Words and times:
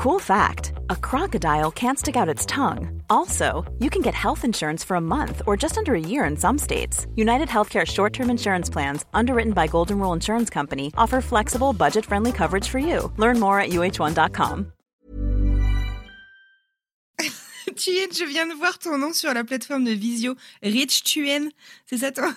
Cool 0.00 0.18
fact 0.18 0.72
a 0.88 0.96
crocodile 0.96 1.70
can't 1.70 1.98
stick 1.98 2.16
out 2.16 2.26
its 2.34 2.46
tongue. 2.46 3.02
Also, 3.10 3.70
you 3.80 3.90
can 3.90 4.00
get 4.00 4.14
health 4.14 4.46
insurance 4.46 4.82
for 4.82 4.94
a 4.94 5.00
month 5.00 5.42
or 5.46 5.58
just 5.58 5.76
under 5.76 5.94
a 5.94 6.00
year 6.00 6.24
in 6.24 6.38
some 6.38 6.56
states. 6.56 7.06
United 7.16 7.48
Healthcare 7.48 7.86
short 7.86 8.14
term 8.14 8.30
insurance 8.30 8.70
plans, 8.70 9.04
underwritten 9.12 9.52
by 9.52 9.66
Golden 9.66 9.98
Rule 9.98 10.14
Insurance 10.14 10.48
Company, 10.48 10.90
offer 10.96 11.20
flexible, 11.20 11.74
budget 11.74 12.06
friendly 12.06 12.32
coverage 12.32 12.66
for 12.66 12.78
you. 12.78 13.12
Learn 13.18 13.38
more 13.38 13.60
at 13.60 13.72
uh1.com. 13.72 14.72
Tuen, 17.76 18.10
je 18.10 18.24
viens 18.24 18.48
de 18.48 18.54
voir 18.54 18.78
ton 18.78 18.96
nom 18.96 19.12
sur 19.12 19.34
la 19.34 19.44
plateforme 19.44 19.84
de 19.84 19.92
Visio. 19.92 20.34
Rich 20.62 21.04
Tuen, 21.04 21.50
c'est 21.84 21.98
ça 21.98 22.10
toi 22.10 22.34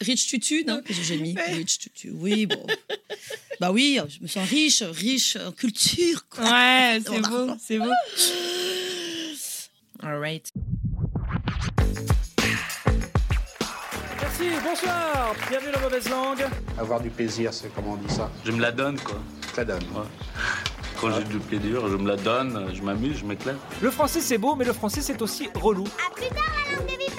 Rich 0.00 0.28
Tutu, 0.28 0.64
non 0.66 0.80
J'ai 0.88 1.18
mis 1.18 1.36
Rich 1.38 1.78
Tutu. 1.78 2.10
Oui, 2.14 2.46
bon. 2.46 2.66
bah 3.60 3.70
oui, 3.70 4.00
je 4.08 4.22
me 4.22 4.26
sens 4.26 4.48
riche, 4.48 4.82
riche 4.82 5.36
en 5.36 5.52
culture. 5.52 6.26
Quoi. 6.30 6.44
Ouais, 6.44 7.00
c'est 7.06 7.20
beau, 7.20 7.50
c'est 7.60 7.78
beau. 7.78 7.92
All 10.02 10.18
right. 10.18 10.50
Merci, 14.22 14.44
bonsoir, 14.64 15.34
bienvenue 15.50 15.72
dans 15.72 15.80
Mauvaise 15.80 16.08
Langue. 16.08 16.46
Avoir 16.78 17.00
du 17.00 17.10
plaisir, 17.10 17.52
c'est 17.52 17.68
comment 17.74 17.92
on 17.92 17.96
dit 17.96 18.14
ça? 18.14 18.30
Je 18.44 18.52
me 18.52 18.60
la 18.60 18.72
donne, 18.72 18.98
quoi. 19.00 19.20
Ça 19.54 19.66
donne. 19.66 19.82
Ouais. 19.94 20.06
Quand 20.98 21.14
j'ai 21.14 21.24
du 21.24 21.38
plaisir, 21.38 21.88
je 21.88 21.96
me 21.96 22.08
la 22.08 22.16
donne, 22.16 22.70
je 22.74 22.80
m'amuse, 22.82 23.18
je 23.18 23.24
m'éclate. 23.26 23.56
Le 23.82 23.90
français 23.90 24.20
c'est 24.20 24.38
beau, 24.38 24.54
mais 24.54 24.64
le 24.64 24.72
français 24.72 25.00
c'est 25.02 25.20
aussi 25.20 25.48
relou. 25.54 25.84
À 26.06 26.14
plus 26.14 26.28
tard, 26.28 26.44
la 26.70 26.76
langue 26.76 26.86
des 26.86 26.92
vipères 26.96 27.09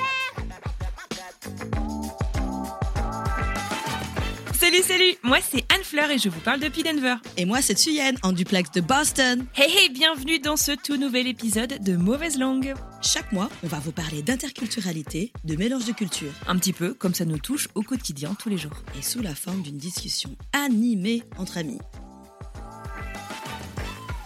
Salut, 4.71 4.83
salut 4.83 5.15
Moi, 5.23 5.39
c'est 5.41 5.65
Anne 5.73 5.83
Fleur 5.83 6.09
et 6.11 6.17
je 6.17 6.29
vous 6.29 6.39
parle 6.39 6.61
depuis 6.61 6.81
Denver. 6.81 7.15
Et 7.35 7.43
moi, 7.43 7.61
c'est 7.61 7.73
Thuyen, 7.75 8.13
en 8.23 8.31
duplex 8.31 8.71
de 8.71 8.79
Boston. 8.79 9.45
Hey, 9.53 9.69
hey, 9.69 9.89
bienvenue 9.89 10.39
dans 10.39 10.55
ce 10.55 10.71
tout 10.71 10.95
nouvel 10.95 11.27
épisode 11.27 11.83
de 11.83 11.97
Mauvaise 11.97 12.39
Langue. 12.39 12.73
Chaque 13.01 13.33
mois, 13.33 13.49
on 13.63 13.67
va 13.67 13.79
vous 13.79 13.91
parler 13.91 14.21
d'interculturalité, 14.21 15.33
de 15.43 15.57
mélange 15.57 15.83
de 15.85 15.91
cultures, 15.91 16.31
Un 16.47 16.55
petit 16.57 16.71
peu 16.71 16.93
comme 16.93 17.13
ça 17.13 17.25
nous 17.25 17.37
touche 17.37 17.67
au 17.75 17.81
quotidien 17.81 18.33
tous 18.39 18.47
les 18.47 18.57
jours. 18.57 18.77
et 18.97 19.01
sous 19.01 19.21
la 19.21 19.35
forme 19.35 19.61
d'une 19.61 19.77
discussion 19.77 20.29
animée 20.53 21.23
entre 21.37 21.57
amis. 21.57 21.79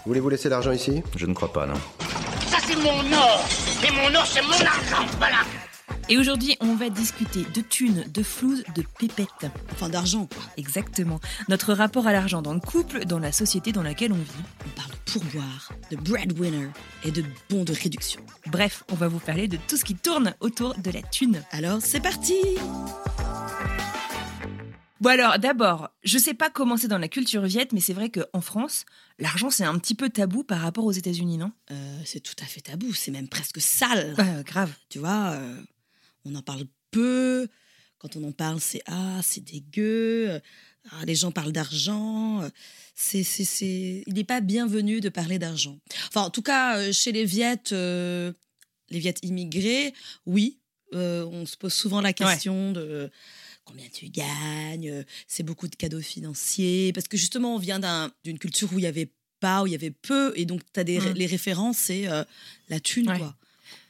Voulez-vous 0.04 0.28
laisser 0.28 0.48
l'argent 0.48 0.70
ici? 0.70 1.02
Je 1.16 1.26
ne 1.26 1.34
crois 1.34 1.52
pas, 1.52 1.66
non. 1.66 1.74
Ça, 2.48 2.58
c'est 2.64 2.76
mon 2.76 3.00
or 3.12 3.48
Et 3.84 3.90
mon 3.90 4.14
or, 4.14 4.24
c'est 4.24 4.42
mon 4.42 4.52
argent 4.52 5.06
Voilà 5.18 5.38
Et 6.08 6.18
aujourd'hui, 6.18 6.56
on 6.60 6.76
va 6.76 6.88
discuter 6.88 7.44
de 7.52 7.60
thunes, 7.60 8.04
de 8.06 8.22
flouze, 8.22 8.62
de 8.76 8.84
pépettes. 9.00 9.50
Enfin, 9.72 9.88
d'argent, 9.88 10.26
quoi. 10.26 10.44
Exactement. 10.56 11.18
Notre 11.48 11.72
rapport 11.72 12.06
à 12.06 12.12
l'argent 12.12 12.42
dans 12.42 12.54
le 12.54 12.60
couple, 12.60 13.04
dans 13.06 13.18
la 13.18 13.32
société 13.32 13.72
dans 13.72 13.82
laquelle 13.82 14.12
on 14.12 14.16
vit. 14.16 14.44
On 14.64 14.68
parle 14.80 14.92
de 14.92 15.10
pourboire, 15.12 15.72
de 15.90 15.96
breadwinner 15.96 16.68
et 17.02 17.10
de 17.10 17.24
bons 17.50 17.64
de 17.64 17.72
réduction. 17.72 18.20
Bref, 18.46 18.84
on 18.92 18.94
va 18.94 19.08
vous 19.08 19.18
parler 19.18 19.48
de 19.48 19.58
tout 19.66 19.76
ce 19.76 19.84
qui 19.84 19.96
tourne 19.96 20.34
autour 20.38 20.74
de 20.76 20.90
la 20.92 21.02
thune. 21.02 21.42
Alors, 21.50 21.78
c'est 21.82 22.00
parti 22.00 22.34
Bon 25.00 25.10
alors, 25.10 25.38
d'abord, 25.38 25.90
je 26.04 26.18
sais 26.18 26.34
pas 26.34 26.50
comment 26.50 26.76
c'est 26.76 26.88
dans 26.88 26.98
la 26.98 27.08
culture 27.08 27.42
viette, 27.42 27.72
mais 27.72 27.80
c'est 27.80 27.92
vrai 27.92 28.10
qu'en 28.10 28.40
France, 28.40 28.86
l'argent 29.18 29.50
c'est 29.50 29.64
un 29.64 29.78
petit 29.78 29.94
peu 29.94 30.08
tabou 30.08 30.42
par 30.42 30.60
rapport 30.60 30.84
aux 30.84 30.92
États-Unis, 30.92 31.36
non? 31.36 31.52
Euh, 31.70 31.98
C'est 32.06 32.20
tout 32.20 32.34
à 32.42 32.46
fait 32.46 32.62
tabou, 32.62 32.94
c'est 32.94 33.10
même 33.10 33.28
presque 33.28 33.60
sale. 33.60 34.14
Euh, 34.18 34.42
Grave. 34.42 34.72
Tu 34.88 34.98
vois, 34.98 35.32
euh, 35.32 35.60
on 36.26 36.34
en 36.34 36.42
parle 36.42 36.64
peu. 36.90 37.48
Quand 37.98 38.16
on 38.16 38.24
en 38.24 38.32
parle, 38.32 38.60
c'est 38.60 38.82
ah, 38.86 39.20
c'est 39.22 39.42
dégueu. 39.42 40.40
Ah, 40.90 41.04
les 41.04 41.14
gens 41.14 41.32
parlent 41.32 41.52
d'argent. 41.52 42.48
C'est, 42.94 43.24
c'est, 43.24 43.44
c'est... 43.44 44.04
Il 44.06 44.14
n'est 44.14 44.24
pas 44.24 44.40
bienvenu 44.40 45.00
de 45.00 45.08
parler 45.08 45.38
d'argent. 45.38 45.78
Enfin, 46.08 46.22
en 46.22 46.30
tout 46.30 46.42
cas, 46.42 46.78
euh, 46.78 46.92
chez 46.92 47.10
les 47.12 47.24
Viettes, 47.24 47.72
euh, 47.72 48.32
les 48.90 48.98
Viettes 49.00 49.18
immigrés, 49.22 49.92
oui. 50.26 50.60
euh, 50.94 51.24
on 51.26 51.44
se 51.46 51.56
pose 51.56 51.72
souvent 51.74 52.00
la 52.00 52.12
question 52.12 52.70
de 52.72 53.10
combien 53.64 53.88
tu 53.92 54.08
gagnes. 54.08 55.04
C'est 55.26 55.42
beaucoup 55.42 55.66
de 55.66 55.74
cadeaux 55.74 56.00
financiers. 56.00 56.92
Parce 56.92 57.08
que 57.08 57.16
justement, 57.16 57.56
on 57.56 57.58
vient 57.58 57.80
d'un- 57.80 58.12
d'une 58.24 58.38
culture 58.38 58.72
où 58.72 58.78
il 58.78 58.82
n'y 58.82 58.86
avait 58.86 59.10
pas, 59.40 59.62
où 59.62 59.66
il 59.66 59.72
y 59.72 59.74
avait 59.74 59.90
peu. 59.90 60.32
Et 60.36 60.44
donc, 60.44 60.60
as 60.76 60.84
des, 60.84 61.00
Mm. 61.00 61.12
les 61.14 61.26
références, 61.26 61.78
c'est 61.78 62.06
euh, 62.08 62.22
la 62.68 62.78
thune, 62.78 63.10
Ouais. 63.10 63.18
quoi. 63.18 63.36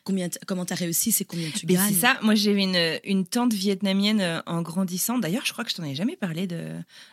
Combien 0.06 0.28
comment 0.46 0.64
tu 0.64 0.72
as 0.72 0.76
réussi, 0.76 1.10
c'est 1.10 1.24
combien 1.24 1.50
tu 1.50 1.66
gagnes. 1.66 1.80
c'est 1.88 2.00
ça, 2.00 2.16
moi 2.22 2.36
j'avais 2.36 2.62
une, 2.62 3.00
une 3.02 3.26
tante 3.26 3.52
vietnamienne 3.52 4.20
euh, 4.20 4.40
en 4.46 4.62
grandissant. 4.62 5.18
D'ailleurs, 5.18 5.44
je 5.44 5.52
crois 5.52 5.64
que 5.64 5.70
je 5.70 5.74
t'en 5.74 5.82
ai 5.82 5.96
jamais 5.96 6.14
parlé 6.14 6.46
de 6.46 6.60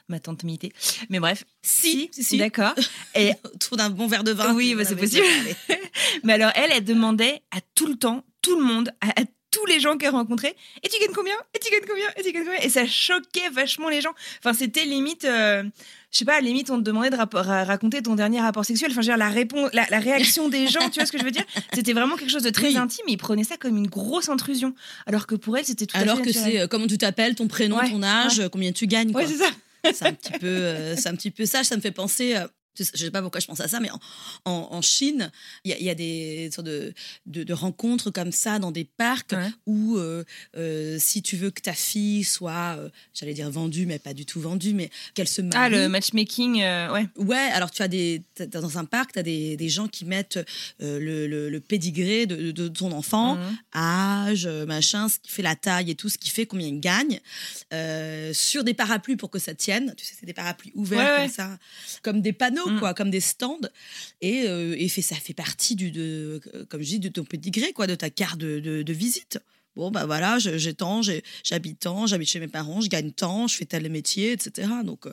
ma 0.10 0.20
tante 0.20 0.44
Mité. 0.44 0.72
Mais 1.10 1.20
bref, 1.20 1.44
Si, 1.64 2.10
si, 2.12 2.24
si. 2.24 2.38
D'accord. 2.38 2.76
Et 3.16 3.32
Autour 3.46 3.78
d'un 3.78 3.90
bon 3.90 4.06
verre 4.06 4.24
de 4.24 4.30
vin. 4.32 4.54
Oui, 4.54 4.76
bah, 4.76 4.86
c'est 4.86 4.96
possible. 4.96 5.26
Mais 6.24 6.34
alors, 6.34 6.52
elle, 6.54 6.70
elle 6.72 6.84
demandait 6.84 7.42
à 7.50 7.62
tout 7.74 7.88
le 7.88 7.96
temps, 7.96 8.24
tout 8.44 8.56
le 8.60 8.64
monde, 8.64 8.92
à, 9.02 9.22
à 9.22 9.24
tous 9.54 9.66
les 9.68 9.80
gens 9.80 9.98
qu'elle 9.98 10.10
rencontrait, 10.12 10.56
et 10.84 10.90
tu 10.90 11.00
gagnes 11.00 11.14
combien? 11.16 11.36
Et 11.54 11.60
tu 11.60 11.72
gagnes 11.72 11.88
combien? 11.88 12.08
Et 12.18 12.24
tu 12.24 12.32
gagnes 12.32 12.44
combien? 12.46 12.60
Et 12.62 12.70
ça 12.70 12.86
choquait 12.88 13.50
vachement 13.52 13.88
les 13.90 14.02
gens. 14.02 14.14
Enfin, 14.40 14.54
c'était 14.54 14.86
limite, 14.86 15.26
euh, 15.26 15.64
je 16.12 16.18
sais 16.18 16.26
pas, 16.26 16.42
limite, 16.42 16.70
on 16.72 16.78
te 16.78 16.82
demandait 16.84 17.10
de 17.12 17.16
ra- 17.16 17.64
raconter 17.64 18.02
ton 18.02 18.16
dernier 18.16 18.42
rapport 18.42 18.66
sexuel. 18.66 18.92
Enfin, 18.92 19.02
je 19.02 19.08
veux 19.08 19.16
dire, 19.16 19.18
la, 19.18 19.30
réponse, 19.30 19.70
la, 19.74 19.86
la 19.90 20.00
réaction 20.00 20.50
des 20.50 20.68
gens, 20.68 20.90
tu 20.90 21.00
vois 21.00 21.06
ce 21.06 21.12
que 21.12 21.20
je 21.20 21.24
veux 21.24 21.32
dire? 21.32 21.46
C'était 21.74 21.94
vraiment 21.94 22.16
quelque 22.18 22.32
chose 22.32 22.44
de 22.44 22.50
très 22.50 22.68
Oui. 22.70 22.78
intime, 22.78 23.06
et 23.08 23.12
ils 23.14 23.18
prenaient 23.18 23.44
ça 23.44 23.58
comme 23.58 23.78
une 23.78 23.88
grosse 23.88 24.30
intrusion. 24.30 24.74
Alors 25.06 25.28
que 25.28 25.36
pour 25.36 25.58
elle, 25.58 25.66
c'était 25.66 25.86
tout 25.86 25.96
Alors 25.98 26.16
à 26.16 26.18
fait 26.24 26.24
que 26.24 26.32
c'est 26.34 26.60
euh, 26.62 26.68
comment 26.68 26.88
tu 26.88 26.98
t'appelles, 26.98 27.36
ton 27.36 27.48
prénom, 27.48 27.78
Ouais, 27.78 27.90
ton 27.90 28.02
âge, 28.04 28.40
ouais. 28.40 28.46
euh, 28.46 28.50
combien 28.50 28.72
tu 28.72 28.88
gagnes. 28.88 29.12
Ouais, 29.16 29.26
c'est 29.28 29.38
ça. 29.38 29.50
c'est 29.94 30.06
un 30.08 30.14
petit 30.14 30.32
peu, 30.40 30.48
euh, 30.48 30.96
c'est 30.96 31.10
un 31.10 31.16
petit 31.16 31.32
peu 31.32 31.46
ça. 31.46 31.64
Ça 31.64 31.76
me 31.76 31.82
fait 31.82 31.92
penser. 31.92 32.36
Je 32.78 32.84
sais 32.98 33.12
pas 33.12 33.22
pourquoi 33.22 33.40
je 33.40 33.48
pense 33.48 33.60
à 33.60 33.68
ça, 33.68 33.80
mais 33.80 33.90
en, 33.92 34.00
en- 34.46 34.68
en 34.72 34.82
Chine, 34.82 35.32
il 35.64 35.72
y, 35.72 35.74
a- 35.74 35.78
il 35.78 35.86
y 35.86 35.90
a 35.90 35.96
des 35.96 36.50
sortes 36.54 36.68
de, 36.68 36.94
de, 37.26 37.44
de 37.44 37.54
rencontres 37.54 38.10
comme 38.12 38.32
ça 38.32 38.60
dans 38.60 38.72
des 38.72 38.84
parcs 38.86 39.34
Ouais. 39.34 39.50
où, 39.66 39.98
euh, 39.98 40.24
euh, 40.58 40.98
si 41.00 41.22
tu 41.22 41.36
veux 41.38 41.50
que 41.52 41.62
ta 41.62 41.74
fille 41.74 42.24
soit, 42.24 42.76
euh, 42.78 42.90
j'allais 43.14 43.34
dire 43.34 43.50
vendue, 43.50 43.86
mais 43.86 44.00
pas 44.00 44.14
du 44.14 44.26
tout 44.26 44.40
vendue, 44.42 44.74
mais 44.74 44.90
qu'elle 45.14 45.28
se 45.28 45.42
marie. 45.42 45.56
Ah, 45.58 45.70
le 45.70 45.88
matchmaking, 45.90 46.56
ouais. 46.62 47.08
Ouais, 47.18 47.38
alors 47.54 47.72
tu 47.72 47.82
as 47.82 47.88
des 47.88 48.22
dans 48.52 48.78
un 48.78 48.86
parc, 48.86 49.14
tu 49.14 49.20
as 49.20 49.24
des, 49.24 49.56
des 49.58 49.70
gens 49.70 49.88
qui 49.88 50.06
mettent 50.06 50.40
le, 50.80 51.00
le, 51.28 51.50
le 51.50 51.60
pédigré 51.60 52.26
de, 52.26 52.52
de 52.52 52.68
ton 52.68 52.92
enfant, 52.92 53.36
Mhm. 53.36 53.58
âge, 53.76 54.48
machin, 54.48 55.08
ce 55.10 55.18
qui 55.20 55.32
fait 55.32 55.42
la 55.42 55.56
taille 55.56 55.92
et 55.92 55.96
tout, 55.96 56.10
ce 56.10 56.18
qui 56.18 56.30
fait 56.30 56.46
combien 56.46 56.68
il 56.68 56.80
gagne, 56.80 57.20
sur 58.34 58.64
des 58.64 58.74
parapluies 58.74 59.16
pour 59.16 59.30
que 59.30 59.40
ça 59.40 59.54
tienne. 59.54 59.94
Tu 59.98 60.06
sais, 60.06 60.14
c'est 60.20 60.26
des 60.26 60.34
parapluies 60.34 60.72
ouverts 60.76 61.00
Ouais, 61.00 61.06
comme 61.16 61.22
ouais. 61.24 61.30
ça, 61.30 61.58
comme 62.02 62.22
des 62.22 62.34
panneaux, 62.34 62.63
Quoi, 62.80 62.94
comme 62.94 63.10
des 63.12 63.20
stands. 63.20 63.60
Et, 64.22 64.48
euh, 64.48 64.76
et 64.78 64.88
fait, 64.90 65.02
ça 65.02 65.16
fait 65.16 65.34
partie 65.34 65.76
du, 65.76 65.92
de, 65.92 66.42
euh, 66.56 66.66
comme 66.66 66.82
je 66.82 66.88
dis, 66.88 67.00
de 67.00 67.10
ton 67.10 67.24
pédigré, 67.24 67.74
quoi, 67.74 67.88
de 67.88 67.96
ta 67.96 68.10
carte 68.10 68.40
de, 68.40 68.60
de- 68.60 68.82
de 68.84 68.94
visite. 68.94 69.40
Bon, 69.76 69.90
bah 69.90 70.06
voilà, 70.06 70.38
j'ai 70.38 70.74
tant, 70.76 71.02
j'habite 71.44 71.80
tant, 71.80 72.06
j'habite 72.06 72.30
chez 72.30 72.40
mes 72.40 72.48
parents, 72.48 72.80
je 72.82 72.90
gagne 72.90 73.12
tant, 73.12 73.48
je 73.48 73.56
fais 73.56 73.66
tel 73.66 73.90
métier, 73.90 74.32
etc. 74.34 74.68
Donc, 74.86 75.08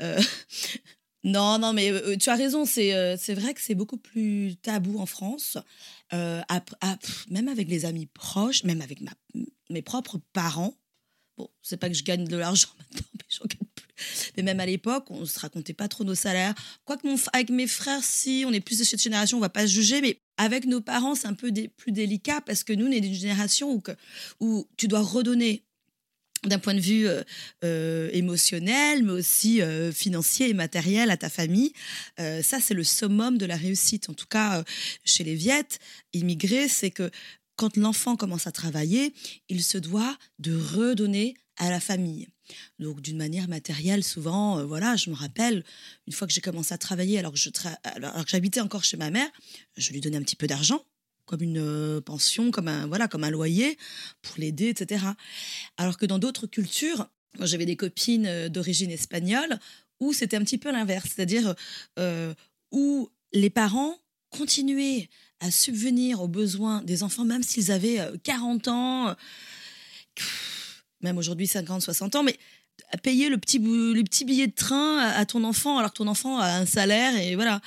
euh, 0.00 0.20
non, 1.24 1.58
non, 1.60 1.72
mais 1.72 1.92
tu 2.18 2.28
as 2.28 2.34
raison, 2.34 2.64
c'est 2.64 3.16
c'est 3.16 3.34
vrai 3.34 3.54
que 3.54 3.60
c'est 3.60 3.76
beaucoup 3.76 3.96
plus 3.96 4.56
tabou 4.62 4.98
en 4.98 5.06
France. 5.06 5.58
Euh, 6.12 6.42
même 7.30 7.48
avec 7.48 7.68
les 7.68 7.84
amis 7.84 8.06
proches, 8.06 8.64
même 8.64 8.82
avec 8.82 9.00
ma- 9.00 9.14
mes 9.70 9.82
propres 9.82 10.20
parents. 10.32 10.74
Bon, 11.38 11.48
c'est 11.62 11.76
pas 11.76 11.88
que 11.88 11.94
je 11.96 12.04
gagne 12.04 12.26
de 12.26 12.36
l'argent 12.36 12.68
maintenant, 12.78 13.06
mais 13.14 13.24
j'en 13.28 13.44
gagne. 13.46 13.63
Mais 14.36 14.42
même 14.42 14.60
à 14.60 14.66
l'époque, 14.66 15.10
on 15.10 15.24
se 15.26 15.38
racontait 15.38 15.74
pas 15.74 15.88
trop 15.88 16.04
nos 16.04 16.14
salaires. 16.14 16.54
Quoique 16.84 17.06
avec 17.32 17.50
mes 17.50 17.66
frères, 17.66 18.02
si, 18.02 18.44
on 18.46 18.52
est 18.52 18.60
plus 18.60 18.78
de 18.78 18.84
cette 18.84 19.02
génération, 19.02 19.38
on 19.38 19.40
va 19.40 19.48
pas 19.48 19.66
se 19.66 19.72
juger, 19.72 20.00
mais 20.00 20.20
avec 20.36 20.66
nos 20.66 20.80
parents, 20.80 21.14
c'est 21.14 21.26
un 21.26 21.34
peu 21.34 21.52
plus 21.76 21.92
délicat 21.92 22.40
parce 22.40 22.64
que 22.64 22.72
nous, 22.72 22.86
on 22.86 22.90
est 22.90 23.00
d'une 23.00 23.14
génération 23.14 23.82
où, 24.40 24.66
tu 24.76 24.88
dois 24.88 25.00
redonner 25.00 25.62
d'un 26.44 26.58
point 26.58 26.74
de 26.74 26.80
vue 26.80 27.06
euh, 27.06 27.22
euh, 27.64 28.10
émotionnel, 28.12 29.02
mais 29.02 29.12
aussi 29.12 29.62
euh, 29.62 29.92
financier 29.92 30.50
et 30.50 30.54
matériel 30.54 31.10
à 31.10 31.16
ta 31.16 31.30
famille. 31.30 31.72
Ça, 32.18 32.60
c'est 32.60 32.74
le 32.74 32.84
summum 32.84 33.38
de 33.38 33.46
la 33.46 33.56
réussite. 33.56 34.10
En 34.10 34.14
tout 34.14 34.26
cas, 34.26 34.62
chez 35.04 35.24
les 35.24 35.34
Viettes, 35.34 35.78
immigrés, 36.12 36.68
c'est 36.68 36.90
que 36.90 37.10
quand 37.56 37.76
l'enfant 37.76 38.16
commence 38.16 38.46
à 38.46 38.52
travailler, 38.52 39.14
il 39.48 39.62
se 39.62 39.78
doit 39.78 40.18
de 40.38 40.54
redonner 40.54 41.34
à 41.56 41.70
la 41.70 41.80
famille. 41.80 42.28
Donc, 42.78 43.00
d'une 43.00 43.16
manière 43.16 43.48
matérielle, 43.48 44.04
souvent, 44.04 44.58
euh, 44.58 44.64
voilà, 44.64 44.96
je 44.96 45.10
me 45.10 45.14
rappelle, 45.14 45.64
une 46.06 46.12
fois 46.12 46.26
que 46.26 46.32
j'ai 46.32 46.40
commencé 46.40 46.74
à 46.74 46.78
travailler, 46.78 47.18
alors 47.18 47.32
que 47.32 47.38
j'habitais 48.26 48.60
encore 48.60 48.84
chez 48.84 48.96
ma 48.96 49.10
mère, 49.10 49.28
je 49.76 49.92
lui 49.92 50.00
donnais 50.00 50.16
un 50.16 50.22
petit 50.22 50.36
peu 50.36 50.46
d'argent, 50.46 50.84
comme 51.26 51.42
une 51.42 51.58
euh, 51.58 52.00
pension, 52.00 52.50
comme 52.50 52.68
un, 52.68 52.86
voilà, 52.86 53.08
comme 53.08 53.24
un 53.24 53.30
loyer, 53.30 53.78
pour 54.22 54.36
l'aider, 54.38 54.68
etc. 54.68 55.04
Alors 55.76 55.96
que 55.96 56.06
dans 56.06 56.18
d'autres 56.18 56.46
cultures, 56.46 57.08
j'avais 57.40 57.66
des 57.66 57.76
copines 57.76 58.26
euh, 58.26 58.48
d'origine 58.48 58.90
espagnole, 58.90 59.58
où 60.00 60.12
c'était 60.12 60.36
un 60.36 60.44
petit 60.44 60.58
peu 60.58 60.70
l'inverse, 60.72 61.10
c'est-à-dire 61.14 61.54
où 62.72 63.08
les 63.32 63.48
parents 63.48 63.96
continuaient 64.30 65.08
à 65.40 65.50
subvenir 65.50 66.22
aux 66.22 66.28
besoins 66.28 66.82
des 66.82 67.02
enfants, 67.02 67.24
même 67.24 67.42
s'ils 67.42 67.70
avaient 67.70 68.00
euh, 68.00 68.16
40 68.22 68.68
ans, 68.68 69.08
euh, 69.08 69.14
même 71.04 71.18
aujourd'hui 71.18 71.46
50, 71.46 71.82
60 71.82 72.16
ans, 72.16 72.22
mais 72.24 72.36
à 72.90 72.96
payer 72.98 73.28
le 73.28 73.38
petit, 73.38 73.58
le 73.60 74.24
billet 74.24 74.48
de 74.48 74.52
train 74.54 74.98
à, 74.98 75.18
à 75.18 75.24
ton 75.26 75.44
enfant 75.44 75.78
alors 75.78 75.92
que 75.92 75.98
ton 75.98 76.08
enfant 76.08 76.38
a 76.40 76.48
un 76.56 76.66
salaire 76.66 77.16
et 77.16 77.36
voilà. 77.36 77.60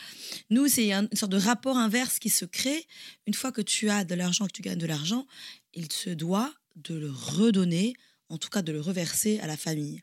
Nous, 0.49 0.67
c'est 0.67 0.91
un- 0.91 1.07
une 1.09 1.17
sorte 1.17 1.31
de 1.31 1.37
rapport 1.37 1.77
inverse 1.77 2.19
qui 2.19 2.29
se 2.29 2.43
crée. 2.43 2.85
Une 3.25 3.33
fois 3.33 3.53
que 3.53 3.61
tu 3.61 3.89
as 3.89 4.03
de 4.03 4.15
l'argent, 4.15 4.45
que 4.47 4.51
tu 4.51 4.61
gagnes 4.61 4.79
de 4.79 4.85
l'argent, 4.85 5.25
il 5.73 5.89
se 5.93 6.09
doit 6.09 6.51
de 6.75 6.95
le 6.95 7.09
redonner, 7.09 7.93
en 8.29 8.37
tout 8.37 8.49
cas 8.49 8.61
de 8.61 8.71
le 8.71 8.81
reverser 8.81 9.39
à 9.39 9.47
la 9.47 9.57
famille. 9.57 10.01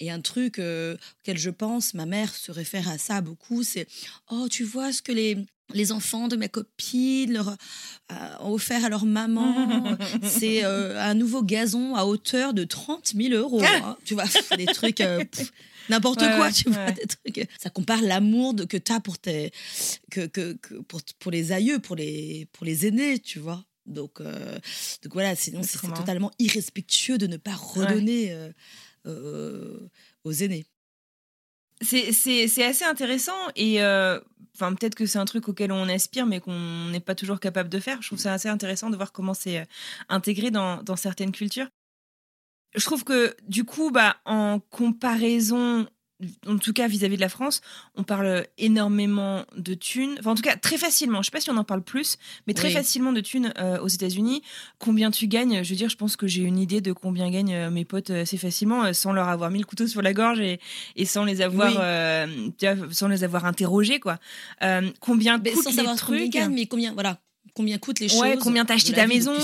Et 0.00 0.10
un 0.10 0.20
truc 0.20 0.58
euh, 0.58 0.96
auquel 1.20 1.38
je 1.38 1.50
pense, 1.50 1.94
ma 1.94 2.06
mère 2.06 2.34
se 2.34 2.52
réfère 2.52 2.88
à 2.88 2.98
ça 2.98 3.20
beaucoup, 3.20 3.62
c'est 3.62 3.86
Oh, 4.30 4.48
tu 4.50 4.64
vois 4.64 4.92
ce 4.92 5.02
que 5.02 5.12
les, 5.12 5.36
les 5.74 5.90
enfants 5.92 6.28
de 6.28 6.36
mes 6.36 6.48
copines 6.48 7.32
leur, 7.32 7.48
euh, 7.48 8.14
ont 8.40 8.52
offert 8.52 8.84
à 8.84 8.88
leur 8.88 9.04
maman. 9.04 9.96
c'est 10.22 10.64
euh, 10.64 11.00
un 11.02 11.14
nouveau 11.14 11.42
gazon 11.42 11.94
à 11.96 12.04
hauteur 12.04 12.54
de 12.54 12.64
30 12.64 13.14
000 13.16 13.34
euros. 13.34 13.62
hein. 13.62 13.96
Tu 14.04 14.14
vois, 14.14 14.24
des 14.56 14.66
trucs. 14.66 14.96
pff, 14.96 15.52
N'importe 15.90 16.20
Ouais, 16.20 16.28
quoi, 16.36 16.46
ouais, 16.48 16.52
tu 16.52 16.68
vois, 16.68 16.84
ouais. 16.84 16.92
des 16.92 17.06
trucs. 17.06 17.48
Ça 17.58 17.70
compare 17.70 18.02
l'amour 18.02 18.52
de- 18.52 18.64
que 18.64 18.76
tu 18.76 18.92
as 18.92 19.00
pour, 19.00 19.18
tes, 19.18 19.50
que, 20.10 20.26
que, 20.26 20.52
que 20.52 20.74
pour, 20.82 21.00
pour 21.18 21.30
les 21.32 21.50
aïeux, 21.50 21.78
pour 21.78 21.96
les, 21.96 22.46
pour 22.52 22.66
les 22.66 22.86
aînés, 22.86 23.18
tu 23.18 23.38
vois. 23.38 23.64
Donc, 23.88 24.20
euh, 24.20 24.58
donc 25.02 25.12
voilà, 25.12 25.34
sinon 25.34 25.62
C'est 25.62 25.78
totalement 25.94 26.30
irrespectueux 26.38 27.18
de 27.18 27.26
ne 27.26 27.36
pas 27.36 27.54
redonner 27.54 28.32
euh, 28.32 28.50
euh, 29.06 29.88
aux 30.24 30.32
aînés. 30.32 30.66
C'est- 31.80 32.12
assez 32.64 32.84
intéressant 32.84 33.38
et 33.54 33.76
enfin 33.80 34.74
peut-être 34.74 34.96
que 34.96 35.06
c'est 35.06 35.18
un 35.18 35.24
truc 35.24 35.48
auquel 35.48 35.70
on 35.70 35.88
aspire 35.88 36.26
mais 36.26 36.40
qu'on 36.40 36.88
n'est 36.90 36.98
pas 37.00 37.14
toujours 37.14 37.38
capable 37.38 37.68
de 37.68 37.78
faire. 37.78 38.02
Je 38.02 38.08
trouve 38.08 38.18
ça 38.18 38.32
assez 38.32 38.48
intéressant 38.48 38.90
de 38.90 38.96
voir 38.96 39.12
comment 39.12 39.34
c'est 39.34 39.64
intégré 40.08 40.50
dans, 40.50 40.82
dans 40.82 40.96
certaines 40.96 41.30
cultures. 41.30 41.68
Je 42.74 42.84
trouve 42.84 43.04
que 43.04 43.34
du 43.46 43.64
coup, 43.64 43.90
bah, 43.90 44.16
en 44.24 44.60
comparaison, 44.60 45.88
en 46.46 46.58
tout 46.58 46.72
cas 46.72 46.88
vis-à-vis 46.88 47.16
de 47.16 47.20
la 47.20 47.28
France, 47.28 47.60
on 47.94 48.02
parle 48.02 48.44
énormément 48.58 49.44
de 49.56 49.74
thunes. 49.74 50.16
Enfin, 50.18 50.32
en 50.32 50.34
tout 50.34 50.42
cas, 50.42 50.56
très 50.56 50.76
facilement. 50.78 51.22
Je 51.22 51.26
sais 51.26 51.30
pas 51.30 51.40
si 51.40 51.50
on 51.50 51.56
en 51.56 51.64
parle 51.64 51.82
plus, 51.82 52.16
mais 52.46 52.54
très 52.54 52.68
Oui. 52.68 52.74
facilement 52.74 53.12
de 53.12 53.20
thunes 53.20 53.52
euh, 53.58 53.78
aux 53.80 53.88
États-Unis. 53.88 54.42
Combien 54.78 55.10
tu 55.10 55.28
gagnes 55.28 55.62
Je 55.62 55.70
veux 55.70 55.76
dire, 55.76 55.88
je 55.88 55.96
pense 55.96 56.16
que 56.16 56.26
j'ai 56.26 56.42
une 56.42 56.58
idée 56.58 56.80
de 56.80 56.92
combien 56.92 57.30
gagnent 57.30 57.54
euh, 57.54 57.70
mes 57.70 57.84
potes 57.84 58.10
euh, 58.10 58.22
assez 58.22 58.36
facilement, 58.36 58.84
euh, 58.84 58.92
sans 58.92 59.12
leur 59.12 59.28
avoir 59.28 59.50
mis 59.50 59.58
le 59.60 59.64
couteau 59.64 59.86
sur 59.86 60.02
la 60.02 60.12
gorge 60.12 60.40
et, 60.40 60.58
et 60.96 61.04
sans 61.04 61.24
les 61.24 61.40
avoir, 61.40 61.68
Oui. 61.68 62.52
tu 62.58 62.66
vois, 62.66 62.88
sans 62.92 63.08
les 63.08 63.22
avoir 63.24 63.44
interrogés, 63.44 64.00
quoi. 64.00 64.18
Combien 65.00 65.38
Mais 65.38 65.52
coûtent 65.52 65.64
sans 65.64 65.70
les 65.70 65.76
savoir 65.76 65.96
combien 66.04 66.22
ils 66.22 66.30
gagnent, 66.30 66.54
mais 66.54 66.66
combien, 66.66 66.92
voilà, 66.94 67.18
combien 67.58 67.76
coûtent 67.78 67.98
les 68.00 68.08
choses. 68.08 68.20
Ouais, 68.20 68.36
combien 68.40 68.64
t'as 68.64 68.74
acheté 68.74 68.92
ta 68.92 69.06
maison 69.08 69.34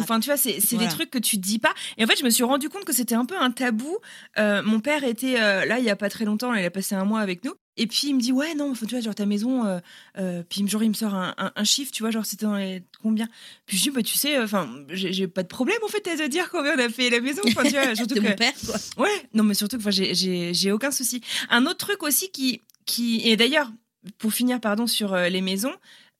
Enfin, 0.00 0.18
tu 0.20 0.26
vois, 0.30 0.36
c'est 0.38 0.58
Voilà. 0.70 0.86
des 0.86 0.92
trucs 0.94 1.10
que 1.10 1.18
tu 1.18 1.36
dis 1.36 1.58
pas. 1.58 1.74
Et 1.98 2.04
en 2.04 2.06
fait, 2.06 2.18
je 2.18 2.24
me 2.24 2.30
suis 2.30 2.44
rendu 2.44 2.68
compte 2.70 2.84
que 2.86 2.92
c'était 2.94 3.14
un 3.14 3.26
peu 3.26 3.36
un 3.38 3.50
tabou. 3.50 3.98
Euh, 4.38 4.62
mon 4.62 4.80
père 4.80 5.04
était 5.04 5.38
euh, 5.38 5.64
là 5.66 5.78
il 5.78 5.84
y 5.84 5.90
a 5.90 5.96
pas 5.96 6.08
très 6.08 6.24
longtemps, 6.24 6.54
il 6.54 6.64
a 6.64 6.70
passé 6.70 6.94
un 6.94 7.04
mois 7.04 7.20
avec 7.20 7.44
nous. 7.44 7.52
Et 7.80 7.86
puis 7.86 8.08
il 8.08 8.14
me 8.16 8.20
dit 8.20 8.32
ouais 8.32 8.54
non, 8.56 8.72
enfin, 8.72 8.86
tu 8.86 8.94
vois 8.96 9.00
genre 9.04 9.14
ta 9.14 9.24
maison, 9.26 9.64
euh, 9.64 9.78
euh, 10.18 10.42
puis 10.48 10.66
genre 10.66 10.82
il 10.82 10.88
me 10.88 10.94
sort 10.94 11.14
un, 11.14 11.32
un- 11.38 11.52
un 11.54 11.64
chiffre, 11.64 11.92
tu 11.92 12.02
vois 12.02 12.10
genre 12.10 12.26
c'était 12.26 12.82
combien. 13.02 13.28
Puis 13.66 13.76
je 13.76 13.82
dis 13.84 13.90
bah 13.90 14.02
tu 14.02 14.16
sais, 14.16 14.36
enfin 14.40 14.68
j'ai 14.90 15.28
pas 15.28 15.44
de 15.44 15.48
problème 15.48 15.78
en 15.84 15.88
fait 15.88 16.04
à 16.08 16.16
te 16.16 16.26
dire 16.26 16.50
combien 16.50 16.74
on 16.74 16.78
a 16.80 16.88
fait 16.88 17.08
la 17.10 17.20
maison. 17.20 17.42
Enfin 17.46 17.62
tu 17.62 17.70
vois 17.70 17.94
surtout 17.94 18.14
que 18.16 18.20
mon 18.20 18.34
père, 18.34 18.52
quoi. 18.66 19.04
Ouais, 19.04 19.28
non, 19.34 19.44
mais 19.44 19.54
surtout 19.54 19.76
que 19.78 19.82
enfin, 19.82 19.90
j'ai- 19.92 20.72
aucun 20.72 20.90
souci. 20.90 21.20
Un 21.50 21.66
autre 21.66 21.76
truc 21.86 22.02
aussi 22.02 22.30
qui. 22.30 22.62
qui 22.84 23.20
et 23.28 23.36
d'ailleurs, 23.36 23.70
pour 24.18 24.32
finir, 24.32 24.60
pardon, 24.60 24.86
sur 24.88 25.12
euh, 25.14 25.28
les 25.28 25.40
maisons. 25.42 25.74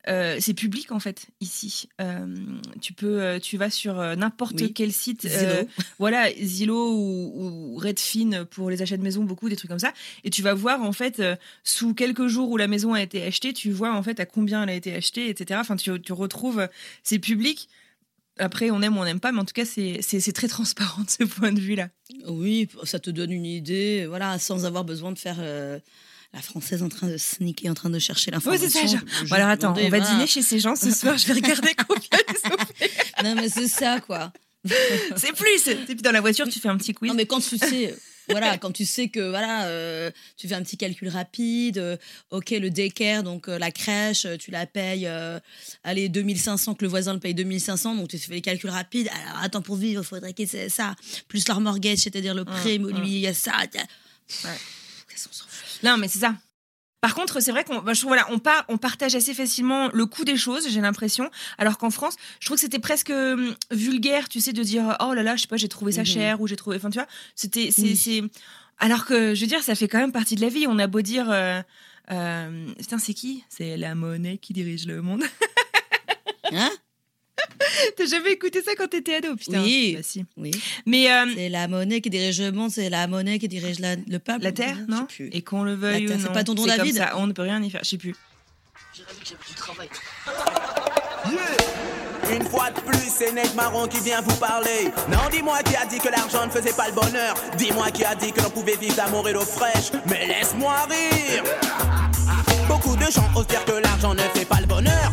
Euh, 0.06 0.36
c'est 0.40 0.54
public 0.54 0.92
en 0.92 1.00
fait 1.00 1.26
ici. 1.40 1.88
Euh, 2.00 2.26
tu 2.80 2.92
peux, 2.92 3.20
euh, 3.20 3.38
tu 3.40 3.56
vas 3.58 3.68
sur 3.68 3.94
n'importe 4.16 4.60
Oui. 4.60 4.72
quel 4.72 4.92
site, 4.92 5.26
Zillow. 5.26 5.50
euh, 5.50 5.64
voilà 5.98 6.30
Zillow 6.32 6.92
ou, 6.92 7.32
ou 7.74 7.76
Redfin 7.76 8.44
pour 8.48 8.70
les 8.70 8.80
achats 8.80 8.96
de 8.96 9.02
maison, 9.02 9.24
beaucoup 9.24 9.48
des 9.48 9.56
trucs 9.56 9.70
comme 9.70 9.78
ça, 9.78 9.92
et 10.24 10.30
tu 10.30 10.40
vas 10.42 10.54
voir 10.54 10.82
en 10.82 10.92
fait 10.92 11.22
sous 11.64 11.94
quelques 11.94 12.26
jours 12.28 12.48
où 12.50 12.56
la 12.56 12.68
maison 12.68 12.94
a 12.94 13.02
été 13.02 13.22
achetée, 13.22 13.52
tu 13.52 13.70
vois 13.70 13.92
en 13.94 14.02
fait 14.02 14.20
à 14.20 14.24
combien 14.26 14.62
elle 14.62 14.70
a 14.70 14.74
été 14.74 14.94
achetée, 14.94 15.28
etc. 15.28 15.58
Enfin, 15.60 15.76
tu, 15.76 16.00
tu 16.00 16.12
retrouves, 16.12 16.68
c'est 17.02 17.18
public. 17.18 17.68
Après, 18.40 18.70
on 18.70 18.80
aime 18.82 18.96
ou 18.96 19.00
on 19.00 19.04
n'aime 19.04 19.18
pas, 19.18 19.32
mais 19.32 19.40
en 19.40 19.44
tout 19.44 19.52
cas, 19.52 19.64
c'est 19.64 20.32
très 20.32 20.46
transparent 20.56 21.02
de 21.02 21.10
ce 21.10 21.24
point 21.24 21.52
de 21.52 21.58
vue-là. 21.60 21.88
Oui, 22.28 22.68
ça 22.84 23.00
te 23.00 23.10
donne 23.10 23.32
une 23.32 23.44
idée, 23.44 24.06
voilà, 24.06 24.38
sans 24.38 24.64
avoir 24.64 24.84
besoin 24.84 25.10
de 25.10 25.18
faire 25.18 25.38
la 26.32 26.42
française 26.42 26.82
en 26.82 26.88
train 26.88 27.08
de 27.08 27.16
sneaker, 27.16 27.70
en 27.70 27.75
train 27.75 27.90
de 27.90 27.98
chercher 27.98 28.30
l'information. 28.30 28.69
c'est 28.69 28.88
ça. 28.88 28.98
Bon, 29.28 29.34
alors 29.34 29.48
attends, 29.48 29.70
on 29.70 29.82
va 29.82 29.88
voilà. 29.88 30.10
dîner 30.10 30.26
chez 30.26 30.42
ces 30.42 30.58
gens 30.58 30.76
ce 30.76 30.90
soir, 30.90 31.16
je 31.16 31.26
vais 31.26 31.34
regarder 31.34 31.75
combien 31.88 32.19
ils 32.28 32.52
ont 32.52 32.56
fait. 32.75 32.90
Non, 33.25 33.34
mais 33.34 33.48
c'est 33.48 33.69
ça, 33.69 34.00
quoi. 34.00 34.32
C'est 35.16 35.32
plus. 35.32 35.69
Et 35.69 35.76
puis 35.76 35.94
dans 35.96 36.10
la 36.10 36.20
voiture, 36.20 36.46
tu 36.48 36.58
fais 36.58 36.69
un 36.69 36.76
petit 36.76 36.92
quiz. 36.92 37.08
Non, 37.08 37.14
mais 37.14 37.26
quand 37.26 37.40
tu 37.40 37.56
sais, 37.56 37.94
voilà, 38.28 38.58
quand 38.58 38.72
tu 38.72 38.84
sais 38.84 39.08
que 39.08 39.20
voilà, 39.30 39.66
euh, 39.66 40.10
tu 40.36 40.48
fais 40.48 40.54
un 40.54 40.62
petit 40.62 40.76
calcul 40.76 41.08
rapide, 41.08 41.78
euh, 41.78 41.96
ok, 42.30 42.50
le 42.50 42.70
daycare, 42.70 43.22
donc 43.22 43.48
euh, 43.48 43.58
la 43.58 43.70
crèche, 43.70 44.26
tu 44.38 44.50
la 44.50 44.66
payes, 44.66 45.08
allez, 45.84 46.08
2500, 46.08 46.75
que 46.75 46.84
le 46.84 46.88
voisin 46.88 47.14
le 47.14 47.20
paye 47.20 47.34
2500, 47.34 47.94
donc 47.94 48.08
tu 48.08 48.19
fais 48.19 48.34
les 48.34 48.40
calculs 48.40 48.70
rapides. 48.70 49.08
Alors, 49.08 49.42
attends, 49.42 49.62
pour 49.62 49.76
vivre, 49.76 50.02
il 50.02 50.06
faudrait 50.06 50.34
que 50.34 50.44
c'est 50.46 50.69
ça, 50.69 50.94
plus 51.28 51.46
leur 51.48 51.60
mortgage, 51.60 51.98
c'est-à-dire 51.98 52.34
le 52.34 52.44
prêt 52.44 52.75
immobilier, 52.75 53.16
il 53.16 53.20
y 53.20 53.26
a 53.26 53.34
ça. 53.34 53.52
Ouais. 53.58 54.50
Qu'on 55.08 55.32
s'en 55.32 55.46
fout 55.48 55.57
Non, 55.82 55.96
mais 55.96 56.08
c'est 56.08 56.19
ça. 56.20 56.34
Par 57.00 57.14
contre, 57.14 57.40
c'est 57.40 57.52
vrai 57.52 57.62
qu'on 57.62 57.80
bah, 57.80 57.92
voilà, 58.02 58.26
on, 58.30 58.40
par- 58.40 58.64
on 58.69 58.76
partage 58.76 59.14
assez 59.14 59.32
facilement 59.32 59.88
le 59.92 60.04
coût 60.06 60.25
des 60.25 60.36
choses, 60.36 60.69
j'ai 60.69 60.80
l'impression. 60.80 61.30
Alors 61.56 61.78
qu'en 61.78 61.90
France, 61.90 62.16
je 62.40 62.46
trouve 62.46 62.56
que 62.56 62.60
c'était 62.62 62.80
presque 62.80 63.10
hum, 63.10 63.54
vulgaire, 63.70 64.28
tu 64.28 64.40
sais, 64.40 64.52
de 64.52 64.62
dire 64.64 64.96
oh 65.00 65.14
là 65.14 65.22
là, 65.22 65.36
je 65.36 65.42
sais 65.42 65.46
pas, 65.48 65.56
j'ai 65.56 65.69
trouvé 65.69 65.92
ça 65.92 66.00
Mhm. 66.00 66.06
cher 66.06 66.40
ou 66.40 66.48
j'ai 66.48 66.56
trouvé. 66.56 66.76
Enfin, 66.76 66.90
tu 66.90 66.98
vois, 66.98 67.06
c'était. 67.36 67.70
c'est 67.70 67.82
Oui. 67.82 67.96
c'est- 67.96 68.22
Alors 68.78 69.04
que, 69.06 69.34
je 69.34 69.40
veux 69.40 69.46
dire, 69.46 69.62
ça 69.62 69.75
fait 69.76 69.86
quand 69.88 69.98
même 69.98 70.10
partie 70.12 70.34
de 70.34 70.40
la 70.40 70.48
vie. 70.48 70.66
On 70.69 70.78
a 70.80 70.86
beau 70.88 71.00
dire. 71.00 71.30
euh, 71.30 71.62
euh, 72.10 72.66
Putain, 72.78 72.98
c'est 72.98 73.14
qui? 73.14 73.44
C'est 73.48 73.76
la 73.76 73.94
monnaie 73.94 74.38
qui 74.38 74.52
dirige 74.52 74.86
le 74.86 75.00
monde. 75.02 75.22
Hein? 76.50 76.70
T'as 77.96 78.06
jamais 78.06 78.32
écouté 78.32 78.62
ça 78.62 78.73
quand 78.76 78.88
t'étais 78.88 79.17
ado, 79.17 79.35
putain. 79.37 79.62
Oui. 79.62 79.94
Bah, 79.96 80.02
si. 80.02 80.25
Oui. 80.37 80.50
Mais 80.87 81.11
euh, 81.11 81.26
C'est 81.35 81.49
la 81.49 81.69
monnaie 81.69 82.00
qui 82.00 82.11
dirige 82.11 82.40
le 82.40 82.52
monde, 82.52 82.70
c'est 82.70 82.90
la 82.90 83.06
monnaie 83.06 83.38
qui 83.38 83.49
dirige 83.49 83.79
la- 83.81 83.96
le 83.96 84.19
peuple. 84.19 84.43
la 84.44 84.52
Terre, 84.52 84.76
non 84.88 85.05
plus. 85.06 85.29
Et 85.32 85.43
qu'on 85.43 85.62
le 85.62 85.75
veuille 85.75 86.02
La 86.06 86.08
Terre, 86.08 86.17
ou 86.17 86.20
c'est 86.20 86.29
pas 86.32 86.40
c'est 86.40 86.44
comme 86.46 86.67
David 86.67 86.96
ça, 86.96 87.12
on 87.17 87.26
ne 87.26 87.32
peut 87.32 87.43
rien 87.43 87.62
y 87.62 87.70
faire. 87.70 87.81
Je 87.85 87.88
sais 87.90 87.99
plus. 87.99 88.14
Une 92.31 92.43
fois 92.44 92.70
de 92.70 92.81
plus, 92.81 93.08
c'est 93.08 93.32
Ned 93.32 93.55
Marron 93.55 93.87
qui 93.87 94.00
vient 94.00 94.20
vous 94.20 94.37
parler. 94.37 94.90
Non, 95.11 95.19
dis-moi 95.31 95.62
qui 95.62 95.75
a 95.76 95.87
dit 95.87 95.99
que 95.99 96.08
l'argent 96.08 96.44
ne 96.46 96.50
faisait 96.50 96.73
pas 96.75 96.88
le 96.88 96.94
bonheur. 96.94 97.35
Dis-moi 97.56 97.90
qui 97.90 98.05
a 98.05 98.14
dit 98.14 98.32
que 98.32 98.40
l'on 98.43 98.50
pouvait 98.50 98.76
vivre 98.76 98.96
d'amour 98.96 99.26
et 99.29 99.32
d'eau 99.32 99.40
fraîche. 99.40 99.90
Mais 100.06 100.26
laisse-moi 100.26 100.75
rire. 100.90 101.43
Beaucoup 102.69 102.96
de 102.96 103.11
gens 103.11 103.29
osent 103.35 103.46
dire 103.46 103.64
que 103.64 103.73
l'argent 103.73 104.12
ne 104.14 104.20
fait 104.20 104.44
pas 104.44 104.61
le 104.61 104.67
bonheur. 104.67 105.11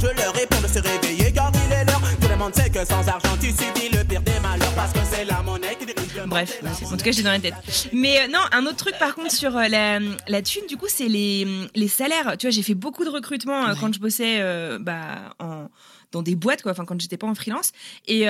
Je 0.00 0.06
leur 0.06 0.32
réponds 0.34 0.60
de 0.60 0.66
se 0.66 0.78
réveiller 0.78 1.32
car 1.32 1.52
il 1.66 1.72
est 1.72 1.84
l'heure. 1.84 2.00
Tout 2.20 2.28
le 2.28 2.36
monde 2.36 2.54
sait 2.54 2.70
que 2.70 2.84
sans 2.84 3.06
argent, 3.06 3.36
tu 3.40 3.48
subis 3.48 3.88
le 3.96 4.04
pire 4.04 4.22
des 4.22 4.40
malheurs. 4.40 4.72
Parce 4.74 4.92
que 4.92 5.00
c'est 5.10 5.24
la 5.24 5.42
monnaie 5.42 5.76
qui 5.78 5.86
dirige 5.86 6.14
le. 6.16 6.26
Bref, 6.26 6.62
en 6.84 6.96
tout 6.96 7.04
cas, 7.04 7.10
j'ai 7.12 7.22
dans 7.22 7.32
la 7.32 7.38
tête. 7.38 7.54
Mais 7.92 8.20
euh, 8.20 8.28
non, 8.28 8.40
un 8.52 8.64
autre 8.66 8.76
truc 8.76 8.98
par 8.98 9.14
contre 9.14 9.32
sur 9.32 9.56
euh, 9.56 9.68
la, 9.68 9.98
la 10.26 10.42
thune, 10.42 10.66
du 10.68 10.76
coup, 10.76 10.86
c'est 10.88 11.08
les, 11.08 11.46
les 11.74 11.88
salaires. 11.88 12.36
Tu 12.38 12.46
vois, 12.46 12.50
j'ai 12.50 12.62
fait 12.62 12.74
beaucoup 12.74 13.04
de 13.04 13.10
recrutement 13.10 13.66
euh, 13.68 13.74
quand 13.78 13.92
je 13.92 14.00
bossais 14.00 14.40
bah, 14.80 15.34
en, 15.38 15.68
dans 16.12 16.22
des 16.22 16.34
boîtes, 16.36 16.62
quoi, 16.62 16.72
enfin, 16.72 16.84
quand 16.84 17.00
j'étais 17.00 17.16
pas 17.18 17.26
en 17.26 17.34
freelance. 17.34 17.72
Et. 18.06 18.26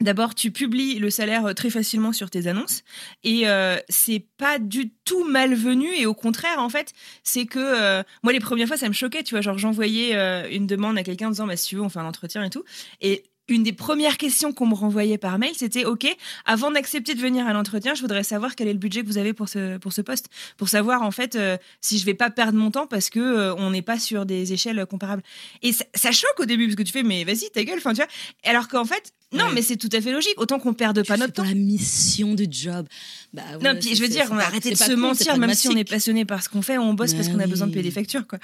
D'abord, 0.00 0.34
tu 0.34 0.50
publies 0.50 0.98
le 0.98 1.10
salaire 1.10 1.46
euh, 1.46 1.52
très 1.54 1.70
facilement 1.70 2.12
sur 2.12 2.30
tes 2.30 2.46
annonces 2.46 2.82
et 3.24 3.48
euh, 3.48 3.78
c'est 3.88 4.24
pas 4.36 4.58
du 4.58 4.90
tout 5.04 5.24
malvenu 5.24 5.88
et 5.94 6.06
au 6.06 6.14
contraire, 6.14 6.58
en 6.58 6.68
fait, 6.68 6.92
c'est 7.24 7.46
que 7.46 7.58
euh, 7.58 8.02
moi 8.22 8.32
les 8.32 8.40
premières 8.40 8.68
fois 8.68 8.76
ça 8.76 8.88
me 8.88 8.92
choquait, 8.92 9.22
tu 9.22 9.34
vois, 9.34 9.40
genre 9.40 9.58
j'envoyais 9.58 10.14
euh, 10.14 10.48
une 10.50 10.66
demande 10.66 10.98
à 10.98 11.02
quelqu'un 11.02 11.28
en 11.28 11.30
disant 11.30 11.46
bah 11.46 11.56
si 11.56 11.68
tu 11.68 11.76
veux 11.76 11.82
on 11.82 11.88
fait 11.88 11.98
un 11.98 12.06
entretien 12.06 12.44
et 12.44 12.50
tout 12.50 12.64
et 13.00 13.24
une 13.48 13.62
des 13.62 13.72
premières 13.72 14.16
questions 14.18 14.52
qu'on 14.52 14.66
me 14.66 14.74
renvoyait 14.74 15.18
par 15.18 15.38
mail, 15.38 15.52
c'était 15.56 15.84
OK, 15.84 16.06
avant 16.44 16.70
d'accepter 16.70 17.14
de 17.14 17.20
venir 17.20 17.46
à 17.46 17.52
l'entretien, 17.52 17.94
je 17.94 18.00
voudrais 18.02 18.22
savoir 18.22 18.54
quel 18.54 18.68
est 18.68 18.72
le 18.72 18.78
budget 18.78 19.02
que 19.02 19.06
vous 19.06 19.18
avez 19.18 19.32
pour 19.32 19.48
ce, 19.48 19.78
pour 19.78 19.92
ce 19.92 20.02
poste, 20.02 20.26
pour 20.56 20.68
savoir 20.68 21.02
en 21.02 21.10
fait 21.10 21.34
euh, 21.34 21.56
si 21.80 21.98
je 21.98 22.04
vais 22.04 22.14
pas 22.14 22.30
perdre 22.30 22.58
mon 22.58 22.70
temps 22.70 22.86
parce 22.86 23.08
que 23.10 23.20
euh, 23.20 23.54
on 23.56 23.70
n'est 23.70 23.82
pas 23.82 23.98
sur 23.98 24.26
des 24.26 24.52
échelles 24.52 24.84
comparables. 24.86 25.22
Et 25.62 25.72
ça, 25.72 25.84
ça 25.94 26.12
choque 26.12 26.38
au 26.38 26.44
début 26.44 26.66
parce 26.66 26.76
que 26.76 26.82
tu 26.82 26.92
fais 26.92 27.02
mais 27.02 27.24
vas-y 27.24 27.50
ta 27.52 27.64
gueule, 27.64 27.78
enfin 27.78 27.92
tu 27.94 28.02
vois. 28.02 28.08
Alors 28.44 28.68
qu'en 28.68 28.84
fait 28.84 29.12
non, 29.30 29.44
Ouais. 29.44 29.52
mais 29.56 29.62
c'est 29.62 29.76
tout 29.76 29.90
à 29.92 30.00
fait 30.00 30.10
logique. 30.10 30.32
Autant 30.38 30.58
qu'on 30.58 30.72
perde 30.72 31.06
pas 31.06 31.18
notre 31.18 31.34
temps. 31.34 31.44
la 31.44 31.52
mission 31.52 32.34
de 32.34 32.46
job. 32.50 32.86
Bah, 33.34 33.42
Non, 33.62 33.78
puis 33.78 33.94
je 33.94 34.00
veux 34.02 34.08
dire, 34.08 34.26
on 34.30 34.34
va 34.36 34.42
pas- 34.42 34.46
arrêter 34.48 34.70
de 34.70 34.74
se 34.74 34.92
con, 34.92 34.96
mentir, 34.96 35.36
même 35.36 35.52
si 35.54 35.68
on 35.68 35.76
est 35.76 35.84
passionné 35.88 36.24
par 36.24 36.42
ce 36.42 36.48
qu'on 36.48 36.62
fait, 36.62 36.78
on 36.78 36.94
bosse 36.94 37.12
parce 37.12 37.28
Bah 37.28 37.34
qu'on 37.34 37.40
a 37.40 37.46
besoin 37.46 37.66
de 37.66 37.72
payer 37.72 37.82
des 37.82 37.90
factures, 37.90 38.26
quoi. 38.26 38.38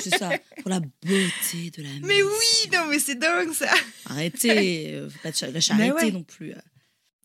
C'est 0.00 0.16
ça, 0.16 0.30
pour 0.62 0.70
la 0.70 0.80
beauté 0.80 1.70
de 1.76 1.82
la 1.82 1.88
Mais 2.02 2.14
mission. 2.14 2.26
oui, 2.26 2.70
non, 2.72 2.86
mais 2.88 2.98
c'est 2.98 3.16
dingue 3.18 3.52
ça. 3.52 3.70
Arrêtez, 4.06 4.94
euh, 4.94 5.10
faut 5.10 5.18
pas 5.22 5.32
la 5.52 5.60
charité 5.60 5.92
ouais. 5.92 6.10
non 6.10 6.22
plus. 6.22 6.54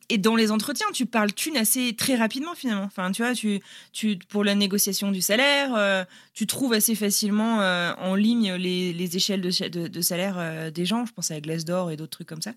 Et 0.09 0.17
dans 0.17 0.35
les 0.35 0.51
entretiens, 0.51 0.87
tu 0.93 1.05
parles 1.05 1.33
thune 1.33 1.57
assez 1.57 1.93
très 1.95 2.15
rapidement 2.15 2.55
finalement. 2.55 2.83
Enfin, 2.85 3.11
tu 3.11 3.21
vois, 3.23 3.33
tu, 3.33 3.59
tu, 3.91 4.17
pour 4.29 4.43
la 4.43 4.55
négociation 4.55 5.11
du 5.11 5.21
salaire, 5.21 5.75
euh, 5.75 6.05
tu 6.33 6.47
trouves 6.47 6.71
assez 6.73 6.95
facilement 6.95 7.61
euh, 7.61 7.93
en 7.97 8.15
ligne 8.15 8.53
les, 8.53 8.93
les 8.93 9.15
échelles 9.17 9.41
de, 9.41 9.67
de, 9.67 9.87
de 9.87 10.01
salaire 10.01 10.35
euh, 10.37 10.71
des 10.71 10.85
gens. 10.85 11.05
Je 11.05 11.11
pense 11.13 11.29
à 11.31 11.41
Glassdoor 11.41 11.91
et 11.91 11.97
d'autres 11.97 12.11
trucs 12.11 12.27
comme 12.27 12.41
ça. 12.41 12.53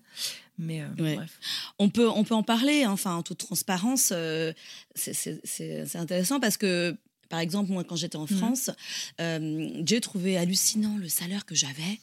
Mais 0.57 0.81
Ouais. 0.99 1.15
bref. 1.15 1.39
On 1.79 1.89
peut, 1.89 2.07
on 2.07 2.23
peut 2.23 2.35
en 2.35 2.43
parler, 2.43 2.83
hein, 2.83 2.91
enfin, 2.91 3.15
en 3.15 3.23
toute 3.23 3.39
transparence. 3.39 4.13
c'est- 4.95 5.95
intéressant 5.95 6.39
parce 6.39 6.57
que, 6.57 6.95
par 7.29 7.39
exemple, 7.39 7.71
moi, 7.71 7.83
quand 7.83 7.95
j'étais 7.95 8.17
en 8.17 8.27
Mhm. 8.29 8.37
France, 8.37 8.69
euh, 9.19 9.69
j'ai 9.85 10.01
trouvé 10.01 10.37
hallucinant 10.37 10.97
le 10.97 11.07
salaire 11.09 11.45
que 11.45 11.55
j'avais. 11.55 11.99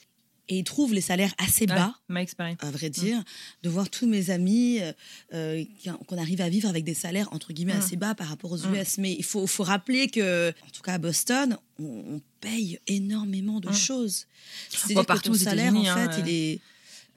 Et 0.50 0.58
ils 0.58 0.64
trouvent 0.64 0.94
les 0.94 1.02
salaires 1.02 1.34
assez 1.36 1.66
bas, 1.66 1.94
pareil. 2.34 2.56
à 2.60 2.70
vrai 2.70 2.88
dire, 2.88 3.22
de 3.62 3.68
voir 3.68 3.90
tous 3.90 4.06
mes 4.06 4.30
amis 4.30 4.80
euh, 4.80 4.92
euh, 5.34 5.62
qu'on 6.06 6.16
arrive 6.16 6.40
à 6.40 6.48
vivre 6.48 6.68
avec 6.68 6.84
des 6.84 6.94
salaires, 6.94 7.28
entre 7.32 7.52
guillemets, 7.52 7.74
Mm. 7.74 7.80
assez 7.80 7.96
bas 7.96 8.14
par 8.14 8.28
rapport 8.28 8.52
aux 8.52 8.66
Mm. 8.66 8.74
US. 8.76 8.96
Mais 8.98 9.12
il 9.12 9.24
faut, 9.24 9.46
faut 9.46 9.62
rappeler 9.62 10.08
que, 10.08 10.50
en 10.50 10.70
tout 10.72 10.80
cas 10.82 10.94
à 10.94 10.98
Boston, 10.98 11.58
on, 11.78 11.84
on 12.14 12.20
paye 12.40 12.78
énormément 12.86 13.60
de 13.60 13.68
Mm. 13.68 13.74
choses. 13.74 14.26
C'est 14.70 14.94
que 14.94 15.02
partout 15.02 15.28
ton 15.30 15.34
aux 15.34 15.38
salaire, 15.38 15.74
en 15.74 15.84
hein, 15.84 16.10
fait, 16.10 16.22
il 16.22 16.28
est... 16.34 16.60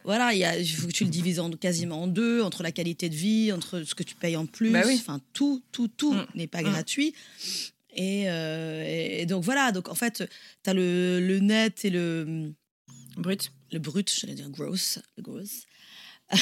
Voilà, 0.03 0.33
il, 0.33 0.67
faut 0.67 0.87
que 0.87 0.91
tu 0.93 1.03
le 1.03 1.11
divises 1.11 1.39
en, 1.39 1.51
quasiment 1.51 2.01
en 2.03 2.07
deux, 2.07 2.41
entre 2.41 2.63
la 2.63 2.71
qualité 2.71 3.07
de 3.07 3.13
vie, 3.15 3.51
entre 3.51 3.83
ce 3.83 3.93
que 3.93 4.01
tu 4.03 4.15
payes 4.15 4.35
en 4.35 4.47
plus. 4.47 4.71
Bah 4.71 4.81
oui. 4.85 4.97
Enfin, 4.99 5.21
tout, 5.31 5.61
tout, 5.71 5.87
tout 5.87 6.13
Mm. 6.13 6.25
n'est 6.35 6.47
pas 6.47 6.61
Mm. 6.63 6.71
gratuit. 6.71 7.13
Et, 7.95 8.29
euh, 8.29 8.83
et- 8.85 9.21
et 9.21 9.25
donc 9.25 9.43
voilà, 9.43 9.71
donc 9.71 9.89
en 9.89 9.95
fait, 9.95 10.23
tu 10.63 10.69
as 10.69 10.73
le, 10.73 11.19
le 11.25 11.39
net 11.39 11.85
et 11.85 11.89
le, 11.89 12.51
Brut. 13.17 13.51
le 13.71 13.79
brut, 13.79 14.11
j'allais 14.19 14.35
dire 14.35 14.49
gross, 14.49 14.99
gross. 15.19 15.65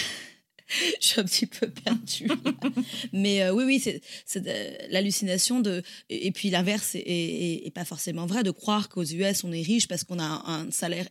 Je 1.01 1.07
suis 1.07 1.19
un 1.19 1.23
petit 1.23 1.47
peu 1.47 1.67
perdue. 1.67 2.29
Mais 3.13 3.41
euh, 3.41 3.51
oui, 3.53 3.63
oui, 3.63 3.79
c'est 3.79 4.91
l'hallucination 4.91 5.61
de. 5.61 5.81
Et, 6.09 6.27
et 6.27 6.31
puis 6.31 6.51
l'inverse 6.51 6.93
est, 6.93 6.99
est- 6.99 7.65
est 7.65 7.71
pas 7.71 7.85
forcément 7.85 8.27
vrai 8.27 8.43
de 8.43 8.51
croire 8.51 8.87
qu'aux 8.87 9.03
US 9.03 9.43
on 9.43 9.51
est 9.51 9.63
riche 9.63 9.87
parce 9.87 10.03
qu'on 10.03 10.19
a 10.19 10.23
un, 10.23 10.67
un 10.67 10.71
salaire 10.71 11.07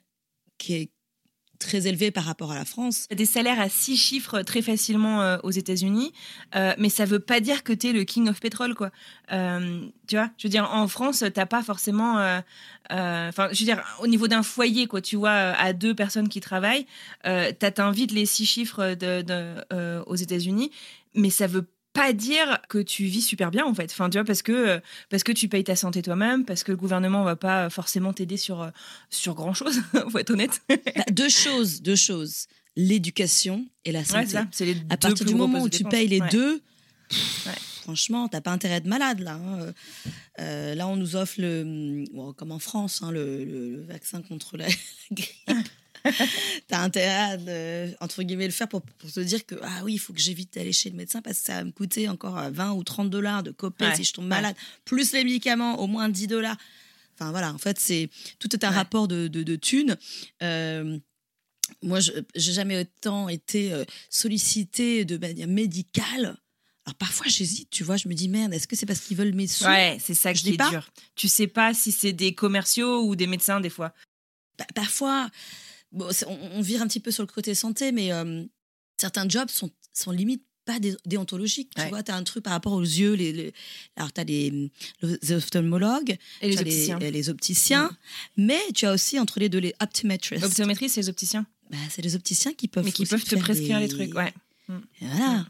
qui 0.59 0.75
est 0.75 0.91
très 1.59 1.87
élevé 1.87 2.11
par 2.11 2.25
rapport 2.25 2.53
à 2.53 2.55
la 2.55 2.65
France. 2.65 3.07
Des 3.11 3.27
salaires 3.27 3.61
à 3.61 3.69
six 3.69 3.97
chiffres 3.97 4.43
très 4.43 4.63
facilement 4.63 5.23
euh, 5.23 5.39
aux 5.43 5.51
États-Unis, 5.51 6.13
euh, 6.55 6.73
mais 6.79 6.89
ça 6.89 7.05
veut 7.05 7.19
pas 7.19 7.41
dire 7.41 7.63
que 7.63 7.73
t'es 7.73 7.93
le 7.93 8.05
king 8.05 8.29
of 8.29 8.41
pétrole, 8.41 8.75
quoi. 8.75 8.91
Euh, 9.33 9.81
tu 10.07 10.17
vois, 10.17 10.31
je 10.39 10.47
veux 10.47 10.51
dire, 10.51 10.69
en 10.73 10.89
France, 10.89 11.25
t'as 11.35 11.47
pas 11.47 11.63
forcément, 11.63 12.15
enfin, 12.91 13.49
je 13.53 13.59
veux 13.59 13.65
dire, 13.65 13.83
au 14.01 14.07
niveau 14.07 14.29
d'un 14.29 14.43
foyer, 14.43 14.87
quoi, 14.87 15.01
tu 15.01 15.17
vois, 15.17 15.31
à 15.31 15.73
deux 15.73 15.95
personnes 15.95 16.29
qui 16.29 16.41
travaillent, 16.41 16.87
t'atteins 17.23 17.91
vite 17.91 18.13
les 18.13 18.27
six 18.27 18.47
chiffres 18.47 18.97
aux 20.07 20.17
États-Unis, 20.17 20.71
mais 21.15 21.31
ça 21.31 21.47
veut 21.47 21.67
pas 21.99 22.13
dire 22.13 22.59
que 22.69 22.79
tu 22.79 23.05
vis 23.05 23.23
super 23.23 23.51
bien 23.51 23.65
en 23.67 23.75
fait. 23.75 23.91
Enfin, 23.93 24.09
tu 24.11 24.19
vois, 24.19 24.25
parce 24.25 24.43
que 24.43 24.53
euh, 24.53 24.81
parce 25.11 25.23
que 25.23 25.33
tu 25.33 25.49
payes 25.49 25.65
ta 25.65 25.77
santé 25.77 26.01
toi-même, 26.03 26.45
parce 26.45 26.65
que 26.65 26.71
le 26.73 26.77
gouvernement 26.77 27.25
va 27.25 27.37
pas 27.37 27.69
forcément 27.71 28.13
t'aider 28.13 28.37
sur 28.37 28.63
euh, 28.63 28.71
sur 29.11 29.35
grand 29.35 29.55
chose, 29.55 29.81
faut 30.11 30.19
être 30.19 30.31
honnête. 30.31 30.61
Bah, 30.69 30.77
deux 31.11 31.29
choses, 31.29 31.83
deux 31.83 31.97
choses. 31.97 32.47
L'éducation 32.77 33.67
et 33.85 33.93
la 33.93 34.05
santé. 34.05 34.27
ça. 34.29 34.47
Les 34.61 34.77
à 34.89 34.97
partir 34.97 35.27
du 35.27 35.35
moment 35.35 35.61
où 35.63 35.69
tu 35.69 35.79
dépenses. 35.79 35.91
payes 35.91 36.09
les 36.09 36.21
Ouais. 36.21 36.29
deux, 36.31 36.63
Ouais. 37.47 37.53
franchement, 37.83 38.29
t'as 38.29 38.41
pas 38.41 38.51
intérêt 38.53 38.81
de 38.81 38.89
malade 38.89 39.19
là. 39.21 39.35
hein. 39.35 39.73
Euh, 40.41 40.75
là, 40.77 40.87
on 40.87 40.95
nous 40.97 41.17
offre 41.17 41.35
le, 41.39 42.05
bon, 42.13 42.33
comme 42.35 42.53
en 42.53 42.59
France, 42.61 43.01
hein, 43.03 43.11
le, 43.11 43.45
le- 43.45 43.71
le 43.77 43.83
vaccin 43.83 44.23
contre 44.23 44.57
la, 44.57 44.67
la 44.69 44.73
grippe. 45.11 45.69
t'as 46.69 46.81
intérêt 46.83 47.09
à 47.33 47.37
de- 47.37 47.95
entre 48.01 48.23
guillemets 48.23 48.47
le 48.47 48.53
faire 48.53 48.69
pour, 48.69 48.83
pour 48.83 49.11
te 49.13 49.21
dire 49.21 49.45
que 49.47 49.55
ah 49.63 49.81
oui, 49.85 49.95
il 49.95 49.99
faut 49.99 50.13
que 50.13 50.21
j'évite 50.21 50.55
d'aller 50.55 50.73
chez 50.73 50.91
le 50.91 50.97
médecin 50.97 51.23
parce 51.23 51.39
que 51.39 51.45
ça 51.47 51.55
va 51.55 51.65
me 51.65 51.71
coûter 51.73 52.09
encore 52.09 52.39
euh, 52.39 52.51
20 52.51 52.73
ou 52.73 52.85
30 52.85 53.11
dollars 53.11 53.43
de 53.43 53.51
copay 53.51 53.87
Ouais, 53.89 53.97
si 53.97 54.05
je 54.05 54.13
tombe 54.13 54.25
ouais. 54.25 54.29
malade, 54.31 54.57
plus 54.85 55.13
les 55.13 55.25
médicaments, 55.25 55.81
au 55.81 55.87
moins 55.87 56.09
10 56.09 56.27
dollars. 56.27 56.57
Enfin 57.15 57.31
voilà, 57.31 57.53
en 57.53 57.59
fait, 57.59 57.79
c'est 57.81 58.11
tout 58.39 58.55
est 58.55 58.65
un 58.65 58.71
Ouais. 58.71 58.77
rapport 58.77 59.09
de, 59.09 59.29
de, 59.29 59.43
de 59.43 59.57
thunes. 59.57 59.97
Euh, 60.43 60.99
moi, 61.83 62.01
je 62.01 62.13
j'ai 62.35 62.53
jamais 62.53 62.81
autant 62.81 63.29
été 63.29 63.73
euh, 63.73 63.85
sollicitée 64.09 65.05
de 65.05 65.17
manière 65.19 65.49
médicale. 65.49 66.37
Alors 66.87 66.95
parfois, 66.99 67.27
j'hésite, 67.29 67.69
tu 67.71 67.85
vois, 67.85 67.97
je 67.99 68.09
me 68.09 68.15
dis 68.15 68.29
merde, 68.29 68.55
est-ce 68.55 68.67
que 68.67 68.75
c'est 68.77 68.87
parce 68.87 69.01
qu'ils 69.01 69.17
veulent 69.17 69.35
mes 69.35 69.47
sous? 69.47 69.65
Ouais, 69.67 69.99
c'est 70.03 70.15
ça 70.15 70.33
Je 70.33 70.43
qui 70.43 70.53
dis 70.53 70.57
dur. 70.57 70.89
Tu 71.17 71.29
sais 71.29 71.47
pas 71.47 71.75
si 71.75 71.93
c'est 71.93 72.13
des 72.15 72.35
commerciaux 72.35 73.03
ou 73.05 73.15
des 73.17 73.27
médecins 73.27 73.61
des 73.61 73.69
fois. 73.69 73.93
Pa- 74.57 74.67
Parfois, 74.75 75.29
bon, 75.93 76.09
on, 76.27 76.39
on 76.59 76.61
vire 76.61 76.83
un 76.83 76.87
petit 76.89 77.01
peu 77.01 77.11
sur 77.11 77.23
le 77.23 77.29
côté 77.29 77.55
santé, 77.55 77.93
mais 77.93 78.13
euh, 78.13 78.45
certains 79.01 79.29
jobs 79.29 79.49
sont, 79.51 79.71
sont 79.93 80.11
limite 80.11 80.43
pas 80.65 80.79
dé- 80.79 80.97
déontologiques. 81.07 81.71
Tu 81.75 81.81
Ouais. 81.83 81.89
vois, 81.89 82.03
tu 82.03 82.11
as 82.13 82.17
un 82.17 82.23
truc 82.25 82.45
par 82.45 82.53
rapport 82.53 82.75
aux 82.75 82.83
yeux. 82.83 83.15
Les, 83.15 83.33
les- 83.33 83.53
alors, 83.97 84.13
tu 84.13 84.21
as 84.21 84.25
les, 84.25 84.71
les 85.03 85.33
ophtalmologues, 85.33 86.17
Et 86.43 86.49
les 86.51 86.59
opticiens. 86.59 86.99
les, 86.99 87.29
opticiens, 87.31 87.91
mais 88.37 88.61
tu 88.75 88.85
as 88.87 88.93
aussi 88.93 89.19
entre 89.19 89.41
les 89.41 89.49
deux 89.49 89.59
les 89.61 89.73
optometrists. 89.81 90.45
Optométrie, 90.45 90.89
c'est 90.91 91.01
les 91.01 91.09
opticiens. 91.09 91.47
Bah, 91.71 91.79
c'est 91.91 92.03
les 92.03 92.15
opticiens 92.15 92.53
qui 92.55 92.69
peuvent 92.69 92.85
mais 92.85 92.93
qui 92.93 93.07
peuvent 93.07 93.25
te 93.25 93.37
prescrire 93.37 93.81
les 93.81 93.89
trucs, 93.89 94.15
ouais. 94.15 94.33
Et 94.71 95.07
Voilà. 95.07 95.47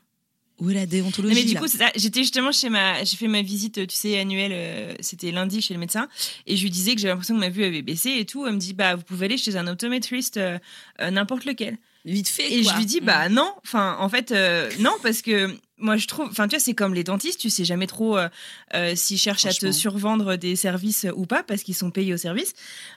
Où 0.60 0.70
est 0.70 0.74
la 0.74 0.80
Non, 0.80 0.86
déontologie 0.86 1.34
mais 1.34 1.44
du 1.44 1.54
là 1.54 1.60
coup. 1.60 1.66
J'étais 1.96 2.20
justement 2.20 2.50
chez 2.52 2.68
ma, 2.68 3.04
j'ai 3.04 3.16
fait 3.16 3.28
ma 3.28 3.42
visite, 3.42 3.86
tu 3.86 3.94
sais, 3.94 4.18
annuelle. 4.18 4.52
euh, 4.54 4.94
C'était 5.00 5.30
lundi 5.30 5.62
chez 5.62 5.74
le 5.74 5.80
médecin, 5.80 6.08
et 6.46 6.56
je 6.56 6.62
lui 6.62 6.70
disais 6.70 6.94
que 6.94 7.00
j'avais 7.00 7.12
l'impression 7.12 7.34
que 7.36 7.40
ma 7.40 7.48
vue 7.48 7.64
avait 7.64 7.82
baissé 7.82 8.16
et 8.18 8.24
tout. 8.24 8.46
Elle 8.46 8.54
me 8.54 8.58
dit, 8.58 8.74
bah, 8.74 8.96
vous 8.96 9.02
pouvez 9.02 9.26
aller 9.26 9.36
chez 9.38 9.56
un 9.56 9.66
optométriste, 9.68 10.36
euh, 10.36 10.58
euh, 11.00 11.10
n'importe 11.10 11.44
lequel. 11.44 11.78
Vite 12.04 12.28
fait. 12.28 12.52
Et 12.52 12.62
quoi. 12.62 12.72
je 12.72 12.78
lui 12.78 12.86
dis, 12.86 13.00
Mm. 13.00 13.04
bah 13.04 13.28
non. 13.28 13.52
Enfin, 13.64 13.96
en 14.00 14.08
fait, 14.08 14.32
non, 14.80 14.92
parce 15.02 15.20
que 15.22 15.54
moi, 15.76 15.96
je 15.96 16.06
trouve. 16.06 16.28
Enfin, 16.30 16.48
tu 16.48 16.56
vois, 16.56 16.60
c'est 16.64 16.74
comme 16.74 16.94
les 16.94 17.04
dentistes, 17.04 17.38
tu 17.38 17.50
sais 17.50 17.64
jamais 17.64 17.86
trop 17.86 18.16
euh, 18.16 18.28
euh, 18.74 18.94
s'ils 18.96 19.18
cherchent 19.18 19.46
à 19.46 19.52
te 19.52 19.70
survendre 19.72 20.36
des 20.36 20.56
services 20.56 21.06
ou 21.14 21.26
pas, 21.26 21.42
parce 21.42 21.62
qu'ils 21.62 21.74
sont 21.74 21.90
payés 21.90 22.14
au 22.14 22.16
service. 22.16 22.54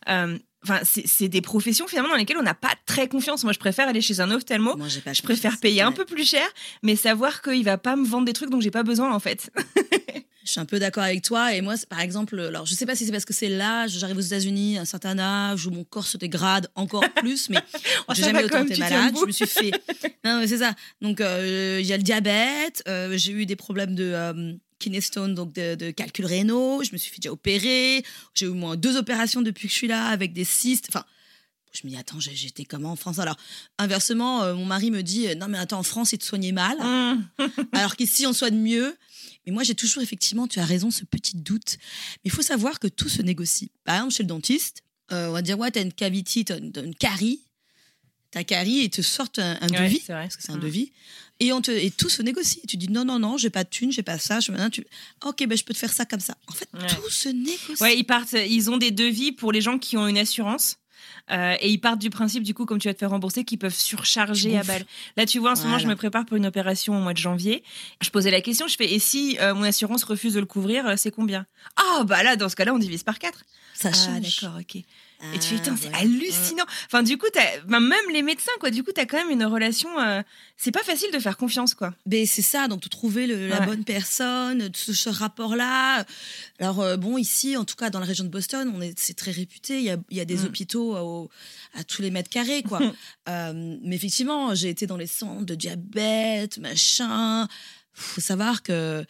Euh, 0.08 0.38
Enfin, 0.64 0.80
c'est 0.84 1.28
des 1.28 1.42
professions 1.42 1.88
finalement 1.88 2.10
dans 2.10 2.16
lesquelles 2.18 2.38
on 2.38 2.44
n'a 2.44 2.54
pas 2.54 2.74
très 2.86 3.08
confiance. 3.08 3.44
Moi, 3.44 3.52
je 3.54 3.58
préfère 3.60 3.88
aller 3.88 4.02
chez 4.02 4.20
un 4.20 4.30
ophtalmo. 4.30 4.78
Moi, 4.78 4.88
j'ai 4.90 5.02
pas 5.02 5.14
Je 5.14 5.24
préfère 5.24 5.58
payer 5.60 5.82
un 5.82 5.92
peu 5.92 6.06
plus 6.06 6.24
cher, 6.30 6.48
mais 6.84 6.96
savoir 6.96 7.42
qu'il 7.42 7.64
va 7.64 7.78
pas 7.80 7.96
me 7.96 8.06
vendre 8.06 8.26
des 8.26 8.34
trucs 8.34 8.50
dont 8.52 8.62
j'ai 8.62 8.70
pas 8.72 8.84
besoin 8.84 9.12
en 9.14 9.20
fait. 9.20 9.50
Je 10.44 10.54
suis 10.54 10.60
un 10.60 10.66
peu 10.66 10.80
d'accord 10.80 11.04
avec 11.04 11.22
toi. 11.22 11.54
Et 11.54 11.62
moi, 11.62 11.76
par 11.88 12.00
exemple, 12.02 12.40
alors 12.40 12.66
je 12.66 12.74
sais 12.74 12.88
pas 12.88 12.96
si 12.96 13.06
c'est 13.06 13.12
parce 13.12 13.26
que 13.26 13.34
c'est 13.34 13.48
l'âge, 13.48 13.92
j'arrive 13.92 14.18
aux 14.18 14.22
États-Unis 14.22 14.80
à 14.80 14.82
un 14.82 14.86
certain 14.86 15.20
âge 15.20 15.68
où 15.68 15.70
mon 15.72 15.84
corps 15.84 16.08
se 16.08 16.18
dégrade 16.18 16.68
encore 16.74 17.04
plus, 17.18 17.48
mais 17.52 17.60
Oh, 18.08 18.14
j'ai 18.16 18.24
jamais 18.24 18.44
autant 18.44 18.64
été 18.66 18.76
malade. 18.80 19.16
Je 19.22 19.26
me 19.28 19.32
suis 19.32 19.46
fait. 19.46 19.72
Non, 20.26 20.44
c'est 20.48 20.58
ça. 20.58 20.74
Donc, 21.00 21.22
euh, 21.22 21.78
il 21.80 21.86
y 21.86 21.94
a 21.94 21.98
le 21.98 22.02
diabète, 22.04 22.82
euh, 22.88 23.16
j'ai 23.18 23.32
eu 23.34 23.46
des 23.46 23.56
problèmes 23.56 23.94
de. 23.94 24.12
euh, 24.14 24.54
kidney 24.82 25.02
stone, 25.02 25.36
donc 25.36 25.54
de, 25.54 25.76
de 25.76 25.92
calcul 25.92 26.26
rénaux. 26.26 26.84
Je 26.84 26.92
me 26.92 26.98
suis 26.98 27.12
fait 27.12 27.22
déjà 27.22 27.32
opérer. 27.32 28.04
J'ai 28.34 28.46
eu 28.46 28.50
au 28.50 28.54
moins 28.54 28.76
deux 28.76 28.98
opérations 28.98 29.42
depuis 29.42 29.68
que 29.68 29.74
je 29.74 29.78
suis 29.78 29.88
là 29.88 30.08
avec 30.08 30.34
des 30.34 30.44
cystes. 30.44 30.88
Enfin, 30.90 31.06
je 31.74 31.82
me 31.86 31.90
dis, 31.90 31.98
attends, 31.98 32.20
j'étais 32.20 32.66
comment 32.66 32.92
en 32.92 32.96
France 32.96 33.20
Alors, 33.20 33.38
inversement, 33.78 34.44
euh, 34.44 34.54
mon 34.54 34.66
mari 34.66 34.92
me 34.92 35.04
dit, 35.04 35.28
euh, 35.28 35.36
non, 35.36 35.48
mais 35.48 35.58
attends, 35.58 35.80
en 35.80 35.84
France, 35.84 36.12
ils 36.12 36.18
te 36.18 36.26
soignaient 36.26 36.52
mal. 36.52 36.78
Mmh. 36.78 37.44
alors 37.74 37.96
qu'ici 37.96 38.26
on 38.28 38.34
soigne 38.34 38.58
mieux. 38.58 38.96
Mais 39.46 39.54
moi, 39.54 39.64
j'ai 39.64 39.76
toujours, 39.76 40.04
effectivement, 40.04 40.48
tu 40.48 40.60
as 40.60 40.66
raison, 40.66 40.92
ce 40.92 41.06
petit 41.06 41.38
doute. 41.38 41.78
Mais 42.18 42.26
il 42.26 42.32
faut 42.32 42.42
savoir 42.42 42.80
que 42.80 42.88
tout 42.88 43.10
se 43.10 43.22
négocie. 43.22 43.72
Par 43.86 43.96
exemple, 43.96 44.14
chez 44.14 44.24
le 44.24 44.28
dentiste, 44.28 44.84
euh, 45.12 45.30
on 45.30 45.32
va 45.32 45.42
dire, 45.42 45.58
ouais, 45.58 45.72
t'as 45.72 45.82
une 45.82 45.94
cavité, 45.94 46.44
t'as 46.44 46.58
une, 46.58 46.72
t'as 46.72 46.84
une 46.84 46.96
carie. 46.96 47.42
Ta 48.32 48.44
carie, 48.44 48.82
et 48.84 48.90
te 48.90 49.02
sortent 49.02 49.40
un, 49.40 49.58
un 49.62 49.68
Ouais, 49.70 49.84
devis, 49.84 50.02
c'est 50.06 50.14
vrai. 50.14 50.24
parce 50.24 50.38
que 50.38 50.44
c'est 50.44 50.52
un 50.54 50.58
Mm. 50.58 50.62
devis. 50.62 50.92
Et, 51.42 51.52
on 51.54 51.62
te, 51.62 51.72
et 51.72 51.92
tout 51.92 52.08
se 52.10 52.22
négocie. 52.22 52.62
Tu 52.68 52.78
dis, 52.78 52.88
non, 52.88 53.04
non, 53.04 53.20
non, 53.20 53.36
j'ai 53.38 53.50
pas 53.50 53.64
de 53.64 53.70
thune, 53.70 53.92
j'ai 53.92 54.04
pas 54.04 54.18
ça. 54.20 54.40
Je, 54.40 54.52
tu, 54.70 54.86
ok, 55.26 55.46
ben, 55.48 55.58
je 55.58 55.64
peux 55.64 55.74
te 55.74 55.80
faire 55.80 55.92
ça 55.92 56.06
comme 56.06 56.20
ça. 56.20 56.36
En 56.48 56.54
fait, 56.54 56.70
Ouais. 56.74 56.88
tout 56.88 57.10
se 57.10 57.30
négocie. 57.30 57.82
Ouais, 57.82 57.98
ils 57.98 58.04
partent, 58.06 58.34
ils 58.34 58.70
ont 58.70 58.78
des 58.78 58.92
devis 58.92 59.32
pour 59.32 59.52
les 59.52 59.60
gens 59.62 59.78
qui 59.80 59.98
ont 59.98 60.08
une 60.08 60.18
assurance. 60.18 60.78
Euh, 61.32 61.56
et 61.60 61.70
ils 61.70 61.80
partent 61.80 62.00
du 62.00 62.10
principe, 62.12 62.44
du 62.44 62.54
coup, 62.54 62.66
comme 62.66 62.78
tu 62.80 62.88
vas 62.88 62.94
te 62.94 63.00
faire 63.00 63.10
rembourser, 63.10 63.44
qu'ils 63.44 63.58
peuvent 63.58 63.74
surcharger 63.76 64.56
à 64.58 64.64
balle. 64.64 64.86
Là, 65.18 65.26
tu 65.26 65.40
vois, 65.40 65.52
en 65.54 65.56
ce 65.56 65.64
moment, 65.64 65.80
je 65.80 65.88
me 65.88 65.96
prépare 65.96 66.26
pour 66.26 66.38
une 66.38 66.46
opération 66.46 66.96
au 66.98 67.02
mois 67.02 67.14
de 67.14 67.18
janvier. 67.18 67.64
Je 68.02 68.10
posais 68.12 68.30
la 68.32 68.42
question, 68.42 68.68
je 68.68 68.76
fais, 68.76 68.92
et 68.94 69.00
si 69.00 69.38
euh, 69.40 69.54
mon 69.56 69.64
assurance 69.64 70.04
refuse 70.04 70.36
de 70.36 70.40
le 70.40 70.46
couvrir, 70.46 70.86
euh, 70.88 70.94
c'est 70.98 71.12
combien? 71.12 71.46
Ah, 71.76 72.04
bah 72.06 72.22
là, 72.24 72.36
dans 72.36 72.50
ce 72.50 72.56
cas-là, 72.56 72.74
on 72.74 72.78
divise 72.80 73.04
par 73.04 73.18
4. 73.20 73.44
ça 73.74 73.90
Ah, 73.90 73.94
change. 73.94 74.42
d'accord, 74.42 74.60
ok. 74.60 74.84
Et 75.34 75.40
tu 75.40 75.50
fais, 75.50 75.56
putain, 75.58 75.76
c'est 75.78 75.90
Ah, 75.94 75.98
ouais. 75.98 76.04
hallucinant. 76.04 76.64
Enfin, 76.88 77.04
du 77.04 77.18
coup, 77.18 77.28
ben, 77.68 77.80
même 77.80 78.10
les 78.12 78.22
médecins, 78.24 78.52
quoi. 78.60 78.72
Du 78.72 78.84
coup, 78.84 78.92
t'as 78.94 79.06
quand 79.06 79.18
même 79.18 79.30
une 79.30 79.46
relation. 79.46 80.00
euh, 80.00 80.22
c'est 80.58 80.72
pas 80.72 80.84
facile 80.84 81.12
de 81.12 81.20
faire 81.20 81.38
confiance, 81.38 81.74
quoi. 81.76 81.94
Ben, 82.06 82.26
c'est 82.26 82.42
ça, 82.42 82.68
donc 82.68 82.82
de 82.82 82.90
trouver 82.90 83.28
le- 83.28 83.48
la 83.48 83.60
Ouais. 83.60 83.66
bonne 83.68 83.84
personne, 83.84 84.70
ce, 84.74 84.94
ce 84.94 85.10
rapport-là. 85.10 86.06
Alors, 86.60 86.82
euh, 86.82 86.98
bon, 86.98 87.18
ici, 87.18 87.56
en 87.58 87.66
tout 87.66 87.76
cas, 87.76 87.90
dans 87.90 88.00
la 88.00 88.06
région 88.06 88.24
de 88.24 88.30
Boston, 88.30 88.72
on 88.76 88.82
est, 88.82 88.98
c'est 89.00 89.14
très 89.16 89.32
réputé. 89.32 89.78
Il 89.78 89.84
y 89.84 89.90
a, 89.92 89.98
il 90.10 90.18
y 90.18 90.22
a 90.22 90.26
des 90.26 90.38
Mm. 90.38 90.46
hôpitaux 90.46 90.96
au- 90.98 91.30
à 91.76 91.84
tous 91.84 92.02
les 92.02 92.12
mètres 92.12 92.30
carrés, 92.30 92.64
quoi. 92.64 92.80
Euh, 93.30 93.78
mais 93.84 93.96
effectivement, 93.96 94.56
j'ai 94.56 94.70
été 94.70 94.88
dans 94.88 94.98
les 94.98 95.08
centres 95.08 95.46
de 95.46 95.56
diabète, 95.56 96.58
machin. 96.58 97.48
faut 97.94 98.22
savoir 98.22 98.64
que. 98.64 99.06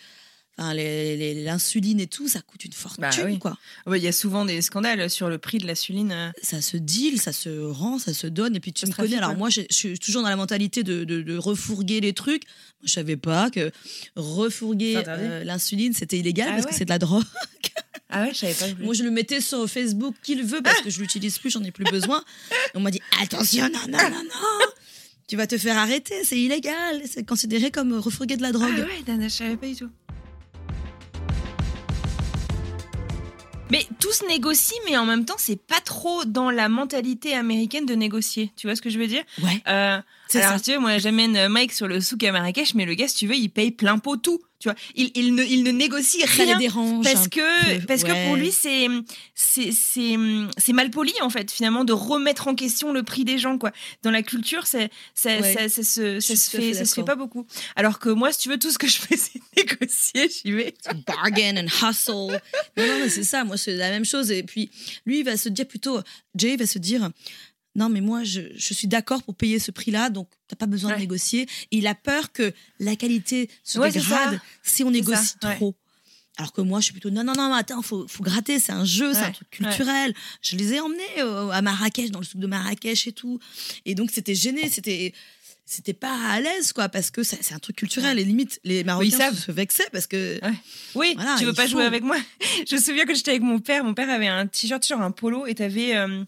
Enfin, 0.62 0.74
l'insuline 0.75 2.00
et 2.00 2.08
tout, 2.08 2.27
ça 2.27 2.41
coûte 2.41 2.63
une 2.65 2.74
fortune, 2.74 3.01
Bah 3.01 3.10
oui. 3.25 3.39
quoi. 3.39 3.58
Ouais, 3.88 4.00
Il 4.00 4.03
y 4.03 4.08
a 4.08 4.12
souvent 4.12 4.46
des 4.46 4.62
scandales 4.62 5.10
sur 5.10 5.30
le 5.30 5.38
prix 5.38 5.58
de 5.58 5.68
l'insuline. 5.68 6.12
euh. 6.12 6.32
Ça 6.41 6.62
se 6.62 6.77
deal, 6.77 7.20
ça 7.20 7.34
se 7.34 7.50
rend, 7.50 8.00
ça 8.00 8.13
se 8.13 8.27
donne. 8.27 8.56
Et 8.56 8.60
puis 8.60 8.74
tu 8.74 8.86
me 8.86 8.91
connais. 8.91 9.18
Alors 9.18 9.32
ouais. 9.32 9.36
moi, 9.38 9.50
je 9.50 9.62
suis 9.70 9.98
toujours 10.00 10.22
dans 10.24 10.30
la 10.30 10.36
mentalité 10.36 10.84
de, 10.84 11.03
de, 11.03 11.22
de 11.22 11.38
refourguer 11.38 12.01
les 12.01 12.13
trucs. 12.13 12.44
Moi, 12.46 12.86
je 12.86 12.94
savais 12.94 13.18
pas 13.18 13.50
que 13.50 13.72
refourguer 14.15 15.01
euh, 15.08 15.44
l'insuline, 15.44 15.94
c'était 15.94 16.18
illégal 16.20 16.48
Ah 16.50 16.53
parce 16.53 16.65
ouais. 16.65 16.72
que 16.72 16.77
c'est 16.77 16.86
de 16.86 16.89
la 16.89 17.00
drogue. 17.00 17.24
Ah 18.13 18.24
ouais, 18.24 18.32
je 18.34 18.39
savais 18.39 18.53
pas. 18.53 18.68
plus. 18.75 18.84
Moi, 18.84 18.94
je 18.94 19.03
le 19.03 19.12
mettais 19.12 19.39
sur 19.41 19.70
Facebook 19.70 20.15
qu'il 20.24 20.44
veut 20.44 20.62
parce 20.62 20.82
que 20.82 20.89
je 20.89 21.00
l'utilise 21.00 21.38
plus, 21.39 21.50
j'en 21.50 21.63
ai 21.63 21.72
plus 21.72 21.86
besoin. 21.86 22.24
Et 22.74 22.77
on 22.77 22.82
m'a 22.82 22.91
dit 22.91 23.00
attention, 23.22 23.63
non, 23.70 23.80
non, 23.89 23.98
non, 24.10 24.24
non. 24.24 24.65
Tu 25.27 25.38
vas 25.38 25.48
te 25.48 25.58
faire 25.58 25.77
arrêter, 25.77 26.15
c'est 26.25 26.38
illégal. 26.38 27.01
C'est 27.10 27.25
considéré 27.25 27.72
comme 27.72 27.94
refourguer 27.94 28.36
de 28.36 28.41
la 28.41 28.50
Ah 28.50 28.51
drogue. 28.51 28.80
ouais, 28.80 29.01
Dana, 29.08 29.30
je 29.30 29.34
savais 29.34 29.56
pas 29.56 29.68
du 29.68 29.75
tout. 29.77 29.89
Mais 33.72 33.88
tout 34.00 34.12
se 34.12 34.25
négocie, 34.28 34.75
mais 34.90 34.98
en 34.98 35.06
même 35.06 35.24
temps, 35.25 35.36
c'est 35.38 35.56
pas 35.60 35.80
trop 35.80 36.25
dans 36.25 36.51
la 36.51 36.68
mentalité 36.70 37.34
américaine 37.34 37.86
de 37.86 37.96
négocier. 37.96 38.51
Tu 38.58 38.68
vois 38.68 38.75
ce 38.75 38.82
que 38.82 38.90
je 38.90 39.00
veux 39.00 39.08
dire? 39.08 39.24
Ouais. 39.42 39.63
Euh, 39.68 39.98
C'est 40.28 40.42
alors, 40.42 40.58
ça. 40.58 40.60
tu 40.60 40.72
veux, 40.74 40.80
moi, 40.80 40.98
j'amène 40.98 41.36
euh, 41.38 41.48
Mike 41.50 41.72
sur 41.72 41.88
le 41.88 42.01
souk 42.01 42.24
à 42.25 42.32
Marrakech, 42.34 42.75
mais 42.75 42.86
le 42.86 42.94
gars, 42.96 43.08
si 43.08 43.16
tu 43.16 43.28
veux, 43.28 43.36
il 43.36 43.50
paye 43.50 43.72
plein 43.72 43.98
pot 43.98 44.18
tout. 44.18 44.42
Tu 44.62 44.70
vois, 44.70 44.75
il, 44.96 45.12
il 45.15 45.34
ne, 45.36 45.44
il 45.44 45.63
ne 45.63 45.72
négocie 45.72 46.22
Ça 46.22 46.38
les 46.38 46.44
rien. 46.46 46.58
dérange. 46.60 47.03
Parce 47.03 47.27
que, 47.27 47.80
peu. 47.80 47.86
parce 47.88 48.03
que 48.03 48.27
pour 48.27 48.36
lui, 48.36 48.51
c'est, 48.51 48.88
c'est, 49.36 49.72
c'est, 49.72 50.15
c'est 50.58 50.72
mal 50.74 50.91
poli, 50.91 51.12
en 51.22 51.30
fait, 51.30 51.51
finalement, 51.51 51.84
de 51.84 51.94
remettre 51.94 52.48
en 52.48 52.56
question 52.56 52.94
le 52.94 53.03
prix 53.03 53.25
des 53.25 53.38
gens, 53.39 53.58
quoi. 53.58 53.72
Dans 54.03 54.12
la 54.12 54.22
culture, 54.24 54.68
ça, 54.68 54.77
Ouais. 55.25 55.53
ça, 55.53 55.68
ça 55.70 55.84
se, 55.84 56.20
ça 56.20 56.36
se 56.36 56.50
fait, 56.51 56.74
ça 56.75 56.86
se 56.86 56.94
fait 56.94 57.03
pas 57.03 57.15
beaucoup. 57.15 57.46
Alors 57.75 58.00
que 58.00 58.10
moi, 58.10 58.32
si 58.32 58.39
tu 58.39 58.50
veux, 58.50 58.60
tout 58.60 58.72
ce 58.72 58.77
que 58.77 58.88
je 58.88 58.98
fais, 58.98 59.18
c'est 59.18 59.41
négocier, 59.58 60.30
j'y 60.30 60.51
vais. 60.51 60.74
bargain 61.08 61.58
and 61.58 61.65
hustle. 61.89 62.39
Non, 62.77 62.86
non, 62.88 63.00
mais 63.01 63.10
c'est 63.10 63.24
ça. 63.24 63.44
Moi, 63.44 63.58
c'est 63.58 63.75
la 63.75 63.89
même 63.89 64.06
chose. 64.06 64.32
Et 64.32 64.44
puis, 64.44 64.70
lui, 65.06 65.20
il 65.20 65.25
va 65.25 65.38
se 65.38 65.50
dire 65.50 65.68
plutôt, 65.68 66.00
Jay 66.36 66.56
va 66.56 66.68
se 66.68 66.77
dire, 66.80 67.10
non, 67.75 67.90
mais 67.90 68.01
moi, 68.01 68.24
je, 68.24 68.42
je 68.56 68.74
suis 68.74 68.88
d'accord 68.88 69.24
pour 69.24 69.36
payer 69.36 69.58
ce 69.60 69.72
prix-là, 69.72 70.10
donc 70.10 70.30
t'as 70.48 70.56
pas 70.58 70.66
besoin 70.66 70.92
Ouais. 70.92 70.96
de 70.98 71.01
négocier. 71.01 71.44
Et 71.72 71.78
il 71.78 71.88
a 71.88 71.96
peur 71.96 72.32
que 72.34 72.54
la 72.80 72.96
qualité 72.96 73.50
se 73.63 73.80
Ouais, 73.80 73.92
dégrade 73.92 74.40
si 74.63 74.84
on 74.84 74.92
négocie 74.92 75.36
ça, 75.42 75.50
ouais. 75.50 75.56
trop. 75.56 75.75
Alors 76.38 76.54
que 76.54 76.62
moi, 76.62 76.80
je 76.80 76.86
suis 76.86 76.94
plutôt, 76.94 77.10
non, 77.12 77.24
non, 77.24 77.34
non, 77.36 77.54
attends, 77.54 77.82
faut, 77.82 78.08
faut 78.08 78.24
gratter, 78.24 78.58
c'est 78.60 78.72
un 78.72 78.86
jeu, 78.86 79.13
c'est 79.13 79.20
un 79.20 79.32
truc 79.32 79.50
culturel. 79.51 80.13
Je 80.42 80.56
les 80.56 80.74
ai 80.74 80.80
emmenés 80.80 81.04
euh, 81.20 81.50
à 81.50 81.62
Marrakech, 81.62 82.10
dans 82.12 82.20
le 82.20 82.25
souk 82.25 82.40
de 82.42 82.48
Marrakech 82.48 83.06
et 83.08 83.12
tout. 83.12 83.40
Et 83.86 83.96
donc, 83.96 84.12
c'était 84.12 84.36
gêné, 84.36 84.70
c'était. 84.70 85.13
C'était 85.63 85.94
pas 85.94 86.13
à 86.32 86.42
l'aise, 86.42 86.74
quoi, 86.74 86.90
parce 86.90 87.12
que 87.12 87.24
c'est 87.24 87.54
un 87.54 87.60
truc 87.60 87.78
culturel. 87.78 88.20
Et 88.20 88.25
limite, 88.25 88.60
les 88.66 88.84
Marocains 88.84 89.10
savent. 89.18 89.38
se 89.40 89.51
vexaient 89.54 89.88
parce 89.94 90.06
que. 90.06 90.38
Ouais. 90.44 90.54
Oui, 90.96 91.13
Voilà, 91.16 91.36
tu 91.38 91.46
veux 91.46 91.54
pas 91.54 91.63
faut. 91.63 91.70
jouer 91.70 91.86
avec 91.86 92.04
moi 92.04 92.18
Je 92.68 92.75
me 92.75 92.82
souviens 92.82 93.06
que 93.06 93.13
j'étais 93.13 93.32
avec 93.32 93.44
mon 93.44 93.60
père. 93.60 93.86
Mon 93.86 93.94
père 93.94 94.10
avait 94.10 94.28
un 94.28 94.48
t-shirt 94.48 94.84
sur 94.84 95.00
un 95.00 95.12
polo 95.12 95.46
et 95.46 95.56
t'avais 95.56 95.96
euh, 95.96 96.25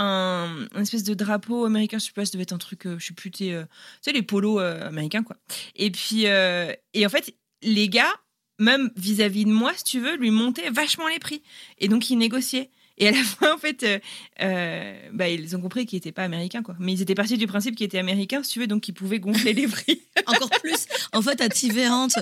un, 0.00 0.66
espèce 0.76 1.04
de 1.04 1.14
drapeau 1.14 1.64
américain. 1.64 1.98
Je 1.98 2.06
sais 2.06 2.12
pas, 2.12 2.24
ça 2.24 2.32
devait 2.32 2.42
être 2.42 2.52
un 2.52 2.58
truc, 2.58 2.86
euh, 2.86 2.98
je 2.98 3.06
sais 3.06 3.14
plus, 3.14 3.30
euh, 3.42 3.62
tu 3.62 3.68
sais, 4.02 4.12
les 4.12 4.22
polos 4.22 4.60
euh, 4.60 4.88
américains, 4.88 5.22
quoi. 5.22 5.36
Et 5.76 5.90
puis, 5.90 6.24
et 6.24 7.06
en 7.06 7.08
fait, 7.08 7.34
les 7.62 7.88
gars, 7.88 8.12
même 8.58 8.90
vis-à-vis 8.96 9.44
de 9.44 9.52
moi, 9.52 9.72
si 9.74 9.84
tu 9.84 10.00
veux, 10.00 10.16
lui 10.16 10.30
montaient 10.30 10.70
vachement 10.70 11.08
les 11.08 11.18
prix. 11.18 11.42
Et 11.78 11.88
donc, 11.88 12.10
ils 12.10 12.16
négociaient. 12.16 12.70
Et 13.00 13.08
à 13.08 13.12
la 13.12 13.24
fin, 13.24 13.54
en 13.54 13.58
fait, 13.58 13.82
euh, 13.82 13.98
euh, 14.42 14.94
bah, 15.12 15.28
ils 15.28 15.56
ont 15.56 15.60
compris 15.60 15.86
qu'ils 15.86 15.96
n'étaient 15.96 16.12
pas 16.12 16.22
américains, 16.22 16.62
quoi. 16.62 16.76
Mais 16.78 16.92
ils 16.92 17.00
étaient 17.02 17.14
partis 17.14 17.38
du 17.38 17.46
principe 17.46 17.74
qu'ils 17.74 17.86
étaient 17.86 17.98
américains, 17.98 18.42
si 18.42 18.52
tu 18.52 18.60
veux, 18.60 18.66
donc 18.66 18.86
ils 18.88 18.92
pouvaient 18.92 19.18
gonfler 19.18 19.54
les 19.54 19.66
prix. 19.66 20.02
encore 20.26 20.50
plus. 20.62 20.86
En 21.12 21.22
fait, 21.22 21.40
à 21.40 21.48
Tiverante, 21.48 22.18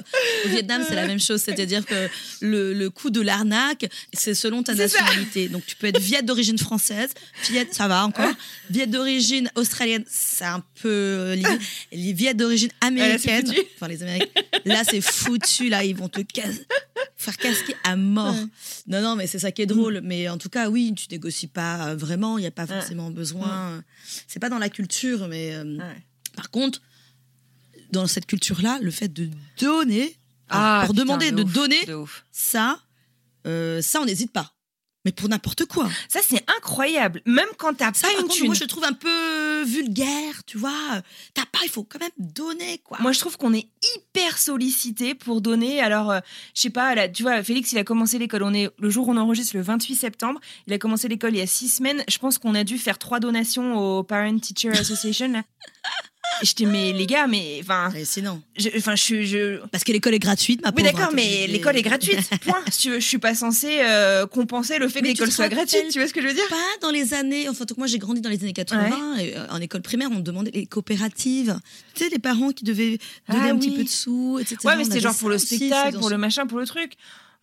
au 0.47 0.49
Vietnam, 0.49 0.85
c'est 0.89 0.95
la 0.95 1.07
même 1.07 1.19
chose. 1.21 1.43
C'est-à-dire 1.43 1.85
que 1.85 2.09
le, 2.41 2.73
le 2.75 2.91
coût 2.91 3.11
de 3.11 3.21
l'arnaque, 3.21 3.87
c'est 4.13 4.35
selon 4.35 4.63
ta 4.63 4.75
nationalité. 4.75 5.49
Donc, 5.49 5.67
tu 5.67 5.75
peux 5.75 5.89
être 5.89 5.99
Viet 5.99 6.23
d'origine 6.23 6.59
française, 6.59 7.11
Viet, 7.51 7.67
ça 7.73 7.89
va 7.89 8.05
encore. 8.07 8.31
Viet 8.71 8.87
d'origine 8.87 9.51
australienne, 9.57 10.05
c'est 10.09 10.45
un 10.45 10.63
peu 10.81 11.33
limite. 11.35 11.61
Les 11.93 12.13
Viet 12.13 12.35
d'origine 12.35 12.71
américaine, 12.81 13.47
foutu. 13.47 13.61
enfin 13.75 13.89
les 13.89 14.03
Américains, 14.03 14.43
là, 14.65 14.83
c'est 14.89 15.01
foutu. 15.01 15.69
Là, 15.69 15.83
ils 15.85 15.97
vont 15.97 16.09
te 16.09 16.21
cas- 16.21 16.43
faire 17.33 17.37
casquer 17.37 17.75
à 17.85 17.97
mort. 17.97 18.35
Non, 18.87 19.01
non, 19.03 19.17
mais 19.17 19.27
c'est 19.27 19.39
ça 19.39 19.53
qui 19.53 19.63
est 19.63 19.67
drôle. 19.67 20.01
Mais 20.03 20.29
en 20.29 20.39
tout 20.39 20.49
cas, 20.49 20.69
oui, 20.71 20.93
tu 20.95 21.07
négocies 21.11 21.47
pas 21.49 21.89
euh, 21.91 21.97
vraiment. 21.97 22.39
Il 22.39 22.43
n'y 22.43 22.47
a 22.47 22.51
pas 22.51 22.67
forcément 22.67 23.11
besoin. 23.11 23.83
C'est 24.27 24.39
pas 24.41 24.49
dans 24.49 24.59
la 24.59 24.69
culture, 24.71 25.29
mais. 25.29 25.55
euh, 25.55 25.77
Ouais. 25.79 26.03
par 26.37 26.51
contre, 26.51 26.81
dans 27.93 28.07
cette 28.07 28.27
culture-là, 28.27 28.79
le 28.83 28.91
fait 28.91 29.09
de 29.09 29.29
donner, 29.61 30.17
Ah, 30.49 30.83
pour 30.87 30.95
putain, 30.95 31.05
demander 31.05 31.31
de 31.31 31.37
de 31.37 31.43
ouf, 31.45 31.53
donner, 31.53 31.85
de 31.87 32.05
ça, 32.33 32.81
euh, 33.47 33.81
ça, 33.83 34.01
on 34.01 34.05
n'hésite 34.05 34.33
pas. 34.33 34.53
Mais 35.09 35.13
pour 35.13 35.31
n'importe 35.31 35.65
quoi. 35.65 35.89
Ça, 36.07 36.21
c'est 36.23 36.45
incroyable. 36.59 37.23
Même 37.25 37.49
quand 37.57 37.73
t'as 37.73 37.93
pas 37.93 38.13
une 38.13 38.27
contre, 38.27 38.45
moi, 38.45 38.55
je 38.55 38.65
trouve 38.65 38.85
un 38.85 38.93
peu 38.93 39.63
vulgaire, 39.63 40.45
tu 40.45 40.59
vois. 40.59 41.01
T'as 41.33 41.47
pas, 41.47 41.61
il 41.65 41.71
faut 41.71 41.83
quand 41.83 41.99
même 41.99 42.11
donner, 42.19 42.77
quoi. 42.85 42.99
Moi, 43.01 43.13
je 43.13 43.19
trouve 43.19 43.39
qu'on 43.39 43.55
est 43.55 43.69
hyper 43.95 44.37
sollicité 44.37 45.15
pour 45.15 45.41
donner. 45.41 45.81
Alors, 45.81 46.11
euh, 46.11 46.21
je 46.55 46.61
sais 46.61 46.69
pas, 46.69 46.95
là, 46.95 47.09
tu 47.09 47.23
vois, 47.23 47.43
Félix, 47.43 47.73
il 47.73 47.79
a 47.79 47.85
commencé 47.85 48.19
l'école. 48.19 48.43
On 48.43 48.53
est 48.53 48.69
le 48.79 48.91
jour 48.91 49.09
où 49.09 49.13
on 49.13 49.17
enregistre, 49.17 49.57
le 49.57 49.63
28 49.63 49.95
septembre. 49.95 50.41
Il 50.67 50.75
a 50.75 50.79
commencé 50.79 51.09
l'école 51.09 51.35
il 51.35 51.39
y 51.39 51.41
a 51.41 51.47
six 51.47 51.71
semaines. 51.71 52.05
Je 52.07 52.19
pense 52.19 52.37
qu'on 52.37 52.55
a 52.55 52.63
dû 52.63 52.77
faire 52.77 52.99
trois 52.99 53.19
donations 53.19 53.79
au 53.79 54.03
Parent 54.03 54.39
Teacher 54.39 54.69
Association. 54.69 55.33
Là. 55.33 55.43
Je 56.43 56.53
dis, 56.55 56.67
mais 56.67 56.93
les 56.93 57.07
gars, 57.07 57.27
mais 57.27 57.59
enfin, 57.63 57.91
je- 58.57 58.69
enfin, 58.77 58.95
je 58.95 59.23
je. 59.23 59.67
Parce 59.73 59.83
que 59.83 59.91
l'école 59.93 60.15
est 60.15 60.19
gratuite, 60.21 60.63
ma 60.63 60.71
Oui, 60.77 60.83
d'accord, 60.85 61.07
hein, 61.07 61.11
mais 61.13 61.47
l'école 61.49 61.77
est 61.77 61.83
gratuite. 61.83 62.21
Point. 62.43 62.63
Si 62.71 62.79
tu 62.83 62.91
veux, 62.91 63.01
je 63.01 63.07
suis 63.07 63.19
pas 63.19 63.35
censée 63.35 63.79
euh, 63.81 64.27
compenser 64.27 64.79
le 64.79 64.89
fait 64.89 65.01
que 65.01 65.05
Mais 65.07 65.13
l'école 65.15 65.33
soit 65.33 65.49
gratuite. 65.49 65.87
Tu 65.91 65.99
vois 65.99 66.07
ce 66.07 66.15
que 66.15 66.21
je 66.23 66.29
veux 66.29 66.35
dire? 66.35 66.47
Pas 66.49 66.57
dans 66.81 66.91
les 66.91 67.13
années. 67.15 67.49
Enfin, 67.49 67.65
en 67.65 67.67
tout 67.67 67.75
cas, 67.75 67.81
moi, 67.81 67.87
j'ai 67.89 67.99
grandi 67.99 68.21
dans 68.21 68.31
les 68.31 68.41
années 68.43 68.53
80. 68.53 69.17
Et, 69.19 69.37
euh, 69.37 69.47
en 69.51 69.61
école 69.61 69.83
primaire, 69.83 70.11
on 70.13 70.21
demandait 70.21 70.53
les 70.53 70.67
coopératives. 70.67 71.59
Tu 71.95 72.05
sais, 72.05 72.11
les 72.11 72.19
parents 72.21 72.51
qui 72.53 72.63
devaient 72.65 72.99
donner 73.29 73.49
Ah 73.49 73.53
un 73.53 73.57
petit 73.59 73.75
peu 73.75 73.83
de 73.83 73.89
sous, 73.89 74.39
etc. 74.41 74.57
Ouais, 74.65 74.77
mais 74.77 74.85
c'était 74.85 75.01
genre 75.01 75.17
pour 75.17 75.31
le 75.31 75.39
c'est 75.39 75.57
spectacle, 75.57 75.99
pour 75.99 76.11
le 76.11 76.19
machin, 76.19 76.47
pour 76.47 76.59
le 76.59 76.67
truc. 76.67 76.93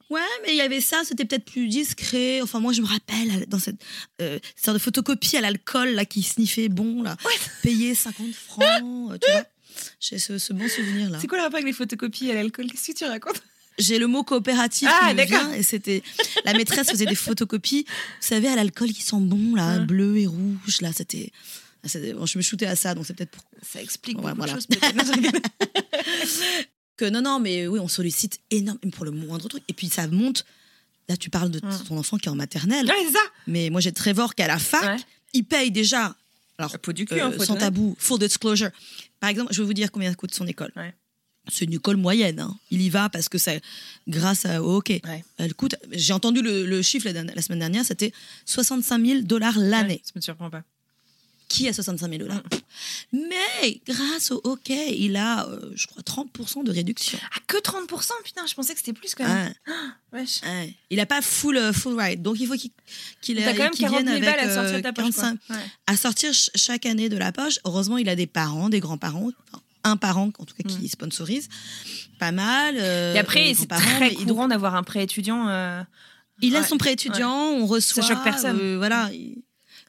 Ouais, 0.10 0.22
mais 0.44 0.54
il 0.54 0.58
y 0.58 0.62
avait 0.62 0.82
ça, 0.82 1.02
c'était 1.04 1.26
peut-être 1.26 1.46
plus 1.46 1.68
discret. 1.68 2.42
Enfin, 2.42 2.60
moi, 2.60 2.74
je 2.74 2.82
me 2.82 2.88
rappelle, 2.88 3.46
dans 3.48 3.60
cette 3.60 3.82
euh, 4.22 4.38
sorte 4.56 4.78
de 4.78 4.82
photocopie 4.82 5.36
à 5.38 5.42
l'alcool, 5.42 5.90
là, 5.90 6.06
qui 6.06 6.22
sniffait 6.22 6.70
bon, 6.70 7.02
là, 7.02 7.18
payer 7.64 7.96
50 7.96 8.34
francs, 8.34 8.66
euh, 9.12 9.18
tu 9.24 9.32
vois. 9.32 9.44
J'ai 10.00 10.20
ce, 10.20 10.38
ce 10.38 10.54
bon 10.54 10.68
souvenir-là. 10.70 11.18
C'est 11.20 11.28
quoi 11.28 11.38
le 11.40 11.44
rapport 11.44 11.58
avec 11.58 11.66
les 11.68 11.74
photocopies 11.74 12.30
à 12.32 12.36
l'alcool? 12.36 12.68
Qu'est-ce 12.72 12.92
que 12.92 12.98
tu 12.98 13.06
racontes? 13.06 13.42
J'ai 13.78 14.00
le 14.00 14.08
mot 14.08 14.24
coopératif 14.24 14.88
Ah, 14.92 15.10
qui 15.10 15.16
me 15.16 15.26
vient, 15.26 15.52
et 15.54 15.64
c'était... 15.64 16.02
La 16.46 16.54
maîtresse 16.54 16.90
faisait 16.90 17.06
des 17.08 17.16
photocopies, 17.16 17.84
vous 17.88 18.28
savez, 18.28 18.48
à 18.48 18.56
l'alcool 18.56 18.94
qui 18.94 19.02
sent 19.02 19.18
bon, 19.20 19.54
là, 19.56 19.64
Hein. 19.66 19.86
bleu 19.86 20.18
et 20.18 20.28
rouge, 20.28 20.80
là, 20.82 20.92
c'était... 20.96 21.32
je 21.84 22.38
me 22.38 22.42
shootais 22.42 22.68
à 22.68 22.76
ça, 22.78 22.94
donc 22.96 23.06
c'est 23.06 23.16
peut-être 23.16 23.32
pour 23.32 23.44
Ça 23.70 23.82
explique 23.82 24.18
Ouais, 24.20 24.32
beaucoup 24.34 24.38
voilà. 24.38 24.54
de 24.54 24.60
choses 24.60 24.68
que 26.98 27.06
non, 27.10 27.22
non, 27.22 27.40
mais 27.40 27.68
oui, 27.68 27.80
on 27.80 27.88
sollicite 27.88 28.40
énormément 28.52 28.92
pour 28.92 29.06
le 29.06 29.12
moindre 29.12 29.48
truc. 29.50 29.64
Et 29.68 29.74
puis 29.74 29.88
ça 29.90 30.08
monte. 30.08 30.46
Là, 31.08 31.16
tu 31.18 31.30
parles 31.30 31.52
de 31.52 31.60
Mm. 31.60 31.84
ton 31.88 31.98
enfant 31.98 32.18
qui 32.18 32.28
est 32.28 32.32
en 32.32 32.36
maternelle. 32.36 32.86
Ouais, 32.88 32.94
c'est 33.08 33.14
ça. 33.14 33.20
Mais 33.48 33.70
moi, 33.70 33.80
j'ai 33.82 33.92
Trevor 33.92 34.34
qui 34.34 34.42
est 34.42 34.46
à 34.46 34.48
la 34.48 34.58
fac. 34.60 34.84
Ouais. 34.84 35.04
Il 35.34 35.44
paye 35.44 35.70
déjà. 35.72 36.16
Alors, 36.58 36.72
La 36.72 36.78
peau 36.80 36.94
du 36.94 37.06
cul, 37.06 37.20
euh, 37.20 37.26
hein, 37.28 37.34
sans 37.46 37.56
tabou, 37.56 37.96
full 38.00 38.18
disclosure. 38.20 38.70
Par 39.20 39.30
exemple, 39.30 39.54
je 39.54 39.62
vais 39.62 39.66
vous 39.68 39.74
dire 39.74 39.92
combien 39.92 40.14
coûte 40.14 40.34
son 40.34 40.48
école. 40.48 40.72
Ouais. 40.76 40.94
C'est 41.52 41.66
une 41.66 41.74
école 41.74 41.98
moyenne. 41.98 42.40
hein. 42.40 42.58
Il 42.72 42.82
y 42.82 42.90
va 42.90 43.08
parce 43.10 43.30
que 43.30 43.38
c'est 43.38 43.62
grâce 44.08 44.46
à- 44.46 44.64
hockey. 44.64 45.02
Ouais. 45.06 45.24
Elle 45.38 45.54
coûte. 45.54 45.76
J'ai 45.92 46.14
entendu 46.14 46.42
le, 46.42 46.66
le 46.66 46.82
chiffre 46.82 47.08
la, 47.10 47.24
la 47.24 47.42
semaine 47.44 47.60
dernière, 47.60 47.86
c'était 47.86 48.12
65 48.46 49.06
000 49.06 49.22
dollars 49.22 49.60
l'année. 49.60 50.02
Ça 50.04 50.14
me 50.16 50.22
surprend 50.22 50.50
pas. 50.50 50.64
Qui 51.48 51.68
a 51.68 51.74
65 51.74 52.10
000 52.10 52.18
dollars 52.24 52.42
Mais 53.14 53.80
grâce 53.88 54.32
au 54.32 54.42
hockey, 54.44 54.98
il 54.98 55.16
a, 55.16 55.46
euh, 55.48 55.72
je 55.76 55.86
crois, 55.88 56.02
30% 56.02 56.64
de 56.64 56.72
réduction. 56.72 57.20
Ah, 57.34 57.40
que 57.48 57.58
30% 57.58 58.12
Putain, 58.24 58.46
je 58.48 58.54
pensais 58.56 58.74
que 58.74 58.80
c'était 58.80 58.94
plus 58.94 59.14
quand 59.16 59.28
même. 59.28 59.54
Wesh. 60.12 60.42
Ouais. 60.44 60.74
Il 60.90 60.98
n'a 60.98 61.06
pas 61.06 61.22
full, 61.22 61.58
euh, 61.58 61.72
full 61.72 62.00
ride. 62.00 62.22
Donc, 62.22 62.40
il 62.40 62.48
faut 62.48 62.56
qu'il 62.56 62.72
qu'il 63.22 63.38
T'as 63.38 63.54
quand 63.54 63.64
même 63.64 63.72
qu'il 63.72 63.86
40 63.86 64.04
vienne 64.04 64.06
000 64.16 64.18
avec 64.18 64.24
balles 64.40 64.50
à 64.50 64.54
sortir 64.54 64.74
euh, 64.74 64.78
de 64.78 64.82
ta 64.84 64.94
poche. 64.94 65.12
quoi. 65.14 65.24
45 65.24 65.40
Ouais. 65.52 65.56
à 65.88 65.98
sortir 65.98 66.34
ch- 66.34 66.50
chaque 66.56 66.86
année 66.86 67.10
de 67.10 67.18
la 67.18 67.32
poche. 67.32 67.60
Heureusement, 67.64 67.98
il 67.98 68.10
a 68.10 68.16
des 68.16 68.28
parents, 68.28 68.70
des 68.70 68.80
grands-parents, 68.80 69.30
enfin, 69.52 69.62
un 69.84 69.98
parent 69.98 70.32
en 70.40 70.46
tout 70.46 70.56
cas 70.56 70.68
qui 70.68 70.88
sponsorise. 70.90 71.48
Pas 72.20 72.32
mal. 72.32 72.76
euh, 72.80 73.14
Mm. 73.14 73.16
Et 73.16 73.20
après, 73.20 73.54
c'est 73.54 73.68
très 73.68 74.00
mais 74.00 74.16
courant 74.16 74.48
d'avoir 74.48 74.74
un 74.76 74.84
prêt 74.84 75.04
étudiant. 75.04 75.48
euh, 75.48 75.82
il 76.42 76.56
a 76.56 76.62
Ouais. 76.62 76.68
son 76.68 76.78
prêt 76.78 76.94
étudiant, 76.94 77.32
on 77.32 77.66
reçoit. 77.68 78.04
choque 78.04 78.24
personne. 78.24 78.60
euh, 78.60 78.78
voilà. 78.78 79.10
il- 79.14 79.44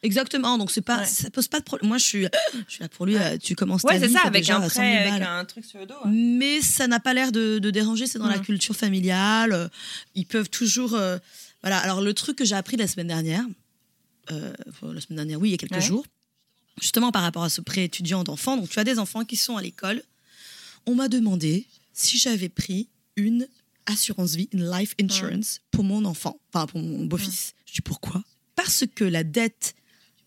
Exactement. 0.07 0.57
Donc, 0.57 0.71
c'est 0.71 0.81
pas, 0.81 1.01
Ouais. 1.01 1.07
ça 1.07 1.29
pose 1.31 1.49
pas 1.49 1.59
de 1.61 1.65
problème. 1.65 1.89
Moi, 1.89 1.99
je 1.99 2.05
suis, 2.05 2.23
je 2.69 2.73
suis 2.75 2.81
là 2.81 2.89
pour 2.89 3.05
lui. 3.07 3.17
euh, 3.17 3.37
Tu 3.43 3.55
commences 3.55 3.83
Ouais, 3.83 3.99
c'est 3.99 4.09
ça, 4.09 4.21
avec 4.25 4.43
déjà 4.43 4.57
un 4.59 4.69
100 4.69 4.75
000 4.81 4.95
prêt, 4.95 5.09
avec 5.11 5.23
un 5.23 5.45
truc 5.45 5.65
sur 5.65 5.81
le 5.81 5.87
dos. 5.87 5.95
Mais 6.07 6.61
ça 6.61 6.87
n'a 6.87 7.01
pas 7.01 7.13
l'air 7.13 7.33
de, 7.33 7.59
de 7.59 7.71
déranger, 7.71 8.07
c'est 8.07 8.19
dans 8.19 8.29
la 8.29 8.39
Mhm. 8.39 8.45
culture 8.45 8.77
familiale. 8.77 9.53
euh, 9.53 9.69
Ils 10.15 10.27
peuvent 10.27 10.49
toujours. 10.49 10.95
euh, 10.95 11.19
voilà. 11.63 11.79
Alors, 11.79 12.01
le 12.01 12.15
truc 12.15 12.37
que 12.39 12.45
j'ai 12.45 12.55
appris 12.55 12.77
la 12.77 12.87
semaine 12.87 13.09
dernière, 13.09 13.45
euh, 14.31 14.53
la 14.83 15.01
semaine 15.01 15.17
dernière, 15.17 15.41
oui, 15.41 15.49
il 15.49 15.53
y 15.53 15.55
a 15.55 15.59
quelques 15.59 15.81
jours, 15.81 16.05
justement 16.81 17.11
par 17.13 17.23
rapport 17.23 17.43
à 17.45 17.51
ce 17.51 17.61
prêt 17.61 17.85
étudiant 17.85 18.23
d'enfants. 18.25 18.57
Donc, 18.57 18.69
tu 18.69 18.79
as 18.79 18.85
des 18.85 18.99
enfants 18.99 19.25
qui 19.25 19.37
sont 19.37 19.57
à 19.57 19.63
l'école. 19.63 20.03
On 20.87 20.95
m'a 20.95 21.09
demandé 21.09 21.67
si 21.93 22.19
j'avais 22.19 22.49
pris 22.49 22.89
une 23.17 23.47
assurance 23.87 24.35
vie, 24.35 24.49
une 24.53 24.69
life 24.71 24.95
insurance 25.01 25.61
pour 25.71 25.85
mon 25.85 26.05
enfant, 26.05 26.39
enfin 26.53 26.67
pour 26.67 26.81
mon 26.81 27.05
beau-fils. 27.07 27.55
Je 27.67 27.73
dis 27.75 27.81
pourquoi? 27.81 28.23
Parce 28.57 28.85
que 28.95 29.05
la 29.05 29.23
dette 29.25 29.75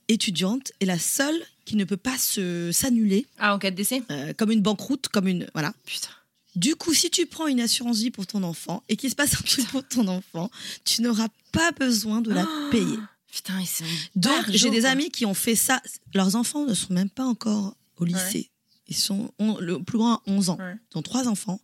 étudiante 0.10 0.72
est 0.82 0.86
la 0.86 1.00
seule 1.00 1.40
qui 1.66 1.76
ne 1.78 1.86
peut 1.86 1.98
pas 1.98 2.18
se 2.18 2.72
s'annuler 2.74 3.26
Ah, 3.38 3.56
en 3.56 3.60
cas 3.60 3.72
de 3.72 3.76
décès? 3.76 4.04
euh, 4.12 4.34
comme 4.34 4.52
une 4.52 4.62
banqueroute, 4.62 5.08
comme 5.08 5.28
une 5.28 5.48
voilà. 5.54 5.74
Putain. 5.86 6.10
Du 6.56 6.76
coup, 6.76 6.94
si 6.94 7.10
tu 7.12 7.26
prends 7.28 7.48
une 7.48 7.62
assurance 7.62 8.00
vie 8.00 8.12
pour 8.12 8.26
ton 8.28 8.44
enfant 8.44 8.84
et 8.90 8.96
qu'il 8.98 9.10
se 9.10 9.16
passe 9.16 9.36
un 9.36 9.44
truc 9.44 9.68
pour 9.70 9.88
ton 9.88 10.08
enfant, 10.08 10.50
tu 10.84 11.02
n'auras 11.04 11.28
pas 11.52 11.72
besoin 11.72 12.22
de 12.22 12.34
la 12.34 12.46
payer. 12.72 12.98
Putain, 13.32 13.60
ils 13.62 13.68
sont. 13.68 13.86
Donc, 14.16 14.46
j'ai 14.50 14.72
des 14.72 14.86
amis 14.86 15.12
qui 15.12 15.26
ont 15.28 15.36
fait 15.36 15.56
ça. 15.56 15.80
Leurs 16.16 16.36
enfants 16.36 16.66
ne 16.66 16.74
sont 16.74 16.92
même 16.94 17.12
pas 17.12 17.24
encore 17.26 17.76
au 17.98 18.04
lycée. 18.06 18.50
Ils 18.88 18.96
sont 18.98 19.32
on- 19.38 19.60
le 19.60 19.82
plus 19.84 20.00
grand 20.00 20.16
a 20.16 20.22
11 20.26 20.50
ans. 20.50 20.58
Ouais. 20.58 20.74
Ils 20.94 20.98
ont 20.98 21.04
trois 21.04 21.28
enfants. 21.28 21.62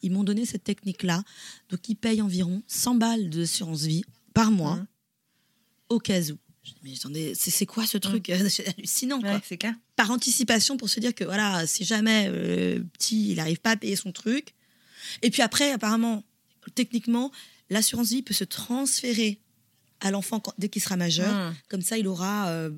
Ils 0.00 0.10
m'ont 0.10 0.24
donné 0.24 0.46
cette 0.46 0.64
technique-là. 0.64 1.22
Donc, 1.68 1.86
ils 1.90 1.94
payent 1.94 2.22
environ 2.22 2.62
100 2.66 2.94
balles 2.94 3.28
d'assurance 3.28 3.82
vie 3.82 4.02
par 4.32 4.50
mois 4.50 4.76
Mhm. 4.76 4.86
au 5.90 5.98
cas 5.98 6.20
où. 6.30 6.38
Je 6.64 6.70
dis, 6.70 6.76
Mais 6.84 6.94
attendez, 6.96 7.34
c'est 7.34 7.50
c'est 7.50 7.66
quoi 7.66 7.86
ce 7.86 7.98
truc? 7.98 8.30
C'est 8.48 8.68
hallucinant, 8.68 9.20
quoi 9.20 9.32
Ouais, 9.34 9.40
c'est 9.44 9.56
clair. 9.58 9.74
par 9.96 10.10
anticipation 10.10 10.76
pour 10.76 10.88
se 10.88 11.00
dire 11.00 11.14
que 11.14 11.24
voilà, 11.24 11.66
si 11.66 11.84
jamais 11.84 12.26
euh, 12.28 12.76
le 12.78 12.84
petit 12.84 13.30
il 13.30 13.36
n'arrive 13.36 13.58
pas 13.60 13.70
à 13.72 13.76
payer 13.76 13.96
son 13.96 14.12
truc. 14.12 14.54
Et 15.22 15.30
puis 15.30 15.42
après, 15.42 15.72
apparemment, 15.72 16.22
techniquement, 16.74 17.32
l'assurance 17.70 18.10
vie 18.10 18.22
peut 18.22 18.34
se 18.34 18.44
transférer 18.44 19.40
à 20.00 20.10
l'enfant 20.10 20.40
dès 20.58 20.68
qu'il 20.68 20.82
sera 20.82 20.96
majeur. 20.96 21.32
Mm. 21.50 21.54
Comme 21.68 21.82
ça, 21.82 21.98
il 21.98 22.06
aura 22.06 22.48
euh, 22.50 22.70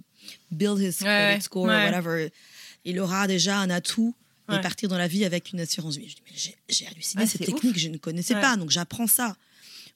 build 0.51 0.79
his 0.81 0.95
credit 0.97 1.05
ouais, 1.35 1.41
score, 1.41 1.65
ouais. 1.65 1.85
whatever. 1.91 2.31
Il 2.87 2.99
aura 3.01 3.27
déjà 3.27 3.59
un 3.59 3.71
atout 3.71 4.15
et 4.53 4.61
partir 4.61 4.91
dans 4.91 4.99
la 4.99 5.09
vie 5.09 5.25
avec 5.25 5.53
une 5.53 5.61
assurance 5.61 5.97
vie. 5.97 6.09
Je 6.09 6.17
dis, 6.17 6.23
mais 6.27 6.55
j'ai- 6.69 6.87
halluciné 6.87 7.27
cette 7.27 7.41
ouf. 7.43 7.47
technique, 7.47 7.79
je 7.79 7.89
ne 7.89 7.97
connaissais 7.97 8.35
pas, 8.35 8.57
donc 8.59 8.71
j'apprends 8.71 9.07
ça. 9.07 9.37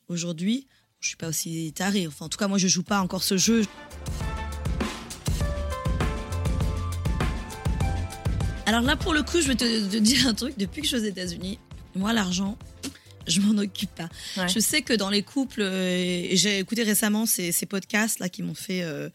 Aujourd'hui, 0.08 0.66
je 1.00 1.08
suis 1.08 1.16
pas 1.16 1.28
aussi 1.28 1.72
tarée. 1.74 2.06
Enfin, 2.06 2.26
en 2.26 2.28
tout 2.28 2.38
cas, 2.38 2.48
moi, 2.48 2.58
je 2.58 2.68
joue 2.68 2.82
pas 2.82 3.00
encore 3.00 3.22
ce 3.22 3.36
jeu. 3.36 3.64
Alors 8.66 8.82
là, 8.82 8.96
pour 8.96 9.14
le 9.14 9.22
coup, 9.22 9.40
je 9.40 9.48
vais 9.48 9.54
te, 9.54 9.64
te 9.64 9.96
dire 9.96 10.26
un 10.26 10.34
truc. 10.34 10.58
Depuis 10.58 10.82
que 10.82 10.88
je 10.88 10.96
suis 10.96 11.04
aux 11.04 11.08
États-Unis, 11.08 11.58
moi, 11.94 12.12
l'argent, 12.12 12.58
je 13.26 13.40
m'en 13.40 13.56
occupe 13.60 13.94
pas. 13.94 14.08
Ouais. 14.36 14.48
Je 14.48 14.58
sais 14.58 14.82
que 14.82 14.92
dans 14.92 15.10
les 15.10 15.22
couples, 15.22 15.62
euh, 15.62 16.26
j'ai 16.32 16.58
écouté 16.58 16.82
récemment 16.82 17.26
ces, 17.26 17.52
ces 17.52 17.66
podcasts 17.66 18.18
là 18.18 18.28
qui 18.28 18.42
m'ont 18.42 18.54
fait 18.54 18.82
euh, 18.82 19.08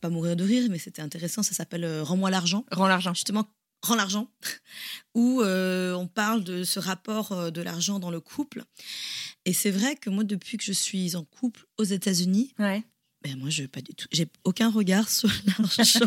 pas 0.00 0.08
mourir 0.08 0.36
de 0.36 0.44
rire, 0.44 0.68
mais 0.70 0.78
c'était 0.78 1.02
intéressant. 1.02 1.42
Ça 1.42 1.54
s'appelle 1.54 1.84
euh, 1.84 2.02
Rends-moi 2.02 2.30
l'argent. 2.30 2.64
Rends 2.72 2.88
l'argent. 2.88 3.14
Justement, 3.14 3.46
Rends 3.82 3.96
l'argent, 3.96 4.30
où 5.14 5.40
euh, 5.42 5.92
on 5.94 6.06
parle 6.06 6.44
de 6.44 6.62
ce 6.64 6.78
rapport 6.78 7.32
euh, 7.32 7.50
de 7.50 7.60
l'argent 7.60 7.98
dans 7.98 8.10
le 8.10 8.20
couple. 8.20 8.64
Et 9.44 9.52
c'est 9.52 9.70
vrai 9.72 9.96
que 9.96 10.08
moi, 10.08 10.22
depuis 10.24 10.56
que 10.56 10.64
je 10.64 10.72
suis 10.72 11.16
en 11.16 11.24
couple 11.24 11.66
aux 11.78 11.84
États-Unis, 11.84 12.54
Ouais. 12.60 12.82
ben 13.22 13.36
moi, 13.38 13.50
je 13.50 13.64
pas 13.64 13.80
du 13.80 13.92
tout, 13.94 14.06
j'ai 14.12 14.28
aucun 14.44 14.70
regard 14.70 15.08
sur 15.10 15.28
l'argent. 15.46 16.06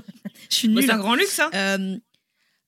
je 0.50 0.56
suis 0.56 0.68
nulle. 0.70 0.84
c'est 0.86 0.92
un 0.92 0.98
grand 1.00 1.16
luxe, 1.16 1.40
hein. 1.40 1.50
Euh, 1.54 1.98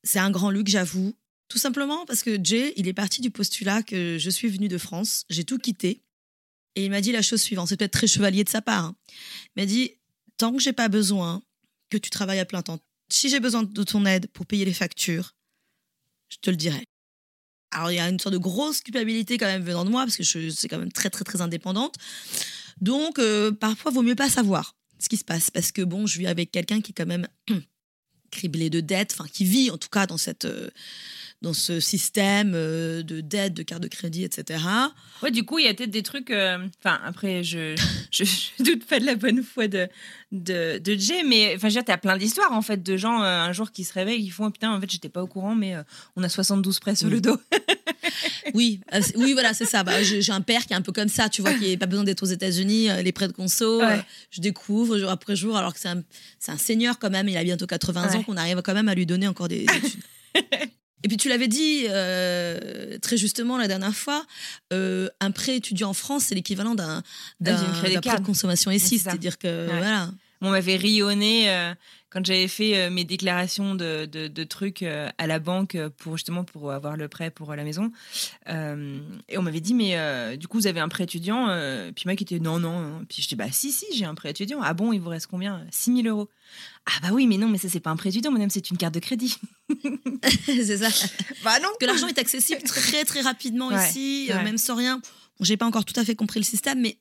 c'est 0.03 0.19
un 0.19 0.29
grand 0.31 0.51
luxe, 0.51 0.71
j'avoue. 0.71 1.15
Tout 1.47 1.57
simplement 1.57 2.05
parce 2.05 2.23
que 2.23 2.37
Jay, 2.43 2.73
il 2.75 2.89
est 2.89 2.93
parti 2.93 3.21
du 3.21 3.31
postulat 3.31 3.81
que 3.83 4.17
je 4.19 4.29
suis 4.29 4.49
venue 4.49 4.67
de 4.67 4.77
France, 4.77 5.23
j'ai 5.29 5.45
tout 5.45 5.57
quitté. 5.57 6.01
Et 6.75 6.83
il 6.85 6.91
m'a 6.91 6.99
dit 6.99 7.13
la 7.13 7.21
chose 7.21 7.41
suivante, 7.41 7.69
c'est 7.69 7.77
peut-être 7.77 7.93
très 7.93 8.07
chevalier 8.07 8.43
de 8.43 8.49
sa 8.49 8.61
part. 8.61 8.83
hein. 8.85 8.95
Il 9.55 9.61
m'a 9.61 9.65
dit, 9.65 9.91
tant 10.35 10.51
que 10.53 10.59
j'ai 10.61 10.73
pas 10.73 10.89
besoin 10.89 11.41
que 11.89 11.97
tu 11.97 12.09
travailles 12.09 12.39
à 12.39 12.45
plein 12.45 12.61
temps, 12.61 12.79
si 13.09 13.29
j'ai 13.29 13.39
besoin 13.39 13.63
de 13.63 13.83
ton 13.83 14.05
aide 14.05 14.27
pour 14.27 14.45
payer 14.45 14.65
les 14.65 14.73
factures, 14.73 15.35
je 16.29 16.37
te 16.41 16.49
le 16.49 16.57
dirai. 16.57 16.85
Alors 17.71 17.91
il 17.91 17.95
y 17.95 17.99
a 17.99 18.07
une 18.07 18.19
sorte 18.19 18.33
de 18.33 18.39
grosse 18.39 18.81
culpabilité 18.81 19.37
quand 19.37 19.45
même 19.45 19.63
venant 19.63 19.85
de 19.85 19.89
moi, 19.89 20.03
parce 20.03 20.17
que 20.17 20.23
je 20.23 20.49
suis 20.49 20.67
quand 20.67 20.79
même 20.79 20.91
très 20.91 21.09
très 21.09 21.23
très 21.23 21.41
indépendante. 21.41 21.95
Donc 22.81 23.19
euh, 23.19 23.51
parfois, 23.51 23.91
vaut 23.91 24.01
mieux 24.01 24.15
pas 24.15 24.29
savoir 24.29 24.75
ce 24.99 25.09
qui 25.09 25.17
se 25.17 25.25
passe, 25.25 25.51
parce 25.51 25.71
que 25.71 25.81
bon, 25.81 26.07
je 26.07 26.17
vis 26.17 26.27
avec 26.27 26.51
quelqu'un 26.51 26.81
qui 26.81 26.91
est 26.91 26.95
quand 26.95 27.05
même 27.05 27.27
criblé 28.31 28.69
de 28.69 28.79
dettes, 28.79 29.15
enfin 29.17 29.27
qui 29.27 29.45
vit 29.45 29.69
en 29.71 29.77
tout 29.77 29.89
cas 29.89 30.05
dans 30.05 30.17
cette 30.17 30.45
euh, 30.45 30.69
dans 31.43 31.53
ce 31.53 31.79
système 31.79 32.53
euh, 32.55 33.03
de 33.03 33.21
dettes, 33.21 33.53
de 33.53 33.61
cartes 33.63 33.83
de 33.83 33.87
crédit, 33.87 34.23
etc. 34.23 34.59
Ouais, 35.21 35.29
du 35.31 35.43
coup, 35.43 35.59
il 35.59 35.65
y 35.65 35.67
a 35.67 35.73
peut-être 35.75 35.91
des 35.91 36.01
trucs. 36.03 36.31
euh, 36.31 36.57
Enfin, 36.83 36.99
après, 37.05 37.43
je, 37.43 37.75
je, 38.11 38.23
je 38.23 38.63
doute 38.63 38.85
pas 38.85 38.99
de 38.99 39.05
la 39.05 39.15
bonne 39.15 39.43
foi 39.43 39.67
de, 39.67 39.87
de, 40.31 40.79
de 40.79 40.95
Jay, 40.95 41.23
mais 41.23 41.53
enfin, 41.55 41.69
je 41.69 41.75
veux 41.75 41.81
dire, 41.81 41.85
t'as 41.85 41.97
plein 41.97 42.17
d'histoires 42.17 42.51
en 42.53 42.61
fait 42.63 42.81
de 42.81 42.97
gens 42.97 43.21
euh, 43.21 43.25
un 43.27 43.51
jour 43.53 43.71
qui 43.71 43.83
se 43.83 43.93
réveillent, 43.93 44.23
qui 44.23 44.29
font 44.31 44.45
oh, 44.47 44.49
putain, 44.51 44.71
en 44.73 44.81
fait, 44.81 44.89
j'étais 44.91 45.09
pas 45.09 45.21
au 45.21 45.27
courant, 45.27 45.53
mais 45.55 45.75
on 46.15 46.23
a 46.23 46.29
72 46.29 46.79
prêts 46.79 46.95
sur 46.95 47.07
Oui. 47.07 47.13
le 47.13 47.21
dos. 47.21 47.37
Oui, 48.53 48.79
euh, 48.93 49.01
oui, 49.17 49.33
voilà, 49.33 49.53
c'est 49.53 49.65
ça. 49.65 49.83
Bah, 49.83 50.01
j'ai 50.01 50.31
un 50.31 50.41
père 50.41 50.65
qui 50.65 50.73
est 50.73 50.75
un 50.75 50.81
peu 50.81 50.93
comme 50.93 51.09
ça, 51.09 51.27
tu 51.29 51.41
vois, 51.41 51.53
qui 51.53 51.69
n'a 51.69 51.77
pas 51.77 51.85
besoin 51.85 52.05
d'être 52.05 52.23
aux 52.23 52.27
États-Unis, 52.27 52.89
euh, 52.89 53.01
les 53.01 53.11
prêts 53.11 53.27
de 53.27 53.33
conso. 53.33 53.79
Ouais. 53.81 53.97
euh, 53.97 54.01
je 54.31 54.39
découvre 54.41 54.97
jour 54.97 55.09
après 55.09 55.35
jour, 55.35 55.57
alors 55.57 55.73
que 55.73 55.79
c'est 55.79 55.89
un, 55.89 56.01
un 56.47 56.57
senior 56.57 56.97
quand 56.97 57.09
même, 57.09 57.27
il 57.27 57.37
a 57.37 57.43
bientôt 57.43 57.67
80 57.67 58.13
ans, 58.15 58.17
Ouais. 58.19 58.23
qu'on 58.23 58.37
arrive 58.37 58.61
quand 58.63 58.73
même 58.73 58.87
à 58.87 58.95
lui 58.95 59.05
donner 59.05 59.27
encore 59.27 59.49
des 59.49 59.63
études. 59.63 60.01
Et 61.03 61.07
puis 61.07 61.17
tu 61.17 61.29
l'avais 61.29 61.47
dit 61.47 61.85
euh, 61.89 62.97
très 62.99 63.17
justement 63.17 63.57
la 63.57 63.67
dernière 63.67 63.95
fois, 63.95 64.25
euh, 64.73 65.09
un 65.19 65.31
prêt 65.31 65.57
étudiant 65.57 65.89
en 65.89 65.93
France, 65.93 66.25
c'est 66.25 66.35
l'équivalent 66.35 66.75
d'un 66.75 67.03
d'un 67.39 67.55
prêt 67.55 67.93
de 68.19 68.25
consommation 68.25 68.71
ici, 68.71 68.97
c'est-à-dire 68.99 69.37
que 69.37 69.47
Ouais. 69.67 69.77
voilà. 69.77 70.11
On 70.41 70.51
m'avait 70.51 70.75
rionné 70.75 71.49
euh, 71.49 71.73
quand 72.09 72.25
j'avais 72.25 72.47
fait 72.47 72.77
euh, 72.77 72.89
mes 72.89 73.03
déclarations 73.03 73.75
de, 73.75 74.05
de, 74.05 74.27
de 74.27 74.43
trucs 74.43 74.81
euh, 74.81 75.09
à 75.17 75.27
la 75.27 75.39
banque 75.39 75.75
euh, 75.75 75.89
pour 75.97 76.15
justement 76.17 76.43
pour 76.45 76.71
avoir 76.71 76.95
le 76.95 77.07
prêt 77.09 77.31
pour 77.31 77.53
la 77.53 77.63
maison. 77.63 77.91
Euh, 78.49 78.99
et 79.27 79.37
on 79.37 79.41
m'avait 79.41 79.59
dit 79.59 79.73
mais 79.73 79.97
euh, 79.97 80.35
du 80.37 80.47
coup 80.47 80.57
vous 80.59 80.67
avez 80.67 80.79
un 80.79 80.87
prêt 80.87 81.03
étudiant 81.03 81.47
euh, 81.49 81.91
Puis 81.93 82.03
moi 82.05 82.15
qui 82.15 82.23
était 82.23 82.39
non 82.39 82.59
non. 82.59 82.79
non. 82.79 83.05
Puis 83.09 83.21
je 83.21 83.27
dis 83.27 83.35
bah 83.35 83.51
si 83.51 83.71
si 83.71 83.85
j'ai 83.93 84.05
un 84.05 84.15
prêt 84.15 84.29
étudiant. 84.31 84.59
Ah 84.63 84.73
bon 84.73 84.93
il 84.93 84.99
vous 84.99 85.09
reste 85.09 85.27
combien? 85.27 85.65
6 85.71 86.01
000 86.03 86.07
euros. 86.07 86.29
Ah 86.85 86.99
bah 87.01 87.09
oui 87.11 87.27
mais 87.27 87.37
non 87.37 87.49
mais 87.49 87.57
ça 87.57 87.67
c'est 87.69 87.79
pas 87.81 87.89
un 87.89 87.97
prêt 87.97 88.09
étudiant 88.09 88.31
madame 88.31 88.49
c'est 88.49 88.69
une 88.69 88.77
carte 88.77 88.93
de 88.93 88.99
crédit. 88.99 89.37
c'est 90.45 90.77
ça. 90.77 91.07
bah 91.43 91.59
non. 91.61 91.69
que 91.79 91.85
l'argent 91.85 92.07
est 92.07 92.17
accessible 92.19 92.61
très 92.63 93.03
très 93.03 93.21
rapidement 93.21 93.67
Ouais, 93.67 93.85
ici, 93.89 94.27
ouais. 94.29 94.43
même 94.43 94.57
sans 94.57 94.75
rien. 94.75 94.97
Bon, 95.39 95.43
j'ai 95.45 95.57
pas 95.57 95.65
encore 95.65 95.83
tout 95.85 95.99
à 95.99 96.05
fait 96.05 96.15
compris 96.15 96.39
le 96.39 96.45
système, 96.45 96.79
mais 96.81 96.97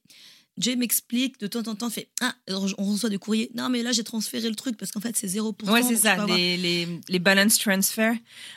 Jay 0.58 0.76
m'explique 0.76 1.38
de 1.40 1.46
temps 1.46 1.66
en 1.66 1.74
temps, 1.74 1.90
fait 1.90 2.08
ah, 2.22 2.34
alors, 2.48 2.66
on 2.78 2.84
reçoit 2.92 3.10
des 3.10 3.18
courriers. 3.18 3.50
Non, 3.54 3.68
mais 3.68 3.82
là 3.82 3.92
j'ai 3.92 4.04
transféré 4.04 4.48
le 4.48 4.54
truc 4.54 4.76
parce 4.76 4.90
qu'en 4.92 5.00
fait 5.00 5.16
c'est 5.16 5.26
0%. 5.26 5.70
Ouais, 5.70 5.82
c'est 5.82 5.96
ça, 5.96 6.24
les, 6.26 6.56
les, 6.56 6.88
les 7.08 7.18
balance 7.18 7.58
transfer. 7.58 8.12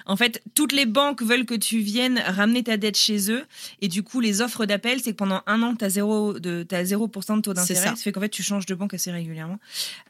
En 0.05 0.15
fait, 0.15 0.41
toutes 0.55 0.71
les 0.71 0.85
banques 0.85 1.21
veulent 1.21 1.45
que 1.45 1.55
tu 1.55 1.79
viennes 1.79 2.19
ramener 2.25 2.63
ta 2.63 2.77
dette 2.77 2.97
chez 2.97 3.31
eux. 3.31 3.43
Et 3.81 3.87
du 3.87 4.03
coup, 4.03 4.19
les 4.21 4.41
offres 4.41 4.65
d'appel, 4.65 5.01
c'est 5.03 5.11
que 5.11 5.17
pendant 5.17 5.41
un 5.47 5.61
an, 5.61 5.75
tu 5.75 5.83
as 5.85 5.89
0%, 5.89 6.39
de, 6.39 6.63
t'as 6.63 6.83
0 6.83 7.07
de 7.07 7.11
taux 7.11 7.21
C'est 7.41 7.53
d'intérêt. 7.53 7.75
ça. 7.81 7.89
Ça 7.95 7.95
fait 7.95 8.11
qu'en 8.11 8.21
fait, 8.21 8.29
tu 8.29 8.43
changes 8.43 8.65
de 8.65 8.75
banque 8.75 8.93
assez 8.93 9.11
régulièrement. 9.11 9.59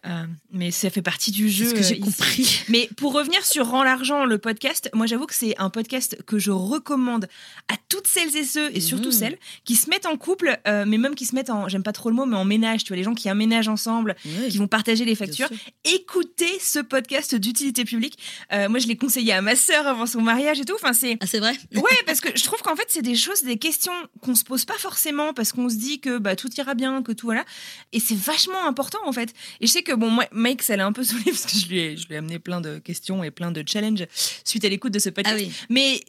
Euh, 0.05 0.25
mais 0.51 0.71
ça 0.71 0.89
fait 0.89 1.01
partie 1.01 1.31
du 1.31 1.49
C'est 1.49 1.55
jeu. 1.55 1.69
ce 1.69 1.73
que 1.73 1.81
j'ai 1.83 1.97
euh, 1.99 2.03
compris. 2.05 2.61
Mais 2.69 2.89
pour 2.97 3.13
revenir 3.13 3.45
sur 3.45 3.67
Rends 3.67 3.83
l'argent, 3.83 4.25
le 4.25 4.37
podcast, 4.37 4.89
moi 4.93 5.05
j'avoue 5.05 5.25
que 5.25 5.33
c'est 5.35 5.57
un 5.59 5.69
podcast 5.69 6.17
que 6.25 6.37
je 6.39 6.51
recommande 6.51 7.27
à 7.67 7.75
toutes 7.89 8.07
celles 8.07 8.35
et 8.35 8.43
ceux, 8.43 8.69
et 8.75 8.79
surtout 8.79 9.09
Mhm. 9.09 9.11
celles, 9.13 9.37
qui 9.65 9.75
se 9.75 9.89
mettent 9.89 10.05
en 10.05 10.17
couple, 10.17 10.59
euh, 10.67 10.85
mais 10.87 10.97
même 10.97 11.15
qui 11.15 11.25
se 11.25 11.35
mettent 11.35 11.49
en, 11.49 11.67
j'aime 11.79 11.83
pas 11.83 11.93
trop 11.93 12.09
le 12.09 12.15
mot, 12.15 12.25
mais 12.25 12.35
en 12.35 12.43
ménage, 12.45 12.83
tu 12.83 12.89
vois, 12.89 12.97
les 12.97 13.03
gens 13.03 13.13
qui 13.13 13.29
aménagent 13.29 13.69
ensemble, 13.69 14.15
qui 14.49 14.57
vont 14.57 14.67
partager 14.67 15.05
les 15.05 15.15
factures. 15.15 15.49
Écoutez 15.85 16.59
ce 16.59 16.79
podcast 16.79 17.35
d'utilité 17.35 17.85
publique. 17.85 18.17
Euh, 18.51 18.67
moi 18.67 18.79
je 18.79 18.87
l'ai 18.87 18.97
conseillé 18.97 19.31
à 19.31 19.41
ma 19.41 19.55
sœur 19.55 19.87
avant 19.87 20.05
son 20.05 20.21
mariage 20.21 20.59
et 20.59 20.65
tout. 20.65 20.75
Enfin, 20.75 20.93
c'est. 20.93 21.17
Ah, 21.21 21.25
c'est 21.25 21.39
vrai? 21.39 21.53
Ouais, 21.79 21.97
parce 22.05 22.19
que 22.19 22.29
je 22.35 22.43
trouve 22.43 22.61
qu'en 22.61 22.75
fait, 22.75 22.85
c'est 22.89 23.01
des 23.01 23.15
choses, 23.15 23.43
des 23.43 23.57
questions 23.57 23.93
qu'on 24.21 24.35
se 24.35 24.43
pose 24.43 24.65
pas 24.65 24.77
forcément 24.77 25.33
parce 25.33 25.53
qu'on 25.53 25.69
se 25.69 25.75
dit 25.75 26.01
que 26.01 26.17
bah, 26.17 26.35
tout 26.35 26.49
ira 26.57 26.73
bien, 26.73 27.01
que 27.01 27.13
tout 27.13 27.27
voilà. 27.27 27.45
Et 27.93 27.99
c'est 27.99 28.17
vachement 28.17 28.67
important 28.67 28.99
en 29.05 29.13
fait. 29.13 29.33
Et 29.61 29.67
je 29.67 29.71
sais 29.71 29.83
que 29.83 29.93
bon, 29.93 30.09
moi, 30.09 30.25
Mike, 30.31 30.61
ça 30.61 30.75
l'a 30.75 30.85
un 30.85 30.91
peu 30.91 31.03
saoulé 31.05 31.23
parce 31.25 31.45
que 31.45 31.57
je 31.57 31.67
lui, 31.67 31.79
ai, 31.79 31.97
je 31.97 32.07
lui 32.07 32.15
ai 32.15 32.17
amené 32.17 32.37
plein 32.37 32.59
de 32.59 32.79
questions 32.79 33.23
et 33.23 33.31
plein 33.31 33.51
de 33.51 33.63
challenges 33.65 34.05
suite 34.43 34.65
à 34.65 34.69
l'écoute 34.69 34.93
de 34.93 34.99
ce 34.99 35.09
podcast. 35.09 35.37
Ah 35.39 35.41
oui. 35.41 35.51
Mais 35.69 36.01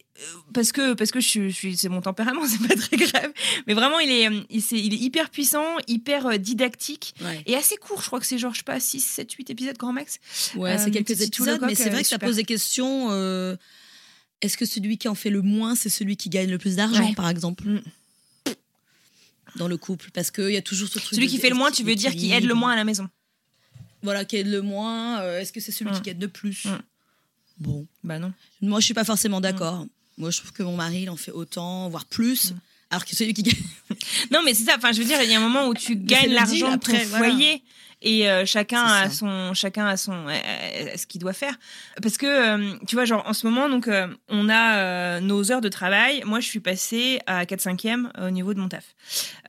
parce 0.52 0.72
que 0.72 0.94
parce 0.94 1.10
que 1.10 1.20
je 1.20 1.48
suis, 1.50 1.76
c'est 1.76 1.88
mon 1.88 2.00
tempérament, 2.00 2.42
c'est 2.48 2.66
pas 2.66 2.76
très 2.76 2.96
grave. 2.96 3.32
Mais 3.66 3.74
vraiment, 3.74 3.98
il 4.00 4.10
est, 4.10 4.28
euh, 4.28 4.42
il, 4.50 4.94
est 4.94 4.98
hyper 4.98 5.30
puissant, 5.30 5.64
hyper 5.88 6.26
euh, 6.26 6.36
didactique 6.36 7.14
Ouais, 7.22 7.42
et 7.46 7.54
assez 7.56 7.76
court. 7.76 8.00
Je 8.02 8.06
crois 8.06 8.20
que 8.20 8.26
c'est 8.26 8.38
genre 8.38 8.52
je 8.52 8.58
sais 8.58 8.64
pas 8.64 8.80
6, 8.80 9.00
7, 9.00 9.32
8 9.32 9.50
épisodes 9.50 9.76
grand 9.78 9.92
max. 9.92 10.18
Ouais, 10.56 10.72
Euh, 10.72 10.78
c'est 10.82 10.90
quelques 10.90 11.20
épisodes, 11.22 11.60
mais 11.62 11.74
c'est 11.74 11.90
vrai 11.90 12.00
euh, 12.00 12.02
que 12.02 12.08
ça 12.08 12.18
pose 12.18 12.36
des 12.36 12.44
questions. 12.44 13.08
euh, 13.10 13.56
Est-ce 14.42 14.56
que 14.56 14.64
celui 14.66 14.98
qui 14.98 15.08
en 15.08 15.14
fait 15.14 15.30
le 15.30 15.42
moins, 15.42 15.74
c'est 15.74 15.88
celui 15.90 16.16
qui 16.16 16.28
gagne 16.28 16.50
le 16.50 16.58
plus 16.58 16.76
d'argent, 16.76 17.08
Ouais. 17.08 17.14
par 17.14 17.28
exemple 17.28 17.64
Mm. 17.68 17.80
Dans 19.56 19.66
le 19.66 19.76
couple, 19.76 20.10
parce 20.12 20.30
qu'il 20.30 20.50
y 20.52 20.56
a 20.56 20.62
toujours 20.62 20.88
ce 20.88 20.98
truc. 21.00 21.14
Celui 21.16 21.26
qui 21.26 21.38
fait 21.38 21.48
le 21.50 21.56
moins, 21.56 21.72
tu 21.72 21.82
veux 21.82 21.96
dire 21.96 22.12
qui 22.14 22.30
aide 22.32 22.44
le 22.44 22.54
moins 22.54 22.70
à 22.72 22.76
la 22.76 22.84
maison. 22.84 23.08
Voilà, 24.02 24.24
qui 24.24 24.36
aide 24.36 24.46
le 24.46 24.62
moins. 24.62 25.20
euh, 25.22 25.40
Est-ce 25.40 25.52
que 25.52 25.58
c'est 25.60 25.72
celui 25.72 25.90
Mm. 25.90 26.02
qui 26.02 26.10
aide 26.10 26.20
le 26.22 26.28
plus 26.28 26.66
Mm. 26.66 26.78
Bon. 27.58 27.86
Bah 28.04 28.18
non. 28.20 28.32
Moi, 28.62 28.78
je 28.80 28.84
suis 28.86 28.94
pas 28.94 29.04
forcément 29.04 29.40
d'accord. 29.40 29.86
Moi, 30.20 30.30
je 30.30 30.38
trouve 30.38 30.52
que 30.52 30.62
mon 30.62 30.76
mari, 30.76 31.02
il 31.02 31.10
en 31.10 31.16
fait 31.16 31.32
autant, 31.32 31.88
voire 31.88 32.04
plus. 32.04 32.54
Alors 32.90 33.04
que 33.04 33.14
celui 33.14 33.34
qui 33.34 33.42
gagne. 33.44 33.54
Non, 34.32 34.40
mais 34.44 34.52
c'est 34.54 34.64
ça. 34.64 34.74
Enfin, 34.76 34.92
je 34.92 34.98
veux 34.98 35.04
dire, 35.04 35.22
il 35.22 35.30
y 35.30 35.34
a 35.34 35.38
un 35.38 35.42
moment 35.42 35.66
où 35.68 35.74
tu 35.74 35.92
c'est 35.92 36.04
gagnes 36.04 36.32
l'argent 36.32 36.72
de 36.76 36.80
ton 36.80 36.92
voilà. 36.92 37.30
foyer. 37.30 37.62
et 38.02 38.28
euh, 38.30 38.44
chacun 38.46 38.86
C'est 38.88 39.04
a 39.04 39.10
son 39.10 39.54
chacun 39.54 39.86
a 39.86 39.96
son 39.96 40.26
euh, 40.28 40.96
ce 40.96 41.06
qu'il 41.06 41.20
doit 41.20 41.34
faire 41.34 41.54
parce 42.02 42.16
que 42.16 42.26
euh, 42.26 42.74
tu 42.86 42.96
vois 42.96 43.04
genre 43.04 43.22
en 43.26 43.34
ce 43.34 43.46
moment 43.46 43.68
donc 43.68 43.88
euh, 43.88 44.06
on 44.30 44.48
a 44.48 44.76
euh, 44.78 45.20
nos 45.20 45.52
heures 45.52 45.60
de 45.60 45.68
travail 45.68 46.22
moi 46.24 46.40
je 46.40 46.46
suis 46.46 46.60
passée 46.60 47.20
à 47.26 47.44
4 47.44 47.60
5 47.60 47.84
e 47.84 48.26
au 48.26 48.30
niveau 48.30 48.54
de 48.54 48.60
mon 48.60 48.68
taf 48.68 48.94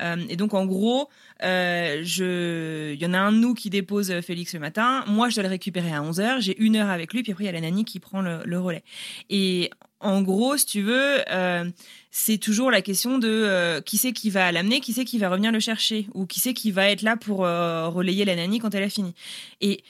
Euh, 0.02 0.18
et 0.30 0.36
donc 0.36 0.54
en 0.54 0.66
gros 0.66 1.08
euh, 1.44 2.02
je 2.04 2.94
il 2.94 3.02
y 3.02 3.06
en 3.06 3.14
a 3.14 3.20
un 3.20 3.32
de 3.32 3.38
nous 3.38 3.54
qui 3.54 3.70
dépose 3.70 4.12
euh, 4.12 4.22
Félix 4.22 4.54
le 4.54 4.60
matin 4.60 5.06
moi 5.08 5.30
je 5.30 5.36
dois 5.36 5.44
le 5.44 5.50
récupérer 5.50 5.94
à 5.94 6.04
11 6.04 6.20
heures 6.20 6.42
j'ai 6.42 6.58
une 6.62 6.76
heure 6.76 6.90
avec 6.90 7.14
lui 7.14 7.24
puis 7.24 7.32
après 7.32 7.46
il 7.46 7.48
y 7.48 7.50
a 7.50 7.54
la 7.54 7.62
nanny 7.62 7.86
qui 7.86 8.00
prend 8.02 8.20
le, 8.22 8.42
le 8.44 8.60
relais 8.60 8.84
et 9.30 9.70
en 10.02 10.22
gros 10.22 10.58
si 10.58 10.66
tu 10.66 10.82
veux 10.82 11.22
euh, 11.30 11.70
c'est 12.12 12.38
toujours 12.38 12.72
la 12.72 12.82
question 12.82 13.18
de 13.18 13.30
euh, 13.30 13.82
qui 13.82 13.98
c'est 13.98 14.12
qui 14.12 14.30
va 14.30 14.52
l'amener, 14.52 14.82
qui 14.82 14.92
c'est 14.92 15.06
qui 15.06 15.18
va 15.18 15.30
revenir 15.30 15.52
le 15.52 15.62
chercher, 15.62 16.08
ou 16.14 16.26
qui 16.26 16.42
c'est 16.42 16.54
qui 16.54 16.72
va 16.72 16.90
être 16.90 17.02
là 17.02 17.16
pour 17.16 17.46
euh, 17.46 17.88
relayer 17.88 18.26
la 18.26 18.36
nanny 18.36 18.60
quand 18.60 18.76
elle 18.76 18.84
a 18.84 18.90
fini. 18.90 19.14
Et 19.62 19.82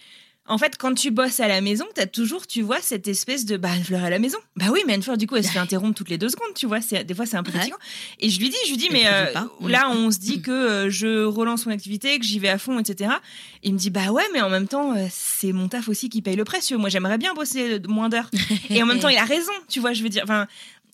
en 0.48 0.58
fait, 0.58 0.76
quand 0.78 0.94
tu 0.96 1.12
bosses 1.12 1.40
à 1.40 1.48
la 1.48 1.62
maison, 1.62 1.86
t'as 1.94 2.08
toujours, 2.08 2.48
tu 2.48 2.62
vois, 2.62 2.82
cette 2.82 3.08
espèce 3.08 3.46
de 3.46 3.58
bah, 3.58 3.70
Anne-Fleur 3.72 4.04
à 4.04 4.10
la 4.10 4.18
maison. 4.18 4.40
Bah 4.56 4.66
oui, 4.72 4.80
mais 4.88 4.94
Anne-Fleur, 4.94 5.16
du 5.16 5.28
coup, 5.28 5.36
elle 5.36 5.46
se 5.46 5.52
fait 5.52 5.60
interrompre 5.60 5.96
toutes 5.96 6.10
les 6.10 6.18
deux 6.18 6.30
secondes, 6.30 6.54
tu 6.56 6.66
vois. 6.66 6.82
C'est, 6.82 7.04
des 7.04 7.14
fois, 7.14 7.26
c'est 7.26 7.38
un 7.38 7.44
peu 7.44 7.52
Ouais. 7.52 7.70
Et 8.20 8.30
je 8.30 8.40
lui 8.40 8.50
dis, 8.50 8.58
je 8.66 8.70
lui 8.70 8.78
dis, 8.78 8.90
mais 8.92 9.04
euh, 9.06 9.32
pas. 9.34 9.48
Mm. 9.60 9.68
là, 9.68 9.90
on 9.92 10.10
se 10.10 10.18
dit 10.18 10.42
que 10.42 10.52
euh, 10.52 10.90
je 10.90 11.26
relance 11.26 11.66
mon 11.66 11.74
activité, 11.74 12.18
que 12.18 12.26
j'y 12.26 12.40
vais 12.40 12.50
à 12.50 12.58
fond, 12.58 12.80
etc. 12.80 13.12
Et 13.62 13.68
il 13.68 13.74
me 13.74 13.78
dit, 13.78 13.90
bah 13.90 14.12
ouais, 14.12 14.24
mais 14.34 14.42
en 14.42 14.50
même 14.50 14.68
temps, 14.68 14.96
euh, 14.96 15.06
c'est 15.12 15.52
mon 15.52 15.68
taf 15.68 15.90
aussi 15.90 16.10
qui 16.10 16.22
paye 16.22 16.36
le 16.36 16.46
précieux. 16.46 16.78
Moi, 16.78 16.90
j'aimerais 16.90 17.18
bien 17.18 17.34
bosser 17.34 17.80
moins 17.88 18.10
d'heures. 18.10 18.30
Et 18.70 18.82
en 18.82 18.86
même 18.86 19.00
temps, 19.00 19.10
il 19.10 19.18
a 19.18 19.26
raison, 19.26 19.52
tu 19.68 19.80
vois, 19.80 19.94
je 19.94 20.02
veux 20.02 20.10
dire. 20.10 20.24
Enfin, 20.24 20.48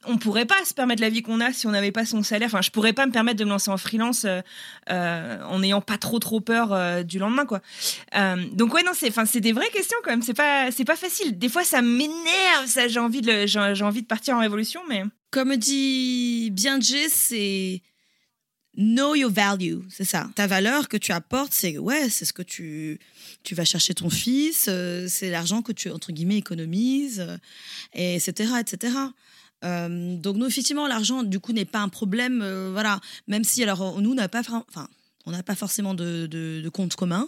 on 0.06 0.18
pourrait 0.18 0.46
pas 0.46 0.64
se 0.66 0.74
permettre 0.74 1.02
la 1.02 1.10
vie 1.10 1.22
qu'on 1.22 1.42
a 1.42 1.52
si 1.52 1.68
on 1.68 1.72
n'avait 1.72 1.92
pas 1.92 2.06
son 2.06 2.24
salaire. 2.24 2.48
Enfin, 2.48 2.62
je 2.62 2.70
pourrais 2.72 2.94
pas 2.94 3.06
me 3.06 3.12
permettre 3.12 3.40
de 3.40 3.46
me 3.46 3.50
lancer 3.50 3.72
en 3.72 3.78
freelance 3.78 4.26
euh, 4.26 4.42
euh, 4.90 5.42
en 5.44 5.60
n'ayant 5.60 5.82
pas 5.82 5.98
trop 5.98 6.20
trop 6.20 6.40
peur 6.40 6.72
euh, 6.72 7.04
du 7.04 7.20
lendemain, 7.20 7.46
quoi. 7.46 7.62
Donc 8.54 8.74
ouais, 8.74 8.84
non, 8.84 8.92
c'est, 8.94 9.10
enfin, 9.10 9.26
c'est 9.26 9.42
des 9.42 9.54
vraies 9.54 9.70
questions 9.70 9.98
quand 10.04 10.12
même. 10.12 10.22
C'est 10.22 10.34
pas, 10.34 10.72
c'est 10.72 10.86
pas 10.86 10.96
facile. 10.96 11.38
Des 11.38 11.50
fois, 11.50 11.64
ça 11.64 11.82
m'énerve. 11.82 12.66
Ça, 12.68 12.88
j'ai 12.88 13.00
envie 13.00 13.22
de, 13.22 13.46
j'ai, 13.46 13.72
j'ai 13.74 13.84
envie 13.84 14.02
de 14.02 14.08
partir 14.08 14.36
en 14.36 14.40
révolution, 14.40 14.82
mais 14.88 15.04
Comme 15.32 15.56
dit 15.58 16.50
bien 16.52 16.80
Jay, 16.80 17.10
c'est 17.10 17.82
know 18.78 19.16
your 19.16 19.32
value, 19.32 19.80
c'est 19.90 20.06
ça. 20.06 20.30
Ta 20.36 20.46
valeur 20.46 20.88
que 20.88 20.98
tu 20.98 21.12
apportes, 21.12 21.52
c'est 21.52 21.80
ouais, 21.80 22.10
c'est 22.10 22.26
ce 22.26 22.34
que 22.34 22.44
tu 22.44 23.00
tu 23.44 23.56
vas 23.56 23.66
chercher 23.66 23.96
ton 23.96 24.10
fils, 24.10 24.70
c'est 25.08 25.30
l'argent 25.32 25.62
que 25.64 25.72
tu 25.72 25.90
entre 25.90 26.12
guillemets 26.12 26.38
économises, 26.38 27.26
et 27.94 28.16
etc 28.16 28.54
etc. 28.60 28.94
Euh, 29.66 30.16
donc 30.18 30.38
nous 30.38 30.46
effectivement 30.46 30.88
l'argent 30.88 31.24
du 31.24 31.40
coup 31.40 31.52
n'est 31.54 31.66
pas 31.66 31.80
un 31.80 31.90
problème, 31.90 32.42
euh, 32.44 32.70
voilà. 32.72 33.00
Même 33.28 33.44
si 33.44 33.64
alors 33.64 34.02
nous 34.02 34.12
on 34.12 34.16
n'a 34.16 34.30
pas, 34.30 34.42
enfin 34.42 34.88
on 35.26 35.32
n'a 35.32 35.44
pas 35.44 35.56
forcément 35.56 35.94
de, 35.94 36.28
de, 36.28 36.62
de 36.64 36.70
compte 36.70 36.96
commun, 36.96 37.28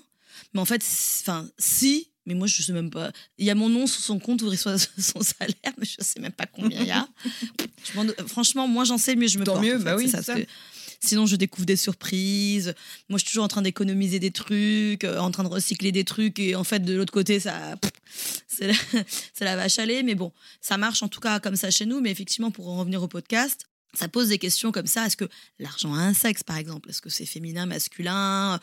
mais 0.54 0.60
en 0.60 0.66
fait, 0.66 0.82
enfin 1.22 1.48
si. 1.58 2.08
Mais 2.26 2.36
moi, 2.36 2.46
je 2.46 2.62
sais 2.62 2.74
même 2.74 2.92
pas. 2.92 3.12
Il 3.40 3.46
y 3.46 3.50
a 3.50 3.56
mon 3.56 3.70
nom 3.70 3.88
sur 3.88 4.02
son 4.02 4.20
compte 4.20 4.44
où 4.44 4.46
il 4.46 4.52
reçoit 4.52 4.78
son 4.78 5.22
salaire, 5.22 5.74
mais 5.80 5.86
je 5.86 5.96
sais 6.00 6.20
même 6.20 6.32
pas 6.32 6.46
combien 6.46 6.80
il 6.82 6.86
y 6.88 6.92
a. 6.92 7.08
Je 7.92 7.98
m'en- 8.00 8.28
franchement, 8.28 8.68
moi, 8.68 8.84
j'en 8.84 9.00
sais, 9.00 9.16
mieux 9.16 9.28
je 9.28 9.40
me 9.40 9.46
Tant 9.46 9.54
porte. 9.54 9.66
mieux, 9.66 9.76
en 9.76 9.80
fait, 9.80 9.84
bah 9.86 9.96
oui, 9.96 10.10
ça. 10.10 10.22
que 10.22 10.46
Sinon, 11.00 11.26
je 11.26 11.36
découvre 11.36 11.66
des 11.66 11.78
surprises. 11.78 12.74
Moi, 13.08 13.18
je 13.18 13.24
suis 13.24 13.32
toujours 13.32 13.46
en 13.46 13.48
train 13.48 13.62
d'économiser 13.62 14.20
des 14.20 14.32
trucs, 14.32 15.04
euh, 15.04 15.18
en 15.18 15.32
train 15.32 15.44
de 15.44 15.50
recycler 15.50 15.92
des 15.92 16.04
trucs. 16.04 16.40
Et 16.40 16.56
en 16.56 16.64
fait, 16.64 16.80
de 16.80 16.94
l'autre 16.94 17.14
côté, 17.14 17.40
ça, 17.40 17.76
pff, 17.78 17.92
c'est 18.48 18.68
la, 18.68 18.74
c'est 19.34 19.46
la 19.46 19.56
vache 19.56 19.80
à 19.80 19.86
lait. 19.86 20.04
Mais 20.04 20.16
bon, 20.16 20.32
ça 20.62 20.78
marche 20.78 21.02
en 21.04 21.08
tout 21.08 21.22
cas 21.22 21.40
comme 21.40 21.56
ça 21.56 21.72
chez 21.72 21.86
nous. 21.86 22.02
Mais 22.02 22.12
effectivement, 22.12 22.52
pour 22.52 22.70
en 22.70 22.80
revenir 22.80 23.02
au 23.02 23.08
podcast, 23.08 23.66
ça 23.94 24.08
pose 24.08 24.28
des 24.30 24.38
questions 24.38 24.72
comme 24.72 24.88
ça. 24.88 25.06
Est-ce 25.06 25.18
que 25.18 25.28
l'argent 25.58 25.94
a 25.94 26.00
un 26.00 26.14
sexe, 26.14 26.44
par 26.44 26.58
exemple? 26.58 26.90
Est-ce 26.90 27.02
que 27.02 27.10
c'est 27.10 27.26
féminin, 27.26 27.66
masculin? 27.66 28.60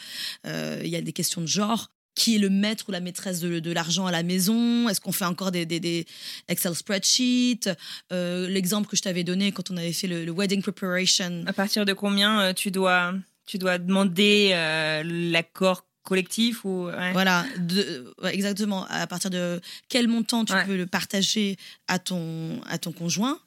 Euh, 0.46 0.81
Il 0.85 0.90
y 0.90 0.96
a 0.96 1.01
des 1.03 1.12
questions 1.12 1.40
de 1.40 1.46
genre. 1.49 1.90
Qui 2.16 2.35
est 2.37 2.38
le 2.38 2.48
maître 2.50 2.87
ou 2.88 2.92
la 2.92 3.00
maîtresse 3.00 3.40
de, 3.40 3.61
de 3.61 3.70
l'argent 3.72 4.07
à 4.07 4.11
la 4.11 4.22
maison? 4.24 4.88
Est-ce 4.88 5.00
qu'on 5.00 5.12
fait 5.12 5.26
encore 5.26 5.52
des, 5.52 5.66
des- 5.66 5.81
des 5.81 6.07
Excel 6.48 6.74
spreadsheets? 6.74 7.68
Euh, 8.12 8.48
L'exemple 8.48 8.88
que 8.88 8.96
je 8.96 9.02
t'avais 9.02 9.22
donné 9.22 9.52
quand 9.52 9.70
on 9.70 9.76
avait 9.76 9.92
fait 9.92 10.07
le, 10.09 10.24
le 10.24 10.33
wedding 10.33 10.62
preparation. 10.62 11.44
à 11.46 11.52
partir 11.52 11.85
de 11.85 11.92
combien 11.92 12.40
euh, 12.40 12.52
tu 12.55 12.70
dois, 12.70 13.12
tu 13.46 13.59
dois 13.59 13.76
demander 13.79 14.50
euh, 14.55 15.02
l'accord 15.05 15.85
collectif 16.05 16.64
ou 16.64 16.87
ouais? 16.87 17.12
Voilà, 17.12 17.44
de- 17.59 18.14
exactement. 18.33 18.87
À 18.88 19.07
partir 19.07 19.29
de 19.29 19.61
quel 19.88 20.09
montant 20.09 20.44
tu 20.46 20.55
Ouais. 20.55 20.64
peux 20.64 20.76
le 20.76 20.87
partager 20.87 21.59
à 21.87 21.98
ton, 21.98 22.61
à 22.66 22.79
ton 22.79 22.92
conjoint? 22.92 23.38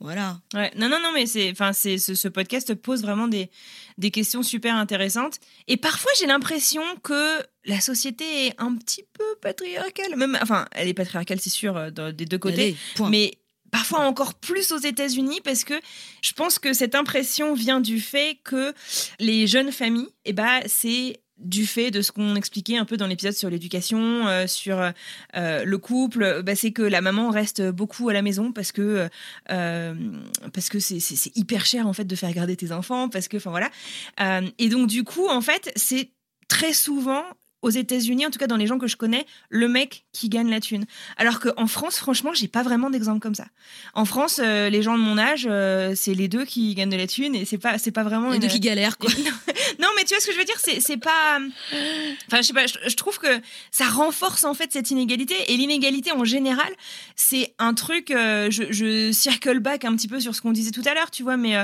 Voilà. 0.00 0.40
Ouais. 0.54 0.70
Non, 0.76 0.88
non, 0.88 1.00
non, 1.02 1.10
mais 1.12 1.26
c'est, 1.26 1.50
enfin, 1.50 1.72
c'est, 1.72 1.98
ce, 1.98 2.14
ce 2.14 2.28
podcast 2.28 2.72
pose 2.74 3.02
vraiment 3.02 3.26
des, 3.26 3.50
des 3.98 4.10
questions 4.10 4.42
super 4.42 4.76
intéressantes. 4.76 5.40
Et 5.66 5.76
parfois, 5.76 6.10
j'ai 6.18 6.26
l'impression 6.26 6.82
que 7.02 7.42
la 7.64 7.80
société 7.80 8.46
est 8.46 8.54
un 8.58 8.74
petit 8.76 9.04
peu 9.12 9.24
patriarcale. 9.42 10.16
Même, 10.16 10.38
enfin, 10.40 10.66
elle 10.72 10.88
est 10.88 10.94
patriarcale, 10.94 11.40
c'est 11.40 11.50
sûr, 11.50 11.76
euh, 11.76 11.90
des 12.12 12.26
deux 12.26 12.38
côtés. 12.38 12.76
Allez. 12.98 13.10
Mais 13.10 13.38
parfois 13.70 14.00
encore 14.00 14.34
plus 14.34 14.72
aux 14.72 14.78
États-Unis 14.78 15.40
parce 15.44 15.64
que 15.64 15.74
je 16.22 16.32
pense 16.32 16.58
que 16.58 16.72
cette 16.72 16.94
impression 16.94 17.54
vient 17.54 17.80
du 17.80 18.00
fait 18.00 18.38
que 18.44 18.72
les 19.18 19.46
jeunes 19.46 19.72
familles, 19.72 20.08
eh 20.24 20.32
ben, 20.32 20.60
c'est 20.66 21.20
du 21.38 21.66
fait 21.66 21.90
de 21.90 22.02
ce 22.02 22.12
qu'on 22.12 22.34
expliquait 22.36 22.76
un 22.76 22.84
peu 22.84 22.96
dans 22.96 23.06
l'épisode 23.06 23.34
sur 23.34 23.50
l'éducation, 23.50 24.26
euh, 24.26 24.46
sur 24.46 24.92
euh, 25.36 25.64
le 25.64 25.78
couple, 25.78 26.42
bah, 26.42 26.54
c'est 26.54 26.72
que 26.72 26.82
la 26.82 27.00
maman 27.00 27.30
reste 27.30 27.62
beaucoup 27.70 28.08
à 28.08 28.12
la 28.12 28.22
maison 28.22 28.52
parce 28.52 28.72
que 28.72 29.08
euh, 29.50 29.94
parce 30.52 30.68
que 30.68 30.78
c'est 30.78 31.36
hyper 31.36 31.64
cher 31.66 31.86
en 31.86 31.92
fait 31.92 32.04
de 32.04 32.16
faire 32.16 32.32
garder 32.32 32.56
tes 32.56 32.72
enfants 32.72 33.08
parce 33.08 33.28
que 33.28 33.36
enfin 33.36 33.50
voilà. 33.50 33.70
Euh, 34.20 34.48
et 34.58 34.68
donc 34.68 34.88
du 34.88 35.04
coup 35.04 35.28
en 35.28 35.40
fait 35.40 35.72
c'est 35.76 36.10
très 36.48 36.72
souvent 36.72 37.22
aux 37.62 37.70
États-Unis, 37.70 38.26
en 38.26 38.30
tout 38.30 38.38
cas 38.38 38.46
dans 38.46 38.56
les 38.56 38.66
gens 38.66 38.78
que 38.78 38.86
je 38.86 38.96
connais, 38.96 39.26
le 39.48 39.68
mec 39.68 40.04
qui 40.12 40.28
gagne 40.28 40.48
la 40.48 40.60
thune. 40.60 40.84
Alors 41.16 41.40
qu'en 41.40 41.66
France, 41.66 41.96
franchement, 41.98 42.32
j'ai 42.32 42.46
pas 42.48 42.62
vraiment 42.62 42.88
d'exemple 42.88 43.20
comme 43.20 43.34
ça. 43.34 43.46
En 43.94 44.04
France, 44.04 44.40
euh, 44.42 44.70
les 44.70 44.82
gens 44.82 44.96
de 44.96 45.02
mon 45.02 45.18
âge, 45.18 45.48
euh, 45.50 45.92
c'est 45.96 46.14
les 46.14 46.28
deux 46.28 46.44
qui 46.44 46.74
gagnent 46.74 46.90
de 46.90 46.96
la 46.96 47.08
thune 47.08 47.34
et 47.34 47.44
c'est 47.44 47.58
pas, 47.58 47.78
c'est 47.78 47.90
pas 47.90 48.04
vraiment 48.04 48.30
Les 48.30 48.36
une... 48.36 48.42
deux 48.42 48.48
qui 48.48 48.60
galèrent, 48.60 48.96
quoi. 48.96 49.10
non, 49.80 49.88
mais 49.96 50.04
tu 50.04 50.14
vois 50.14 50.20
ce 50.20 50.26
que 50.26 50.32
je 50.32 50.38
veux 50.38 50.44
dire, 50.44 50.58
c'est, 50.58 50.96
pas. 50.96 51.38
Enfin, 52.28 52.40
je 52.40 52.42
sais 52.42 52.52
pas, 52.52 52.66
je, 52.66 52.74
je 52.86 52.96
trouve 52.96 53.18
que 53.18 53.40
ça 53.72 53.86
renforce 53.86 54.44
en 54.44 54.54
fait 54.54 54.72
cette 54.72 54.90
inégalité. 54.90 55.34
Et 55.48 55.56
l'inégalité 55.56 56.12
en 56.12 56.24
général, 56.24 56.72
c'est 57.16 57.54
un 57.58 57.74
truc. 57.74 58.10
euh, 58.10 58.50
je, 58.50 58.64
je 58.70 59.10
circle 59.12 59.58
back 59.58 59.84
un 59.84 59.96
petit 59.96 60.08
peu 60.08 60.20
sur 60.20 60.34
ce 60.34 60.40
qu'on 60.40 60.52
disait 60.52 60.70
tout 60.70 60.82
à 60.86 60.94
l'heure, 60.94 61.10
tu 61.10 61.24
vois, 61.24 61.36
mais 61.36 61.56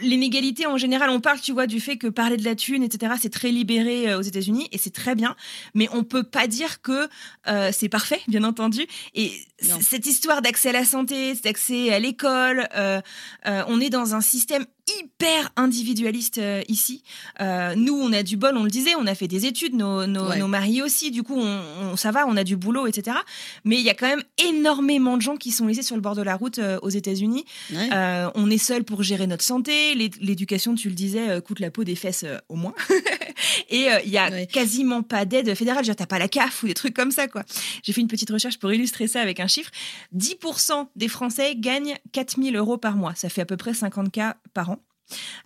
l'inégalité 0.00 0.66
en 0.66 0.76
général, 0.76 1.10
on 1.10 1.20
parle, 1.20 1.40
tu 1.40 1.52
vois, 1.52 1.66
du 1.66 1.80
fait 1.80 1.96
que 1.96 2.08
parler 2.08 2.36
de 2.36 2.44
la 2.44 2.54
thune, 2.56 2.82
etc., 2.82 3.14
c'est 3.20 3.32
très 3.32 3.50
libéré 3.50 4.14
aux 4.14 4.22
États-Unis 4.22 4.68
et 4.72 4.78
c'est 4.78 4.90
très 4.92 5.11
bien. 5.14 5.36
Mais 5.74 5.88
on 5.92 6.04
peut 6.04 6.22
pas 6.24 6.46
dire 6.46 6.80
que 6.82 7.08
euh, 7.48 7.70
c'est 7.72 7.88
parfait, 7.88 8.20
bien 8.28 8.44
entendu. 8.44 8.86
Et 9.14 9.32
cette 9.80 10.06
histoire 10.06 10.42
d'accès 10.42 10.70
à 10.70 10.72
la 10.72 10.84
santé, 10.84 11.34
cet 11.34 11.46
accès 11.46 11.92
à 11.92 11.98
l'école, 11.98 12.68
euh, 12.74 13.00
euh, 13.46 13.62
on 13.68 13.80
est 13.80 13.90
dans 13.90 14.14
un 14.14 14.20
système 14.20 14.66
hyper 14.98 15.50
individualiste 15.56 16.38
euh, 16.38 16.62
ici. 16.68 17.04
Euh, 17.40 17.74
nous, 17.76 17.94
on 17.94 18.12
a 18.12 18.22
du 18.24 18.36
bol, 18.36 18.56
on 18.56 18.64
le 18.64 18.70
disait, 18.70 18.94
on 18.96 19.06
a 19.06 19.14
fait 19.14 19.28
des 19.28 19.46
études, 19.46 19.74
nos, 19.74 20.06
nos, 20.06 20.28
Ouais. 20.28 20.38
nos 20.38 20.48
maris 20.48 20.82
aussi, 20.82 21.10
du 21.12 21.22
coup, 21.22 21.36
on, 21.38 21.60
on- 21.92 21.96
ça 21.96 22.10
va, 22.10 22.26
on 22.26 22.36
a 22.36 22.42
du 22.44 22.56
boulot, 22.56 22.86
etc. 22.88 23.16
Mais 23.64 23.76
il 23.76 23.82
y 23.82 23.90
a 23.90 23.94
quand 23.94 24.08
même 24.08 24.22
énormément 24.48 25.16
de 25.16 25.22
gens 25.22 25.36
qui 25.36 25.52
sont 25.52 25.66
laissés 25.68 25.82
sur 25.82 25.94
le 25.94 26.02
bord 26.02 26.16
de 26.16 26.22
la 26.22 26.34
route 26.34 26.58
euh, 26.58 26.78
aux 26.82 26.88
États-Unis. 26.90 27.44
Ouais. 27.72 27.88
On 28.34 28.50
est 28.50 28.58
seul 28.58 28.82
pour 28.84 29.02
gérer 29.04 29.26
notre 29.28 29.44
santé. 29.44 29.94
L'é- 29.94 30.10
L'éducation, 30.20 30.74
tu 30.74 30.88
le 30.88 30.94
disais, 30.94 31.40
coûte 31.42 31.60
la 31.60 31.70
peau 31.70 31.84
des 31.84 31.94
fesses 31.94 32.24
au 32.48 32.56
moins. 32.56 32.74
Et 33.70 33.90
euh, 33.90 34.00
il 34.04 34.10
y 34.10 34.18
a 34.18 34.30
Ouais. 34.30 34.46
quasiment 34.46 35.02
pas 35.02 35.24
d'aide 35.24 35.54
fédérale. 35.54 35.84
Dire, 35.84 35.96
T'as 35.96 36.06
pas 36.06 36.18
la 36.18 36.28
CAF 36.28 36.62
ou 36.62 36.66
des 36.66 36.74
trucs 36.74 36.94
comme 36.94 37.10
ça, 37.10 37.28
quoi. 37.28 37.42
J'ai 37.82 37.92
fait 37.92 38.00
une 38.00 38.08
petite 38.08 38.30
recherche 38.30 38.58
pour 38.58 38.72
illustrer 38.72 39.06
ça 39.08 39.20
avec 39.20 39.40
un 39.40 39.46
chiffre. 39.46 39.70
10% 40.14 40.88
des 40.96 41.08
Français 41.08 41.54
gagnent 41.56 41.96
4000 42.12 42.56
euros 42.56 42.78
par 42.78 42.96
mois. 42.96 43.14
Ça 43.14 43.28
fait 43.28 43.42
à 43.42 43.46
peu 43.46 43.56
près 43.56 43.72
50K 43.72 44.34
par 44.54 44.70
an. 44.70 44.78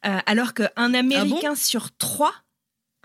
Euh, 0.07 0.19
alors 0.27 0.55
qu'un 0.55 0.95
Américain 0.95 1.55
sur 1.57 1.97
trois, 1.97 2.33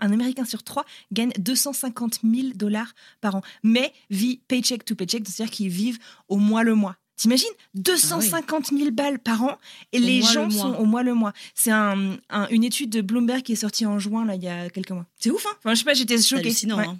un 0.00 0.12
Américain 0.12 0.44
sur 0.44 0.62
trois 0.62 0.84
gagne 1.12 1.32
250 1.38 2.20
000 2.22 2.48
dollars 2.54 2.92
par 3.20 3.36
an, 3.36 3.42
mais 3.62 3.92
vit 4.10 4.40
paycheck 4.48 4.84
to 4.84 4.94
paycheck, 4.94 5.22
c'est-à-dire 5.26 5.52
qu'ils 5.52 5.68
vivent 5.68 5.98
au 6.28 6.36
mois 6.36 6.62
le 6.64 6.74
mois. 6.74 6.96
T'imagines 7.16 7.46
250 7.74 8.68
000 8.76 8.90
balles 8.90 9.18
par 9.18 9.42
an 9.42 9.58
et 9.92 9.98
les 10.00 10.20
mois 10.20 10.32
gens 10.32 10.44
le 10.46 10.50
sont 10.50 10.74
au 10.74 10.84
mois 10.84 11.02
le 11.02 11.14
mois. 11.14 11.32
C'est 11.54 11.70
un, 11.70 12.16
un- 12.30 12.48
une 12.48 12.64
étude 12.64 12.90
de 12.90 13.00
Bloomberg 13.00 13.42
qui 13.42 13.52
est 13.52 13.56
sortie 13.56 13.86
en 13.86 13.98
juin 13.98 14.24
là 14.24 14.34
il 14.34 14.42
y 14.42 14.48
a 14.48 14.68
quelques 14.70 14.90
mois. 14.90 15.06
C'est 15.20 15.30
ouf, 15.30 15.44
hein 15.46 15.50
Enfin, 15.58 15.74
je 15.74 15.78
sais 15.80 15.84
pas, 15.84 15.94
j'étais 15.94 16.16
C'est 16.18 16.28
choquée. 16.28 16.42
hallucinant. 16.46 16.78
Ouais. 16.78 16.86
hein. 16.86 16.98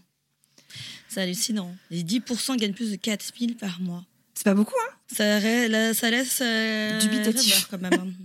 C'est 1.08 1.22
hallucinant. 1.22 1.74
Les 1.90 2.02
10% 2.04 2.56
gagnent 2.56 2.72
plus 2.74 2.90
de 2.92 2.96
4000 2.96 3.56
par 3.56 3.80
mois. 3.80 4.04
C'est 4.34 4.44
pas 4.44 4.54
beaucoup, 4.54 4.74
hein 4.88 4.94
Ça, 5.08 5.40
laisse 5.40 6.40
euh, 6.42 6.98
Dubitatif. 7.00 7.66
quand 7.70 7.80
même. 7.80 7.92
hein. 7.94 8.06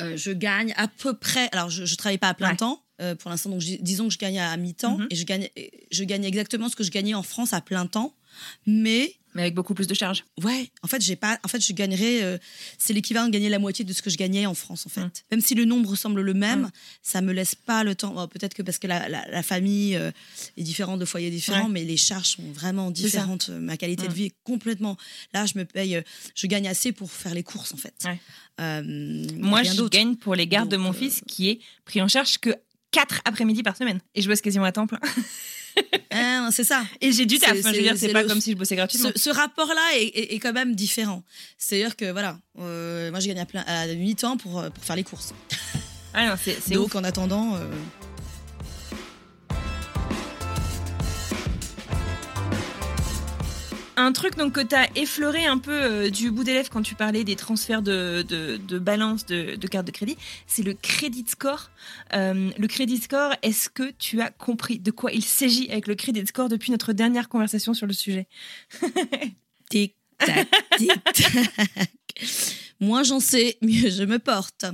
Euh, 0.00 0.16
je 0.16 0.32
gagne 0.32 0.74
à 0.76 0.88
peu 0.88 1.14
près. 1.16 1.48
Alors, 1.52 1.70
je, 1.70 1.84
je 1.84 1.94
travaille 1.94 2.18
pas 2.18 2.28
à 2.30 2.34
plein 2.34 2.50
Ouais. 2.50 2.56
temps, 2.56 2.82
euh, 3.00 3.14
pour 3.14 3.30
l'instant. 3.30 3.50
Donc, 3.50 3.60
disons 3.60 4.08
que 4.08 4.12
je 4.14 4.18
gagne 4.18 4.40
à 4.40 4.56
mi-temps 4.56 4.98
Mhm. 4.98 5.06
et 5.10 5.14
je 5.14 5.24
gagne, 5.24 5.48
je 5.92 6.02
gagne 6.02 6.24
exactement 6.24 6.68
ce 6.68 6.74
que 6.74 6.82
je 6.82 6.90
gagnais 6.90 7.14
en 7.14 7.22
France 7.22 7.52
à 7.52 7.60
plein 7.60 7.86
temps. 7.86 8.12
Mais 8.66 9.14
Mais 9.34 9.42
avec 9.42 9.54
beaucoup 9.54 9.74
plus 9.74 9.86
de 9.88 9.94
charges. 9.94 10.24
ouais, 10.44 10.70
en 10.82 10.86
fait, 10.88 11.00
j'ai 11.02 11.16
pas. 11.16 11.38
En 11.44 11.48
fait, 11.48 11.60
je 11.60 11.72
gagnerais. 11.72 12.22
euh, 12.22 12.38
c'est 12.78 12.92
l'équivalent 12.92 13.26
de 13.26 13.32
gagner 13.32 13.48
la 13.48 13.58
moitié 13.58 13.84
de 13.84 13.92
ce 13.92 14.00
que 14.00 14.08
je 14.10 14.16
gagnais 14.16 14.46
en 14.46 14.54
France, 14.54 14.86
en 14.86 14.90
fait. 14.90 15.00
Mm. 15.00 15.10
Même 15.32 15.40
si 15.40 15.54
le 15.56 15.64
nombre 15.64 15.96
semble 15.96 16.20
le 16.20 16.34
même, 16.34 16.62
Mm. 16.62 16.70
ça 17.02 17.20
me 17.20 17.32
laisse 17.32 17.54
pas 17.56 17.82
le 17.84 17.94
temps. 17.96 18.14
bon, 18.14 18.28
Peut-être 18.28 18.54
que 18.54 18.62
parce 18.62 18.78
que 18.78 18.86
la, 18.86 19.08
la- 19.08 19.26
la 19.28 19.42
famille 19.42 19.96
euh, 19.96 20.10
est 20.56 20.62
différente, 20.62 21.00
de 21.00 21.04
foyers 21.04 21.30
différents, 21.30 21.64
Ouais. 21.66 21.72
mais 21.72 21.84
les 21.84 21.96
charges 21.96 22.28
sont 22.36 22.52
vraiment 22.52 22.90
différentes. 22.92 23.48
Ma 23.48 23.76
qualité 23.76 24.06
de 24.06 24.12
vie 24.12 24.26
est 24.26 24.34
complètement. 24.44 24.96
Là, 25.32 25.46
je 25.46 25.58
me 25.58 25.64
paye. 25.64 25.96
euh, 25.96 26.02
Je 26.36 26.46
gagne 26.46 26.68
assez 26.68 26.92
pour 26.92 27.10
faire 27.10 27.34
les 27.34 27.42
courses, 27.42 27.74
en 27.74 27.76
fait. 27.76 27.94
Ouais. 28.04 28.20
Euh, 28.60 28.82
Moi, 29.36 29.64
je 29.64 29.82
gagne 29.88 30.14
pour 30.14 30.36
les 30.36 30.46
gardes 30.46 30.68
de 30.70 30.76
mon 30.76 30.90
euh, 30.90 30.92
fils 30.92 31.22
qui 31.26 31.48
est 31.50 31.58
pris 31.84 32.00
en 32.00 32.06
charge 32.08 32.38
que 32.38 32.50
4 32.92 33.22
après-midi 33.24 33.64
par 33.64 33.76
semaine. 33.76 33.98
Et 34.14 34.22
je 34.22 34.28
bosse 34.28 34.40
quasiment 34.40 34.64
à 34.64 34.70
temps 34.70 34.86
plein. 34.86 35.00
Hein, 36.16 36.50
c'est 36.52 36.62
ça. 36.64 36.84
Et 37.00 37.10
j'ai 37.12 37.26
du 37.26 37.38
taf. 37.38 37.50
C'est- 37.50 37.62
veux 37.62 37.72
c'est- 37.72 37.82
dire, 37.82 37.92
c'est 37.96 38.06
c'est 38.06 38.12
pas 38.12 38.22
le- 38.22 38.28
comme 38.28 38.40
si 38.40 38.52
je 38.52 38.56
bossais 38.56 38.76
gratuitement. 38.76 39.10
Ce, 39.16 39.20
ce 39.20 39.30
rapport-là 39.30 39.82
est, 39.96 40.04
est- 40.04 40.34
est 40.34 40.38
quand 40.38 40.52
même 40.52 40.74
différent. 40.76 41.24
C'est-à-dire 41.58 41.96
que 41.96 42.12
voilà, 42.12 42.38
euh, 42.60 43.10
moi 43.10 43.18
je 43.20 43.26
gagne 43.26 43.40
à, 43.40 43.46
plein, 43.46 43.64
à 43.66 43.86
8 43.88 44.22
ans 44.24 44.36
pour, 44.36 44.60
euh, 44.60 44.70
pour 44.70 44.84
faire 44.84 44.94
les 44.96 45.02
courses. 45.02 45.34
Ah 46.12 46.26
non, 46.28 46.34
c'est 46.40 46.70
Donc 46.72 46.86
ouf. 46.86 46.94
en 46.94 47.02
attendant, 47.02 47.56
euh, 47.56 47.68
Un 53.96 54.12
truc 54.12 54.36
donc 54.36 54.54
que 54.54 54.60
tu 54.60 54.74
as 54.74 54.88
effleuré 54.96 55.46
un 55.46 55.58
peu 55.58 55.72
euh, 55.72 56.10
du 56.10 56.30
bout 56.30 56.44
des 56.44 56.54
lèvres 56.54 56.70
quand 56.70 56.82
tu 56.82 56.94
parlais 56.94 57.22
des 57.22 57.36
transferts 57.36 57.82
de, 57.82 58.24
de, 58.26 58.56
de 58.56 58.78
balance 58.78 59.24
de, 59.26 59.54
de 59.54 59.68
carte 59.68 59.86
de 59.86 59.92
crédit, 59.92 60.16
c'est 60.46 60.62
le 60.62 60.74
credit 60.74 61.24
score. 61.28 61.70
Euh, 62.12 62.50
le 62.58 62.68
credit 62.68 62.98
score, 62.98 63.34
est-ce 63.42 63.68
que 63.68 63.92
tu 63.92 64.20
as 64.20 64.30
compris 64.30 64.78
de 64.78 64.90
quoi 64.90 65.12
il 65.12 65.24
s'agit 65.24 65.70
avec 65.70 65.86
le 65.86 65.94
credit 65.94 66.26
score 66.26 66.48
depuis 66.48 66.72
notre 66.72 66.92
dernière 66.92 67.28
conversation 67.28 67.72
sur 67.72 67.86
le 67.86 67.92
sujet? 67.92 68.26
Tic 69.70 69.94
tac, 70.18 70.48
tic 70.76 70.90
tac. 71.04 71.50
Moins 72.80 73.02
j'en 73.02 73.20
sais, 73.20 73.56
mieux 73.62 73.90
je 73.90 74.04
me 74.04 74.18
porte. 74.18 74.66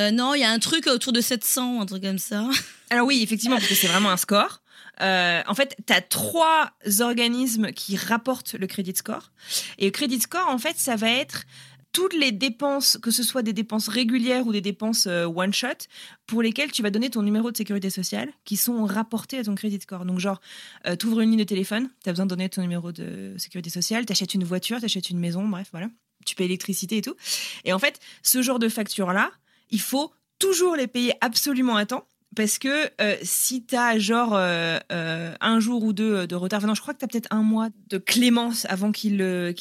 Euh, 0.00 0.10
non, 0.10 0.34
il 0.34 0.40
y 0.40 0.44
a 0.44 0.50
un 0.50 0.58
truc 0.58 0.86
autour 0.86 1.12
de 1.12 1.20
700, 1.20 1.80
un 1.82 1.86
truc 1.86 2.02
comme 2.02 2.18
ça. 2.18 2.48
Alors 2.90 3.06
oui, 3.06 3.20
effectivement, 3.22 3.56
parce 3.56 3.68
que 3.68 3.74
c'est 3.74 3.88
vraiment 3.88 4.10
un 4.10 4.16
score. 4.16 4.61
Euh, 5.00 5.42
en 5.46 5.54
fait, 5.54 5.76
tu 5.86 5.92
as 5.92 6.00
trois 6.00 6.72
organismes 7.00 7.72
qui 7.72 7.96
rapportent 7.96 8.54
le 8.54 8.66
credit 8.66 8.94
score. 8.94 9.32
Et 9.78 9.86
le 9.86 9.90
credit 9.90 10.20
score, 10.20 10.48
en 10.48 10.58
fait, 10.58 10.76
ça 10.76 10.96
va 10.96 11.10
être 11.10 11.44
toutes 11.92 12.14
les 12.14 12.32
dépenses, 12.32 12.96
que 12.96 13.10
ce 13.10 13.22
soit 13.22 13.42
des 13.42 13.52
dépenses 13.52 13.88
régulières 13.88 14.46
ou 14.46 14.52
des 14.52 14.60
dépenses 14.60 15.06
euh, 15.06 15.26
one-shot, 15.26 15.86
pour 16.26 16.42
lesquelles 16.42 16.72
tu 16.72 16.82
vas 16.82 16.90
donner 16.90 17.10
ton 17.10 17.22
numéro 17.22 17.50
de 17.50 17.56
sécurité 17.56 17.90
sociale, 17.90 18.32
qui 18.44 18.56
sont 18.56 18.84
rapportés 18.86 19.38
à 19.38 19.44
ton 19.44 19.54
credit 19.54 19.80
score. 19.80 20.04
Donc 20.04 20.18
genre, 20.18 20.40
euh, 20.86 20.96
tu 20.96 21.06
ouvres 21.06 21.20
une 21.20 21.30
ligne 21.30 21.38
de 21.40 21.44
téléphone, 21.44 21.90
tu 22.02 22.08
as 22.08 22.12
besoin 22.12 22.26
de 22.26 22.30
donner 22.30 22.48
ton 22.48 22.62
numéro 22.62 22.92
de 22.92 23.34
sécurité 23.36 23.68
sociale, 23.68 24.06
tu 24.06 24.12
achètes 24.12 24.34
une 24.34 24.44
voiture, 24.44 24.78
tu 24.78 24.86
achètes 24.86 25.10
une 25.10 25.18
maison, 25.18 25.46
bref, 25.46 25.68
voilà. 25.70 25.88
Tu 26.24 26.34
payes 26.34 26.46
l'électricité 26.46 26.98
et 26.98 27.02
tout. 27.02 27.16
Et 27.64 27.72
en 27.72 27.78
fait, 27.78 27.98
ce 28.22 28.42
genre 28.42 28.58
de 28.58 28.68
factures-là, 28.68 29.30
il 29.70 29.80
faut 29.80 30.12
toujours 30.38 30.76
les 30.76 30.86
payer 30.86 31.12
absolument 31.20 31.76
à 31.76 31.84
temps. 31.84 32.06
Parce 32.34 32.58
que 32.58 32.90
euh, 33.00 33.16
si 33.22 33.64
tu 33.64 33.76
as 33.76 33.98
genre 33.98 34.34
euh, 34.34 34.78
euh, 34.90 35.34
un 35.40 35.60
jour 35.60 35.82
ou 35.84 35.92
deux 35.92 36.26
de 36.26 36.34
retard, 36.34 36.58
enfin 36.58 36.66
non, 36.66 36.74
je 36.74 36.80
crois 36.80 36.94
que 36.94 36.98
tu 36.98 37.04
as 37.04 37.08
peut-être 37.08 37.28
un 37.30 37.42
mois 37.42 37.68
de 37.90 37.98
clémence 37.98 38.66
avant 38.70 38.90
qu'il 38.90 39.18
le, 39.18 39.52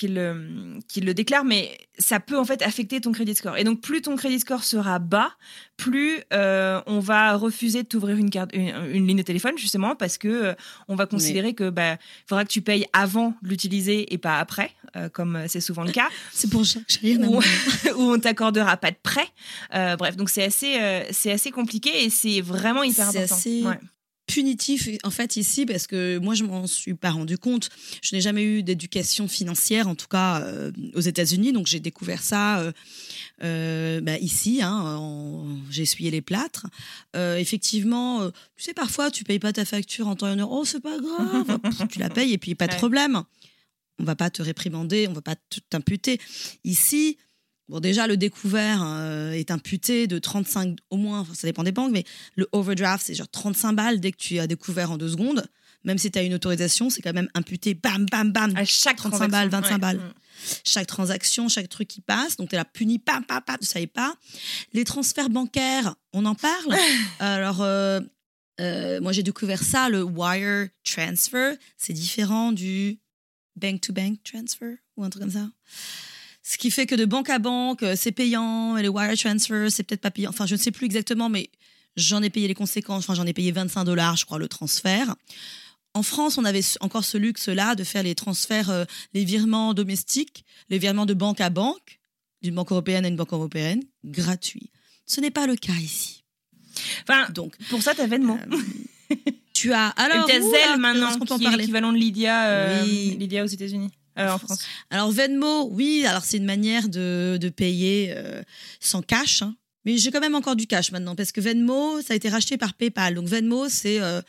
déclare, 1.13 1.43
mais 1.43 1.77
ça 1.97 2.21
peut 2.21 2.37
en 2.37 2.45
fait 2.45 2.61
affecter 2.61 3.01
ton 3.01 3.11
crédit 3.11 3.35
score. 3.35 3.57
Et 3.57 3.65
donc 3.65 3.81
plus 3.81 4.01
ton 4.01 4.15
crédit 4.15 4.39
score 4.39 4.63
sera 4.63 4.99
bas, 4.99 5.31
plus 5.75 6.19
on 6.31 6.99
va 6.99 7.35
refuser 7.35 7.83
de 7.83 7.87
t'ouvrir 7.87 8.17
une, 8.17 8.29
carte, 8.29 8.51
une, 8.53 8.73
une 8.93 9.07
ligne 9.07 9.17
de 9.17 9.23
téléphone 9.23 9.57
justement 9.57 9.95
parce 9.95 10.17
que 10.17 10.55
on 10.87 10.95
va 10.95 11.05
considérer 11.07 11.53
que 11.53 11.69
bah 11.69 11.97
faudra 12.27 12.45
que 12.45 12.51
tu 12.51 12.61
payes 12.61 12.85
avant 12.93 13.33
de 13.41 13.49
l'utiliser 13.49 14.13
et 14.13 14.17
pas 14.17 14.39
après, 14.39 14.71
comme 15.11 15.43
c'est 15.47 15.61
souvent 15.61 15.83
le 15.83 15.91
cas 15.91 16.07
C'est 16.31 16.49
pour 16.49 16.65
ça 16.65 16.79
que 16.79 16.99
rien 17.01 17.19
où 17.97 18.01
on 18.01 18.19
t'accordera 18.19 18.77
pas 18.77 18.91
de 18.91 18.97
prêt. 19.01 19.27
Bref, 19.71 20.15
donc 20.15 20.29
c'est 20.29 20.43
assez, 20.43 21.05
c'est 21.11 21.31
assez 21.31 21.51
compliqué 21.51 22.05
et 22.05 22.09
c'est 22.09 22.39
vraiment 22.39 22.60
hyper 22.83 23.11
C'est 23.11 23.17
important. 23.17 23.35
assez- 23.35 23.63
Ouais. 23.63 23.79
punitif 24.27 24.87
en 25.03 25.09
fait 25.09 25.35
ici 25.35 25.65
parce 25.65 25.87
que 25.87 26.17
moi 26.19 26.35
je 26.35 26.45
m'en 26.45 26.65
suis 26.65 26.93
pas 26.93 27.09
rendu 27.11 27.37
compte. 27.37 27.69
Je 28.01 28.15
n'ai 28.15 28.21
jamais 28.21 28.43
eu 28.43 28.63
d'éducation 28.63 29.27
financière, 29.27 29.89
en 29.89 29.95
tout 29.95 30.07
cas 30.07 30.41
euh, 30.41 30.71
aux 30.95 31.01
États-Unis, 31.01 31.51
donc 31.51 31.67
j'ai 31.67 31.81
découvert 31.81 32.23
ça 32.23 32.59
euh, 32.61 32.71
euh, 33.43 33.99
bah, 33.99 34.17
ici. 34.19 34.61
Hein, 34.61 34.71
en- 34.71 35.57
j'ai 35.69 35.81
essuyé 35.81 36.11
les 36.11 36.21
plâtres. 36.21 36.67
Effectivement, 37.15 38.29
tu 38.55 38.63
sais 38.63 38.73
parfois 38.73 39.11
tu 39.11 39.23
payes 39.23 39.39
pas 39.39 39.51
ta 39.51 39.65
facture 39.65 40.07
en 40.07 40.15
temps 40.15 40.27
et 40.27 40.31
en 40.31 40.39
heure. 40.39 40.51
Oh 40.51 40.63
c'est 40.65 40.79
pas 40.81 40.97
grave, 40.97 41.59
Pff, 41.63 41.87
tu 41.89 41.99
la 41.99 42.09
payes 42.09 42.31
et 42.33 42.37
puis 42.37 42.55
pas 42.55 42.67
de 42.67 42.75
problème. 42.75 43.23
On 43.99 44.03
va 44.03 44.15
pas 44.15 44.29
te 44.29 44.41
réprimander, 44.41 45.07
on 45.09 45.13
va 45.13 45.21
pas 45.21 45.35
te- 45.35 45.59
t'imputer. 45.69 46.19
Ici. 46.63 47.17
Bon, 47.71 47.79
déjà, 47.79 48.05
le 48.05 48.17
découvert 48.17 48.81
euh, 48.83 49.31
est 49.31 49.49
imputé 49.49 50.05
de 50.05 50.19
35 50.19 50.77
au 50.89 50.97
moins, 50.97 51.25
ça 51.33 51.47
dépend 51.47 51.63
des 51.63 51.71
banques, 51.71 51.91
mais 51.93 52.03
le 52.35 52.45
overdraft, 52.51 53.05
c'est 53.05 53.15
genre 53.15 53.29
35 53.29 53.71
balles 53.73 53.99
dès 54.01 54.11
que 54.11 54.17
tu 54.17 54.39
as 54.39 54.45
découvert 54.45 54.91
en 54.91 54.97
deux 54.97 55.07
secondes. 55.07 55.45
Même 55.85 55.97
si 55.97 56.11
tu 56.11 56.19
as 56.19 56.23
une 56.23 56.33
autorisation, 56.33 56.89
c'est 56.89 57.01
quand 57.01 57.13
même 57.13 57.29
imputé, 57.33 57.73
bam, 57.73 58.05
bam, 58.11 58.31
bam, 58.33 58.53
À 58.57 58.65
chaque 58.65 58.97
35 58.97 59.17
transaction. 59.29 59.31
balles, 59.31 59.49
25 59.49 59.71
Ouais. 59.71 59.79
balles. 59.79 59.97
Mm. 59.97 60.13
chaque 60.65 60.87
transaction, 60.87 61.47
chaque 61.49 61.69
truc 61.69 61.87
qui 61.87 62.01
passe. 62.01 62.35
Donc, 62.35 62.49
tu 62.49 62.55
es 62.55 62.57
là 62.57 62.65
puni, 62.65 62.99
pam, 62.99 63.23
pam, 63.23 63.41
pam, 63.41 63.57
tu 63.59 63.65
savais 63.65 63.87
pas. 63.87 64.15
Les 64.73 64.83
transferts 64.83 65.29
bancaires, 65.29 65.95
on 66.13 66.25
en 66.25 66.35
parle. 66.35 66.75
Alors, 67.19 67.61
euh, 67.61 67.99
euh, 68.59 68.99
moi, 69.01 69.11
j'ai 69.13 69.23
découvert 69.23 69.63
ça, 69.63 69.87
le 69.89 70.03
wire 70.03 70.67
transfer. 70.83 71.55
C'est 71.77 71.93
différent 71.93 72.51
du 72.51 72.99
bank-to-bank 73.55 74.19
transfer 74.23 74.75
ou 74.97 75.03
un 75.05 75.09
truc 75.09 75.23
comme 75.23 75.31
ça. 75.31 75.47
Ce 76.43 76.57
qui 76.57 76.71
fait 76.71 76.85
que 76.85 76.95
de 76.95 77.05
banque 77.05 77.29
à 77.29 77.39
banque, 77.39 77.83
euh, 77.83 77.95
c'est 77.95 78.11
payant, 78.11 78.75
et 78.77 78.81
les 78.81 78.87
wire 78.87 79.15
transfer, 79.17 79.69
c'est 79.69 79.83
peut-être 79.83 80.01
pas 80.01 80.11
payant. 80.11 80.29
Enfin, 80.29 80.45
je 80.45 80.55
ne 80.55 80.59
sais 80.59 80.71
plus 80.71 80.85
exactement, 80.85 81.29
mais 81.29 81.49
j'en 81.95 82.21
ai 82.23 82.29
payé 82.29 82.47
les 82.47 82.55
conséquences. 82.55 83.03
Enfin, 83.03 83.13
j'en 83.13 83.25
ai 83.25 83.33
payé 83.33 83.51
25 83.51 83.83
dollars, 83.83 84.17
je 84.17 84.25
crois, 84.25 84.39
le 84.39 84.47
transfert. 84.47 85.15
En 85.93 86.03
France, 86.03 86.37
on 86.37 86.45
avait 86.45 86.61
encore 86.79 87.03
ce 87.03 87.17
luxe-là 87.17 87.75
de 87.75 87.83
faire 87.83 88.03
les 88.03 88.15
transferts, 88.15 88.69
euh, 88.69 88.85
les 89.13 89.25
virements 89.25 89.73
domestiques, 89.73 90.45
les 90.69 90.77
virements 90.77 91.05
de 91.05 91.13
banque 91.13 91.41
à 91.41 91.49
banque, 91.49 91.99
d'une 92.41 92.55
banque 92.55 92.71
européenne 92.71 93.05
à 93.05 93.07
une 93.09 93.17
banque 93.17 93.33
européenne, 93.33 93.83
gratuits. 94.05 94.71
Ce 95.05 95.19
n'est 95.19 95.31
pas 95.31 95.47
le 95.47 95.55
cas 95.55 95.73
ici. 95.73 96.23
Enfin, 97.03 97.27
Donc, 97.33 97.55
pour 97.69 97.81
ça, 97.81 97.93
t'as 97.93 98.07
Venmo. 98.07 98.37
euh, 98.37 99.15
tu 99.53 99.73
as 99.73 99.87
alors 99.97 100.25
t'as 100.25 100.39
Zelle 100.39 100.79
maintenant, 100.79 101.19
qui 101.19 101.45
est 101.45 101.57
l'équivalent 101.57 101.91
de 101.91 101.97
Lydia, 101.97 102.47
euh, 102.47 102.83
Oui. 102.83 103.17
Lydia 103.19 103.43
aux 103.43 103.47
États-Unis. 103.47 103.91
En 104.17 104.37
France. 104.37 104.59
Alors 104.89 105.11
Venmo, 105.11 105.69
oui, 105.71 106.05
alors 106.05 106.23
c'est 106.25 106.37
une 106.37 106.45
manière 106.45 106.89
de, 106.89 107.37
de 107.39 107.49
payer 107.49 108.13
euh, 108.15 108.41
sans 108.79 109.01
cash. 109.01 109.41
hein. 109.41 109.55
Mais 109.85 109.97
j'ai 109.97 110.11
quand 110.11 110.19
même 110.19 110.35
encore 110.35 110.55
du 110.55 110.67
cash 110.67 110.91
maintenant 110.91 111.15
parce 111.15 111.31
que 111.31 111.41
Venmo, 111.41 112.01
ça 112.01 112.13
a 112.13 112.15
été 112.15 112.29
racheté 112.29 112.57
par 112.57 112.73
PayPal. 112.75 113.15
Donc 113.15 113.27
Venmo, 113.27 113.67
c'est 113.69 113.99
euh, 113.99 114.21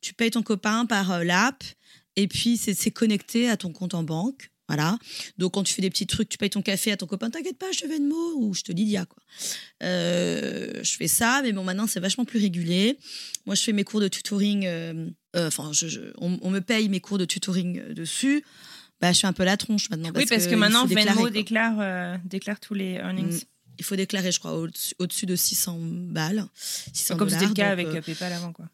tu 0.00 0.14
payes 0.14 0.30
ton 0.32 0.42
copain 0.42 0.84
par 0.86 1.12
euh, 1.12 1.22
l'app 1.24 1.62
et 2.16 2.26
puis 2.28 2.56
c'est 2.56 2.90
connecté 2.90 3.48
à 3.48 3.56
ton 3.56 3.72
compte 3.72 3.94
en 3.94 4.02
banque. 4.02 4.50
Voilà. 4.68 4.98
Donc 5.38 5.52
quand 5.54 5.62
tu 5.62 5.72
fais 5.74 5.82
des 5.82 5.90
petits 5.90 6.08
trucs, 6.08 6.28
tu 6.28 6.38
payes 6.38 6.50
ton 6.50 6.60
café 6.62 6.90
à 6.90 6.96
ton 6.96 7.06
copain, 7.06 7.30
t'inquiète 7.30 7.56
pas, 7.56 7.70
je 7.70 7.78
te 7.80 7.86
Venmo 7.86 8.34
ou 8.38 8.52
je 8.52 8.62
te 8.62 8.72
Lydia 8.72 9.04
quoi. 9.04 9.22
Euh, 9.84 10.82
je 10.82 10.96
fais 10.96 11.06
ça, 11.08 11.40
mais 11.44 11.52
bon 11.52 11.62
maintenant 11.62 11.86
c'est 11.86 12.00
vachement 12.00 12.24
plus 12.24 12.40
régulier. 12.40 12.98
Moi 13.46 13.54
je 13.54 13.62
fais 13.62 13.72
mes 13.72 13.84
cours 13.84 14.00
de 14.00 14.08
tutoring. 14.08 14.66
Enfin, 15.36 15.70
je- 15.72 15.86
je- 15.88 16.00
on, 16.18 16.38
on 16.42 16.50
me 16.50 16.60
paye 16.60 16.88
mes 16.88 17.00
cours 17.00 17.18
de 17.18 17.26
tutoring 17.26 17.92
dessus. 17.92 18.42
Bah, 19.00 19.12
je 19.12 19.18
suis 19.18 19.26
un 19.26 19.32
peu 19.32 19.44
la 19.44 19.56
tronche 19.56 19.90
maintenant. 19.90 20.10
oui, 20.14 20.24
parce 20.26 20.46
que, 20.46 20.54
maintenant, 20.54 20.86
Venmo 20.86 21.28
déclare, 21.30 21.76
euh, 21.80 22.16
déclare 22.24 22.58
tous 22.60 22.74
les 22.74 22.92
earnings. 22.94 23.34
Mm. 23.34 23.40
Il 23.78 23.84
faut 23.84 23.96
déclarer, 23.96 24.32
je 24.32 24.38
crois, 24.38 24.54
au-dessus 24.54 24.94
au-dessus 24.98 25.26
de 25.26 25.36
600 25.36 25.78
balles. 25.80 26.46
600 26.54 27.16
Comme 27.18 27.28
c'était 27.28 27.46
le 27.46 27.52
cas 27.52 27.64
donc, 27.64 27.72
avec 27.72 27.86
euh, 27.88 27.96
euh, 27.98 28.00
PayPal 28.02 28.32
avant. 28.32 28.52
Quoi. 28.52 28.66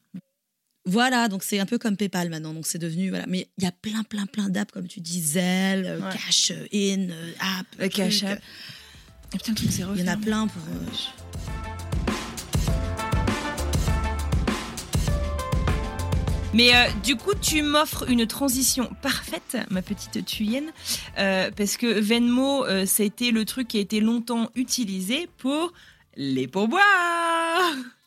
Voilà, 0.84 1.28
donc 1.28 1.42
c'est 1.42 1.58
un 1.58 1.66
peu 1.66 1.78
comme 1.78 1.96
PayPal 1.96 2.28
maintenant. 2.28 2.54
Donc 2.54 2.66
c'est 2.66 2.78
devenu. 2.78 3.08
Voilà. 3.10 3.24
Mais 3.26 3.48
il 3.58 3.64
y 3.64 3.66
a 3.66 3.72
plein, 3.72 4.04
plein, 4.04 4.26
plein 4.26 4.48
d'apps, 4.48 4.72
comme 4.72 4.86
tu 4.86 5.00
dis, 5.00 5.20
Zelle, 5.20 5.86
euh, 5.86 6.00
Ouais. 6.00 6.12
Cash 6.12 6.52
In, 6.72 7.08
euh, 7.10 7.32
App. 7.58 7.66
Le. 7.78 7.88
Cash 7.88 8.22
App. 8.22 8.40
Il 9.34 9.98
y 9.98 10.02
en 10.02 10.06
a 10.12 10.16
plein 10.16 10.46
pour. 10.46 10.62
euh, 10.62 11.31
Mais 16.54 16.74
euh, 16.74 16.86
du 17.02 17.16
coup, 17.16 17.32
tu 17.40 17.62
m'offres 17.62 18.08
une 18.10 18.26
transition 18.26 18.90
parfaite, 19.00 19.56
ma 19.70 19.80
petite 19.80 20.24
tuyenne, 20.26 20.70
euh, 21.18 21.50
parce 21.56 21.78
que 21.78 21.86
Venmo, 21.98 22.66
euh, 22.66 22.84
ça 22.84 23.02
a 23.02 23.06
été 23.06 23.30
le 23.30 23.44
truc 23.46 23.68
qui 23.68 23.78
a 23.78 23.80
été 23.80 24.00
longtemps 24.00 24.50
utilisé 24.54 25.28
pour 25.38 25.72
les 26.16 26.46
pourboires. 26.46 26.82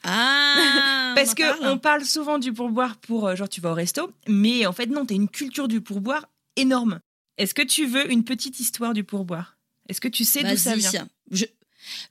Ah 0.03 1.13
Parce 1.15 1.31
on 1.31 1.33
que 1.35 1.41
parle 1.41 1.67
on 1.71 1.77
parle 1.79 2.05
souvent 2.05 2.37
du 2.37 2.53
pourboire 2.53 2.97
pour 2.97 3.27
euh, 3.27 3.35
genre 3.35 3.49
tu 3.49 3.61
vas 3.61 3.71
au 3.71 3.73
resto, 3.73 4.11
mais 4.27 4.65
en 4.67 4.73
fait 4.73 4.85
non, 4.87 5.05
t'as 5.05 5.15
une 5.15 5.29
culture 5.29 5.67
du 5.67 5.81
pourboire 5.81 6.25
énorme. 6.55 6.99
Est-ce 7.39 7.53
que 7.55 7.63
tu 7.63 7.85
veux 7.87 8.11
une 8.11 8.23
petite 8.23 8.59
histoire 8.59 8.93
du 8.93 9.03
pourboire? 9.03 9.57
Est-ce 9.89 9.99
que 10.01 10.07
tu 10.07 10.23
sais 10.23 10.43
d'où 10.51 10.57
ça 10.57 10.75
vient? 10.75 10.91
Je- 11.31 11.45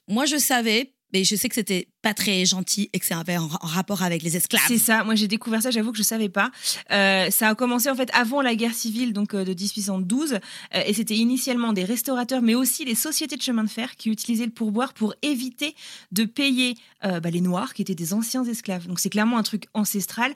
Moi, 0.08 0.24
je 0.26 0.36
savais, 0.36 0.92
Mais 1.14 1.22
je 1.22 1.36
sais 1.36 1.48
que 1.48 1.54
c'était 1.54 1.86
pas 2.02 2.12
très 2.12 2.44
gentil 2.44 2.90
et 2.92 2.98
que 2.98 3.06
ça 3.06 3.20
avait 3.20 3.36
un 3.36 3.44
en 3.44 3.66
rapport 3.68 4.02
avec 4.02 4.24
les 4.24 4.36
esclaves. 4.36 4.64
C'est 4.66 4.78
ça. 4.78 5.04
Moi, 5.04 5.14
j'ai 5.14 5.28
découvert 5.28 5.62
ça. 5.62 5.70
J'avoue 5.70 5.92
que 5.92 5.98
je 5.98 6.02
savais 6.02 6.28
pas. 6.28 6.50
Euh, 6.90 7.30
ça 7.30 7.50
a 7.50 7.54
commencé 7.54 7.88
en 7.88 7.94
fait 7.94 8.10
avant 8.14 8.42
la 8.42 8.56
guerre 8.56 8.74
civile, 8.74 9.12
donc 9.12 9.32
euh, 9.32 9.44
de 9.44 9.52
1812, 9.52 10.32
euh, 10.32 10.38
et 10.84 10.92
c'était 10.92 11.14
initialement 11.14 11.72
des 11.72 11.84
restaurateurs, 11.84 12.42
mais 12.42 12.56
aussi 12.56 12.84
les 12.84 12.96
sociétés 12.96 13.36
de 13.36 13.42
chemin 13.42 13.62
de 13.62 13.70
fer 13.70 13.94
qui 13.94 14.10
utilisaient 14.10 14.44
le 14.44 14.50
pourboire 14.50 14.92
pour 14.92 15.14
éviter 15.22 15.76
de 16.10 16.24
payer 16.24 16.74
bah, 17.00 17.30
les 17.30 17.40
Noirs, 17.40 17.74
qui 17.74 17.82
étaient 17.82 17.94
des 17.94 18.12
anciens 18.12 18.44
esclaves. 18.44 18.88
Donc 18.88 18.98
c'est 18.98 19.10
clairement 19.10 19.38
un 19.38 19.44
truc 19.44 19.68
ancestral. 19.72 20.34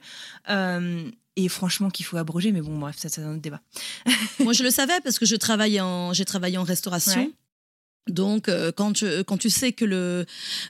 Et 1.35 1.49
franchement, 1.49 1.89
qu'il 1.89 2.05
faut 2.05 2.17
abroger, 2.17 2.53
mais 2.53 2.61
bon, 2.61 2.77
bref, 2.77 2.95
ça, 2.97 3.09
c'est 3.09 3.21
un 3.21 3.31
autre 3.31 3.41
débat. 3.41 3.61
Moi, 4.39 4.53
je 4.53 4.63
le 4.63 4.71
savais 4.71 4.99
parce 5.03 5.19
que 5.19 5.25
je 5.25 5.35
travaillais 5.35 5.81
en, 5.81 6.13
j'ai 6.13 6.25
travaillé 6.25 6.57
en 6.57 6.63
restauration. 6.63 7.21
Ouais. 7.21 7.31
Donc, 8.07 8.49
euh, 8.49 8.71
quand, 8.71 8.93
tu, 8.93 9.05
quand 9.25 9.37
tu 9.37 9.49
sais 9.49 9.71
que 9.73 9.85
le, 9.85 10.25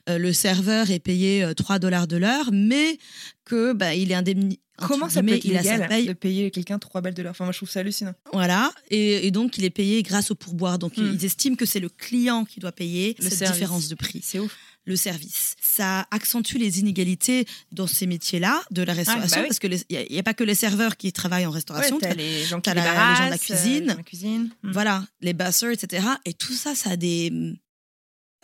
euh, 0.10 0.18
le 0.18 0.34
serveur 0.34 0.92
est 0.92 1.00
payé 1.00 1.44
euh, 1.44 1.54
3 1.54 1.80
dollars 1.80 2.08
de 2.08 2.18
l'heure, 2.18 2.50
mais 2.52 2.98
que 3.46 3.74
bah, 3.74 3.96
il 3.96 4.12
est 4.12 4.16
indemnisé. 4.16 4.60
Comment 4.78 5.10
ça 5.10 5.22
peut 5.22 5.34
être 5.34 5.44
il 5.44 5.58
a 5.58 5.62
sa 5.64 5.72
illégal 5.72 5.90
paye, 5.90 6.06
de 6.08 6.14
payer 6.14 6.52
quelqu'un 6.52 6.80
3 6.80 7.02
balles 7.02 7.14
de 7.14 7.22
l'heure? 7.22 7.32
Enfin, 7.32 7.44
moi, 7.44 7.52
je 7.52 7.58
trouve 7.60 7.70
ça 7.70 7.82
hallucinant. 7.82 8.14
Voilà, 8.32 8.72
et, 8.90 9.28
et 9.28 9.32
donc 9.32 9.58
il 9.58 9.66
est 9.66 9.70
payé 9.70 10.02
grâce 10.04 10.32
au 10.32 10.36
pourboire. 10.36 10.80
Donc 10.80 10.96
Hmm. 10.98 11.12
ils 11.14 11.26
estiment 11.26 11.56
que 11.58 11.66
c'est 11.66 11.82
le 11.82 11.90
client 11.90 12.46
qui 12.46 12.60
doit 12.62 12.72
payer 12.72 13.14
Le 13.20 13.26
cette 13.26 13.40
service. 13.40 13.56
différence 13.56 13.88
de 13.90 13.96
prix, 13.96 14.22
C'est 14.24 14.40
ouf. 14.40 14.58
Le 14.90 14.96
service. 14.96 15.56
Ça 15.62 16.08
accentue 16.12 16.58
les 16.58 16.80
inégalités 16.80 17.46
dans 17.72 17.88
ces 17.88 18.08
métiers-là 18.08 18.62
de 18.72 18.82
la 18.82 18.94
restauration, 18.94 19.38
bah 19.38 19.42
oui. 19.44 19.48
parce 19.48 19.60
qu'il 19.60 20.10
n'y 20.10 20.20
a, 20.20 20.24
pas 20.24 20.34
que 20.34 20.44
les 20.44 20.56
serveurs 20.56 20.98
qui 20.98 21.14
travaillent 21.14 21.46
en 21.46 21.52
restauration. 21.52 21.96
Ouais, 21.96 22.02
t'as 22.02 22.10
t'as- 22.10 22.16
les 22.16 22.44
gens 22.44 22.58
qui 22.60 22.64
t'as 22.64 22.74
les 22.74 22.82
gens 22.82 23.26
de 23.26 23.30
la 23.30 23.36
euh, 23.36 23.38
cuisine. 23.38 23.74
les 23.84 23.88
gens 23.88 23.94
de 23.94 23.98
la 23.98 24.04
cuisine. 24.04 24.50
Mm. 24.64 24.72
Voilà, 24.72 25.08
les 25.22 25.34
bussers, 25.34 25.72
etc. 25.72 26.06
Et 26.26 26.34
tout 26.34 26.54
ça, 26.54 26.76
ça 26.76 26.92
a 26.92 26.98
des. 26.98 27.32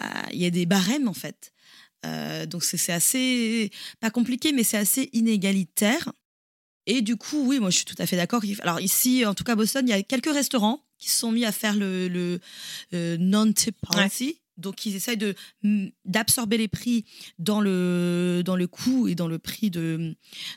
euh, 0.01 0.05
Il 0.31 0.39
y 0.39 0.45
a 0.45 0.51
des 0.51 0.65
barèmes, 0.65 1.07
en 1.07 1.13
fait. 1.13 1.51
Euh, 2.05 2.45
donc, 2.45 2.63
c'est 2.63 2.93
assez. 2.93 3.71
Pas 3.99 4.11
compliqué, 4.11 4.53
mais 4.53 4.63
c'est 4.63 4.77
assez 4.77 5.09
inégalitaire. 5.13 6.11
Et 6.85 7.01
du 7.01 7.15
coup, 7.15 7.43
oui, 7.47 7.59
moi, 7.59 7.71
je 7.71 7.77
suis 7.77 7.85
tout 7.85 7.95
à 7.97 8.05
fait 8.05 8.17
d'accord. 8.17 8.43
Alors, 8.61 8.79
ici, 8.79 9.25
en 9.25 9.33
tout 9.33 9.43
cas, 9.43 9.53
à 9.53 9.55
Boston, 9.55 9.83
il 9.87 9.89
y 9.89 9.93
a 9.93 10.03
quelques 10.03 10.31
restaurants 10.31 10.83
qui 10.99 11.09
se 11.09 11.17
sont 11.17 11.31
mis 11.31 11.43
à 11.43 11.51
faire 11.51 11.75
le, 11.75 12.07
le 12.07 12.39
euh, 12.93 13.17
non-tip 13.19 13.75
policy. 13.81 14.39
Donc, 14.57 14.85
ils 14.85 14.95
essayent 14.95 15.17
de 15.17 15.35
mm, 15.63 15.87
d'absorber 16.05 16.57
les 16.57 16.67
prix 16.67 17.05
dans 17.39 17.61
le, 17.61 18.41
dans 18.45 18.55
le 18.55 18.67
coût 18.67 19.07
et 19.07 19.15
dans 19.15 19.27
le 19.27 19.39
prix 19.39 19.69
de, 19.69 20.15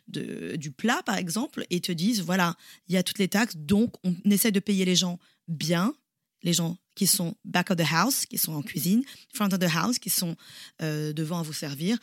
de, 0.08 0.56
du 0.56 0.70
plat, 0.70 1.02
par 1.04 1.16
exemple, 1.16 1.66
et 1.70 1.80
te 1.80 1.92
disent, 1.92 2.22
voilà, 2.22 2.56
il 2.88 2.94
y 2.94 2.96
a 2.96 3.02
toutes 3.02 3.18
les 3.18 3.28
taxes, 3.28 3.56
donc 3.56 3.94
on 4.04 4.14
essaie 4.30 4.52
de 4.52 4.60
payer 4.60 4.84
les 4.84 4.96
gens 4.96 5.18
bien, 5.48 5.94
les 6.42 6.52
gens 6.52 6.78
qui 6.94 7.06
sont 7.06 7.34
back 7.44 7.70
of 7.70 7.76
the 7.76 7.92
house, 7.92 8.26
qui 8.26 8.38
sont 8.38 8.52
en 8.52 8.62
cuisine, 8.62 9.02
front 9.32 9.46
of 9.46 9.58
the 9.58 9.74
house, 9.74 9.98
qui 9.98 10.10
sont 10.10 10.36
euh, 10.82 11.12
devant 11.12 11.38
à 11.38 11.42
vous 11.42 11.52
servir. 11.52 11.96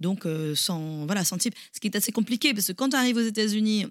Donc, 0.00 0.26
euh, 0.26 0.54
sans, 0.54 1.06
voilà, 1.06 1.24
sans 1.24 1.38
type. 1.38 1.54
Ce 1.72 1.80
qui 1.80 1.86
est 1.86 1.96
assez 1.96 2.12
compliqué, 2.12 2.52
parce 2.52 2.66
que 2.66 2.72
quand 2.72 2.90
tu 2.90 2.96
arrives 2.96 3.16
aux 3.16 3.20
États-Unis 3.20 3.86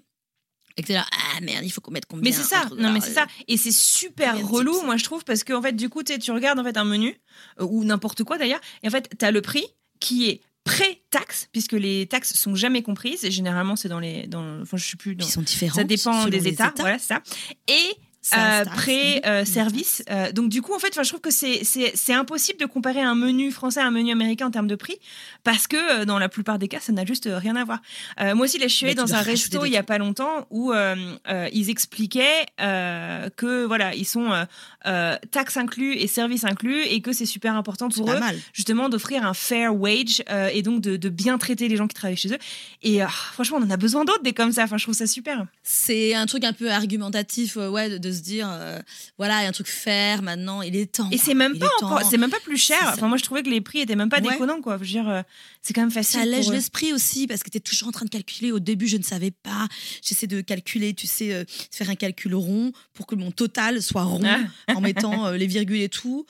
et 0.76 0.82
que 0.82 0.86
tu 0.86 0.92
es 0.92 0.96
là, 0.96 1.06
ah 1.12 1.40
merde, 1.40 1.64
il 1.64 1.70
faut 1.70 1.80
qu'on 1.80 1.90
mette 1.92 2.06
combien 2.06 2.22
Mais 2.30 2.36
c'est 2.36 2.42
ça, 2.42 2.64
non 2.78 2.90
mais 2.92 3.00
c'est 3.00 3.12
ça, 3.12 3.26
et 3.48 3.56
c'est 3.56 3.72
super 3.72 4.36
relou, 4.48 4.82
moi 4.82 4.96
je 4.96 5.04
trouve, 5.04 5.24
parce 5.24 5.44
que 5.44 5.52
en 5.52 5.62
fait 5.62 5.72
du 5.74 5.88
coup 5.88 6.02
tu 6.02 6.30
regardes 6.32 6.58
en 6.58 6.64
fait 6.64 6.76
un 6.76 6.84
menu 6.84 7.20
euh, 7.60 7.64
ou 7.64 7.84
n'importe 7.84 8.24
quoi 8.24 8.38
d'ailleurs, 8.38 8.60
et 8.82 8.88
en 8.88 8.90
fait 8.90 9.08
t'as 9.18 9.30
le 9.30 9.40
prix 9.40 9.64
qui 10.00 10.28
est 10.28 10.40
pré-taxe, 10.64 11.48
puisque 11.52 11.72
les 11.72 12.06
taxes 12.06 12.34
sont 12.34 12.54
jamais 12.54 12.82
comprises, 12.82 13.24
et 13.24 13.30
généralement 13.30 13.76
c'est 13.76 13.88
dans 13.88 14.00
les, 14.00 14.26
dans, 14.26 14.62
enfin 14.62 14.76
je 14.78 14.84
sais 14.84 14.96
plus, 14.96 15.14
dans- 15.14 15.24
Qui 15.24 15.30
sont 15.30 15.42
différents. 15.42 15.74
ça 15.76 15.84
dépend 15.84 16.24
des 16.24 16.40
les 16.40 16.48
États, 16.48 16.72
voilà 16.78 16.98
ça, 16.98 17.22
et 17.68 17.90
euh, 18.32 18.64
pré-service. 18.64 20.02
oui. 20.08 20.32
donc 20.32 20.48
du 20.48 20.62
coup, 20.62 20.74
en 20.74 20.78
fait, 20.78 20.94
je 21.02 21.08
trouve 21.08 21.20
que 21.20 21.30
c'est 21.30 22.12
impossible 22.12 22.58
de 22.58 22.66
comparer 22.66 23.00
un 23.02 23.14
menu 23.14 23.50
français 23.50 23.80
à 23.80 23.86
un 23.86 23.90
menu 23.90 24.12
américain 24.12 24.46
en 24.46 24.50
termes 24.50 24.66
de 24.66 24.76
prix, 24.76 24.96
parce 25.42 25.66
que 25.66 25.76
euh, 25.76 26.04
dans 26.04 26.18
la 26.18 26.28
plupart 26.28 26.58
des 26.58 26.68
cas, 26.68 26.80
ça 26.80 26.92
n'a 26.92 27.04
juste 27.04 27.26
euh, 27.26 27.38
rien 27.38 27.56
à 27.56 27.64
voir. 27.64 27.80
Euh, 28.20 28.34
moi 28.34 28.44
aussi, 28.44 28.58
là, 28.58 28.66
je 28.68 28.74
suis 28.74 28.86
allée 28.86 28.94
dans 28.94 29.14
un 29.14 29.20
resto 29.20 29.64
il 29.64 29.72
y 29.72 29.76
a 29.76 29.82
pas 29.82 29.98
longtemps 29.98 30.46
où 30.50 30.72
euh, 30.72 30.96
euh, 31.28 31.48
ils 31.52 31.70
expliquaient 31.70 32.46
euh, 32.60 33.28
que 33.36 33.64
voilà, 33.64 33.94
ils 33.94 34.06
sont 34.06 34.32
euh, 34.32 34.44
euh, 34.86 35.16
taxes 35.30 35.56
inclus 35.56 35.94
et 35.96 36.06
services 36.06 36.44
inclus, 36.44 36.82
et 36.84 37.00
que 37.00 37.12
c'est 37.12 37.26
super 37.26 37.54
important 37.56 37.88
pour 37.88 38.10
eux 38.10 38.18
mal. 38.18 38.36
justement 38.52 38.88
d'offrir 38.88 39.26
un 39.26 39.34
fair 39.34 39.74
wage 39.74 40.22
euh, 40.30 40.48
et 40.52 40.62
donc 40.62 40.80
de, 40.80 40.96
de 40.96 41.08
bien 41.08 41.38
traiter 41.38 41.68
les 41.68 41.76
gens 41.76 41.86
qui 41.86 41.94
travaillent 41.94 42.16
chez 42.16 42.32
eux. 42.32 42.38
Et 42.82 43.02
euh, 43.02 43.06
franchement, 43.08 43.58
on 43.60 43.64
en 43.64 43.70
a 43.70 43.76
besoin 43.76 44.04
d'autres 44.04 44.22
des 44.22 44.32
comme 44.32 44.52
ça. 44.52 44.64
Enfin, 44.64 44.76
je 44.78 44.84
trouve 44.84 44.94
ça 44.94 45.06
super. 45.06 45.46
C'est 45.62 46.14
un 46.14 46.26
truc 46.26 46.44
un 46.44 46.52
peu 46.52 46.70
argumentatif, 46.70 47.56
euh, 47.56 47.68
ouais, 47.68 47.98
de 47.98 48.13
se 48.14 48.20
dire, 48.22 48.48
euh, 48.50 48.78
voilà, 49.18 49.40
il 49.40 49.42
y 49.42 49.46
a 49.46 49.48
un 49.48 49.52
truc 49.52 49.66
faire 49.68 50.22
maintenant, 50.22 50.62
il 50.62 50.74
est 50.76 50.86
temps. 50.92 51.08
Et 51.10 51.18
c'est 51.18 51.34
même 51.34 51.58
pas 51.58 51.68
encore, 51.82 52.02
c'est 52.08 52.16
même 52.18 52.30
pas 52.30 52.40
plus 52.40 52.56
cher. 52.56 52.78
Enfin, 52.94 53.08
moi, 53.08 53.16
je 53.18 53.22
trouvais 53.24 53.42
que 53.42 53.50
les 53.50 53.60
prix 53.60 53.80
étaient 53.80 53.96
même 53.96 54.08
pas 54.08 54.20
Ouais. 54.20 54.30
déconnants, 54.32 54.60
quoi. 54.60 54.74
Je 54.76 54.80
veux 54.80 54.86
dire, 54.86 55.08
euh, 55.08 55.22
c'est 55.62 55.72
quand 55.74 55.82
même 55.82 55.90
facile. 55.90 56.20
Ça 56.20 56.22
allège 56.22 56.48
eux. 56.48 56.52
l'esprit 56.52 56.92
aussi 56.92 57.26
parce 57.26 57.42
que 57.42 57.50
tu 57.50 57.58
es 57.58 57.60
toujours 57.60 57.88
en 57.88 57.92
train 57.92 58.04
de 58.06 58.10
calculer. 58.10 58.52
Au 58.52 58.60
début, 58.60 58.86
je 58.88 58.96
ne 58.96 59.02
savais 59.02 59.30
pas. 59.32 59.68
J'essaie 60.02 60.26
de 60.26 60.40
calculer, 60.40 60.94
tu 60.94 61.06
sais, 61.06 61.32
euh, 61.34 61.44
faire 61.70 61.90
un 61.90 61.94
calcul 61.96 62.34
rond 62.34 62.72
pour 62.94 63.06
que 63.06 63.14
mon 63.14 63.30
total 63.30 63.82
soit 63.82 64.04
rond 64.04 64.22
Ah. 64.24 64.74
en 64.74 64.80
mettant 64.80 65.26
euh, 65.26 65.36
les 65.36 65.46
virgules 65.46 65.80
et 65.82 65.88
tout. 65.88 66.24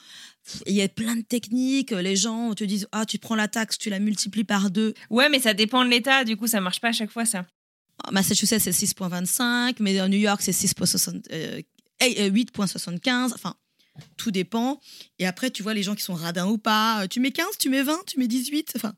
Il 0.67 0.73
y 0.75 0.81
a 0.83 0.87
plein 0.87 1.15
de 1.15 1.21
techniques. 1.21 1.91
Les 1.91 2.15
gens 2.15 2.53
te 2.53 2.63
disent 2.63 2.87
Ah, 2.91 3.05
tu 3.05 3.17
prends 3.17 3.35
la 3.35 3.47
taxe, 3.47 3.77
tu 3.77 3.89
la 3.89 3.99
multiplies 3.99 4.43
par 4.43 4.69
deux. 4.69 4.93
Ouais, 5.09 5.27
mais 5.29 5.39
ça 5.39 5.53
dépend 5.53 5.83
de 5.83 5.89
l'État. 5.89 6.23
Du 6.23 6.37
coup, 6.37 6.47
ça 6.47 6.61
marche 6.61 6.79
pas 6.81 6.89
à 6.89 6.91
chaque 6.91 7.09
fois, 7.11 7.25
ça. 7.25 7.45
Ah, 8.03 8.11
Massachusetts, 8.11 8.59
c'est 8.59 8.71
6,25, 8.71 9.77
mais 9.79 9.99
en 10.01 10.07
New 10.09 10.17
York, 10.17 10.41
c'est 10.43 10.51
6,60, 10.51 11.15
euh, 11.15 11.19
eh, 11.29 11.33
euh, 11.35 11.61
8,75. 12.01 13.33
Enfin, 13.33 13.55
tout 14.17 14.31
dépend. 14.31 14.79
Et 15.19 15.25
après, 15.27 15.51
tu 15.51 15.63
vois 15.63 15.73
les 15.73 15.83
gens 15.83 15.95
qui 15.95 16.03
sont 16.03 16.13
radins 16.15 16.47
ou 16.47 16.57
pas. 16.57 17.03
Euh, 17.03 17.07
Tu 17.07 17.19
mets 17.19 17.31
15, 17.31 17.57
tu 17.59 17.69
mets 17.69 17.83
20, 17.83 18.05
tu 18.07 18.19
mets 18.19 18.27
18. 18.27 18.73
Enfin, 18.75 18.93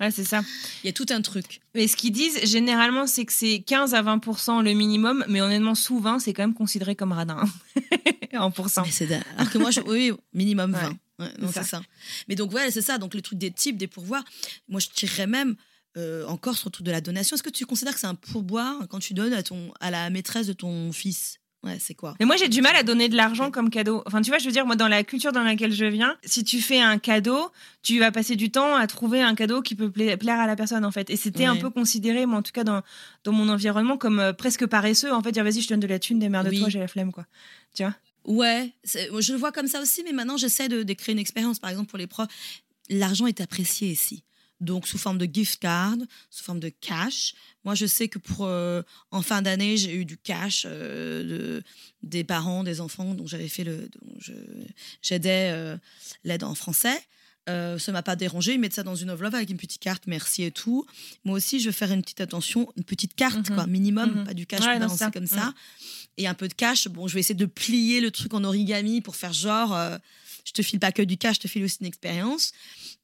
Ouais, 0.00 0.10
c'est 0.10 0.24
ça. 0.24 0.42
il 0.82 0.86
y 0.86 0.90
a 0.90 0.92
tout 0.92 1.06
un 1.10 1.22
truc. 1.22 1.60
Mais 1.74 1.86
ce 1.86 1.96
qu'ils 1.96 2.10
disent, 2.10 2.40
généralement, 2.44 3.06
c'est 3.06 3.24
que 3.24 3.32
c'est 3.32 3.60
15 3.64 3.94
à 3.94 4.02
20% 4.02 4.60
le 4.62 4.72
minimum. 4.72 5.24
Mais 5.28 5.40
honnêtement, 5.40 5.76
sous 5.76 6.00
20, 6.00 6.18
c'est 6.18 6.32
quand 6.32 6.42
même 6.42 6.54
considéré 6.54 6.96
comme 6.96 7.12
radin. 7.12 7.44
en 8.36 8.50
pourcent. 8.50 8.82
Dingue. 8.82 9.22
Alors 9.38 9.50
que 9.52 9.58
moi, 9.58 9.70
je, 9.70 9.80
oui, 9.82 10.12
minimum 10.32 10.72
20. 10.72 10.88
Ouais, 10.88 10.94
Ouais, 11.20 11.30
non, 11.38 11.48
c'est 11.52 11.62
ça. 11.62 11.80
Mais 12.26 12.34
donc, 12.34 12.52
ouais, 12.52 12.72
c'est 12.72 12.82
ça. 12.82 12.98
Donc, 12.98 13.14
le 13.14 13.22
truc 13.22 13.38
des 13.38 13.52
types, 13.52 13.76
des 13.76 13.86
pourboires. 13.86 14.24
Moi, 14.66 14.80
je 14.80 14.88
tirerais 14.88 15.28
même 15.28 15.54
euh, 15.96 16.26
encore 16.26 16.56
sur 16.56 16.66
le 16.66 16.72
truc 16.72 16.84
de 16.86 16.90
la 16.90 17.00
donation. 17.00 17.36
Est-ce 17.36 17.42
que 17.44 17.50
tu 17.50 17.64
considères 17.66 17.94
que 17.94 18.00
c'est 18.00 18.08
un 18.08 18.16
pourboire 18.16 18.88
quand 18.88 18.98
tu 18.98 19.14
donnes 19.14 19.32
à, 19.32 19.44
ton, 19.44 19.72
à 19.78 19.92
la 19.92 20.10
maîtresse 20.10 20.48
de 20.48 20.52
ton 20.54 20.90
fils? 20.90 21.38
Ouais, 21.64 21.78
c'est 21.80 21.94
quoi? 21.94 22.14
Mais 22.20 22.26
moi, 22.26 22.36
j'ai 22.36 22.48
du 22.48 22.60
mal 22.60 22.76
à 22.76 22.82
donner 22.82 23.08
de 23.08 23.16
l'argent 23.16 23.50
comme 23.50 23.70
cadeau. 23.70 24.02
Enfin, 24.04 24.20
tu 24.20 24.28
vois, 24.30 24.38
je 24.38 24.44
veux 24.44 24.52
dire, 24.52 24.66
moi, 24.66 24.76
dans 24.76 24.86
la 24.86 25.02
culture 25.02 25.32
dans 25.32 25.42
laquelle 25.42 25.72
je 25.72 25.86
viens, 25.86 26.16
si 26.22 26.44
tu 26.44 26.60
fais 26.60 26.78
un 26.80 26.98
cadeau, 26.98 27.50
tu 27.82 27.98
vas 27.98 28.12
passer 28.12 28.36
du 28.36 28.50
temps 28.50 28.76
à 28.76 28.86
trouver 28.86 29.22
un 29.22 29.34
cadeau 29.34 29.62
qui 29.62 29.74
peut 29.74 29.90
pla- 29.90 30.18
plaire 30.18 30.38
à 30.38 30.46
la 30.46 30.56
personne, 30.56 30.84
en 30.84 30.90
fait. 30.90 31.08
Et 31.08 31.16
c'était 31.16 31.46
un 31.46 31.56
peu 31.56 31.70
considéré, 31.70 32.26
moi, 32.26 32.38
en 32.38 32.42
tout 32.42 32.52
cas, 32.52 32.64
dans, 32.64 32.82
dans 33.24 33.32
mon 33.32 33.48
environnement, 33.48 33.96
comme 33.96 34.20
euh, 34.20 34.32
presque 34.34 34.66
paresseux. 34.66 35.10
En 35.12 35.22
fait, 35.22 35.32
dire, 35.32 35.42
vas-y, 35.42 35.62
je 35.62 35.68
te 35.68 35.72
donne 35.72 35.80
de 35.80 35.86
la 35.86 35.98
thune, 35.98 36.18
démerde-toi, 36.18 36.66
Oui. 36.66 36.70
j'ai 36.70 36.78
la 36.80 36.88
flemme, 36.88 37.12
quoi. 37.12 37.24
Tu 37.74 37.82
vois? 37.82 37.94
Ouais, 38.26 38.72
je 38.84 39.32
le 39.32 39.38
vois 39.38 39.52
comme 39.52 39.66
ça 39.66 39.80
aussi, 39.80 40.02
mais 40.04 40.12
maintenant 40.12 40.36
j'essaie 40.38 40.68
de, 40.68 40.82
de 40.82 40.92
créer 40.94 41.12
une 41.14 41.18
expérience. 41.18 41.58
Par 41.58 41.68
exemple, 41.70 41.88
pour 41.90 41.98
les 41.98 42.06
profs, 42.06 42.28
l'argent 42.88 43.26
est 43.26 43.40
apprécié 43.40 43.88
ici. 43.90 44.22
Donc, 44.60 44.86
sous 44.86 44.98
forme 44.98 45.18
de 45.18 45.26
gift 45.30 45.60
card, 45.60 45.96
sous 46.30 46.44
forme 46.44 46.60
de 46.60 46.68
cash. 46.68 47.34
Moi, 47.64 47.74
je 47.74 47.86
sais 47.86 48.08
que 48.08 48.18
pour 48.18 48.46
euh, 48.46 48.82
en 49.10 49.20
fin 49.20 49.42
d'année, 49.42 49.76
j'ai 49.76 49.94
eu 49.94 50.04
du 50.04 50.16
cash 50.16 50.64
euh, 50.66 51.22
de, 51.58 51.62
des 52.02 52.24
parents, 52.24 52.62
des 52.64 52.80
enfants. 52.80 53.14
Donc, 53.14 53.28
j'avais 53.28 53.48
fait 53.48 53.64
le. 53.64 53.88
J'aidais 55.02 55.50
euh, 55.52 55.76
l'aide 56.24 56.44
en 56.44 56.54
français. 56.54 56.98
Euh, 57.50 57.78
ça 57.78 57.92
m'a 57.92 58.02
pas 58.02 58.16
dérangé. 58.16 58.54
Ils 58.54 58.60
mettent 58.60 58.72
ça 58.72 58.82
dans 58.84 58.94
une 58.94 59.10
enveloppe 59.10 59.34
avec 59.34 59.50
une 59.50 59.58
petite 59.58 59.80
carte, 59.82 60.04
merci 60.06 60.44
et 60.44 60.50
tout. 60.50 60.86
Moi 61.26 61.36
aussi, 61.36 61.60
je 61.60 61.66
vais 61.68 61.72
faire 61.72 61.92
une 61.92 62.00
petite 62.00 62.22
attention, 62.22 62.72
une 62.78 62.84
petite 62.84 63.14
carte, 63.14 63.50
Mhm. 63.50 63.54
quoi, 63.54 63.66
minimum, 63.66 64.10
Mhm. 64.20 64.24
pas 64.24 64.32
du 64.34 64.46
cash 64.46 64.60
Ouais, 64.64 64.88
ça. 64.88 65.10
comme 65.10 65.24
Mhm. 65.24 65.28
ça 65.28 65.52
et 66.16 66.26
un 66.26 66.32
peu 66.32 66.48
de 66.48 66.54
cash. 66.54 66.88
Bon, 66.88 67.06
je 67.06 67.12
vais 67.14 67.20
essayer 67.20 67.34
de 67.34 67.44
plier 67.44 68.00
le 68.00 68.10
truc 68.10 68.32
en 68.32 68.44
origami 68.44 69.02
pour 69.02 69.14
faire 69.16 69.34
genre, 69.34 69.76
je 70.44 70.52
te 70.52 70.62
file 70.62 70.78
pas 70.78 70.92
que 70.92 71.02
du 71.02 71.16
cash, 71.16 71.36
je 71.36 71.40
te 71.40 71.48
file 71.48 71.64
aussi 71.64 71.78
une 71.80 71.86
expérience. 71.86 72.52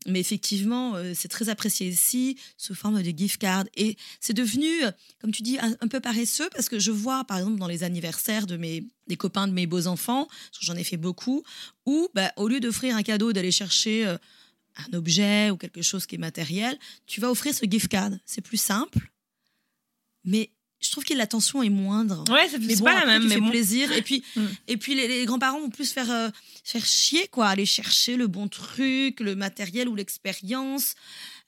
Mais 0.07 0.21
effectivement, 0.21 0.95
euh, 0.95 1.13
c'est 1.15 1.29
très 1.29 1.49
apprécié 1.49 1.89
ici, 1.89 2.39
sous 2.57 2.75
forme 2.75 3.03
de 3.03 3.11
gift 3.11 3.39
card. 3.39 3.65
Et 3.77 3.97
c'est 4.21 4.33
devenu, 4.33 4.85
euh, 4.85 4.91
comme 5.21 5.33
tu 5.33 5.43
dis, 5.43 5.59
un, 5.59 5.89
peu 5.89 6.01
paresseux 6.01 6.49
parce 6.55 6.69
que 6.69 6.79
je 6.79 6.91
vois, 6.91 7.25
par 7.25 7.39
exemple, 7.39 7.59
dans 7.59 7.67
les 7.67 7.83
anniversaires 7.83 8.47
de 8.47 8.57
mes, 8.57 8.85
des 9.09 9.17
copains 9.17 9.49
de 9.49 9.53
mes 9.53 9.67
beaux-enfants, 9.67 10.27
parce 10.27 10.59
que 10.59 10.67
j'en 10.67 10.77
ai 10.77 10.85
fait 10.85 10.97
beaucoup, 10.97 11.43
où, 11.87 12.09
bah, 12.15 12.33
au 12.37 12.49
lieu 12.49 12.61
d'offrir 12.61 12.97
un 12.97 13.03
cadeau, 13.03 13.33
d'aller 13.33 13.51
chercher 13.51 14.07
euh, 14.07 14.17
un 14.77 14.97
objet 14.97 15.51
ou 15.51 15.57
quelque 15.57 15.83
chose 15.83 16.07
qui 16.07 16.15
est 16.15 16.19
matériel, 16.19 16.79
tu 17.07 17.21
vas 17.21 17.31
offrir 17.31 17.55
ce 17.55 17.67
gift 17.67 17.89
card. 17.89 18.13
C'est 18.25 18.43
plus 18.43 18.61
simple, 18.61 19.11
mais 20.25 20.51
je 20.81 20.91
trouve 20.91 21.05
que 21.05 21.15
l'attention 21.15 21.63
est 21.63 21.69
moindre. 21.71 22.25
Ouais, 22.31 22.49
c'est 22.51 22.59
bon, 22.59 22.85
pas 22.85 22.99
la 22.99 23.07
même, 23.07 23.27
mais 23.29 23.39
bon. 23.39 23.51
plaisir. 23.51 23.93
Et 23.93 24.03
puis, 24.03 24.23
Mm. 24.37 24.45
et 24.69 24.77
puis 24.77 24.95
les, 24.95 25.07
les 25.09 25.25
grands-parents 25.27 25.61
vont 25.61 25.71
plus 25.71 25.93
faire, 25.93 26.11
euh, 26.11 26.29
faire 26.65 26.85
chier, 26.85 27.27
quoi. 27.29 27.49
Aller 27.49 27.67
chercher 27.67 28.17
le 28.17 28.27
bon 28.27 28.49
truc, 28.49 29.21
le 29.21 29.35
matériel 29.37 29.89
ou 29.89 29.95
l'expérience. 29.95 30.95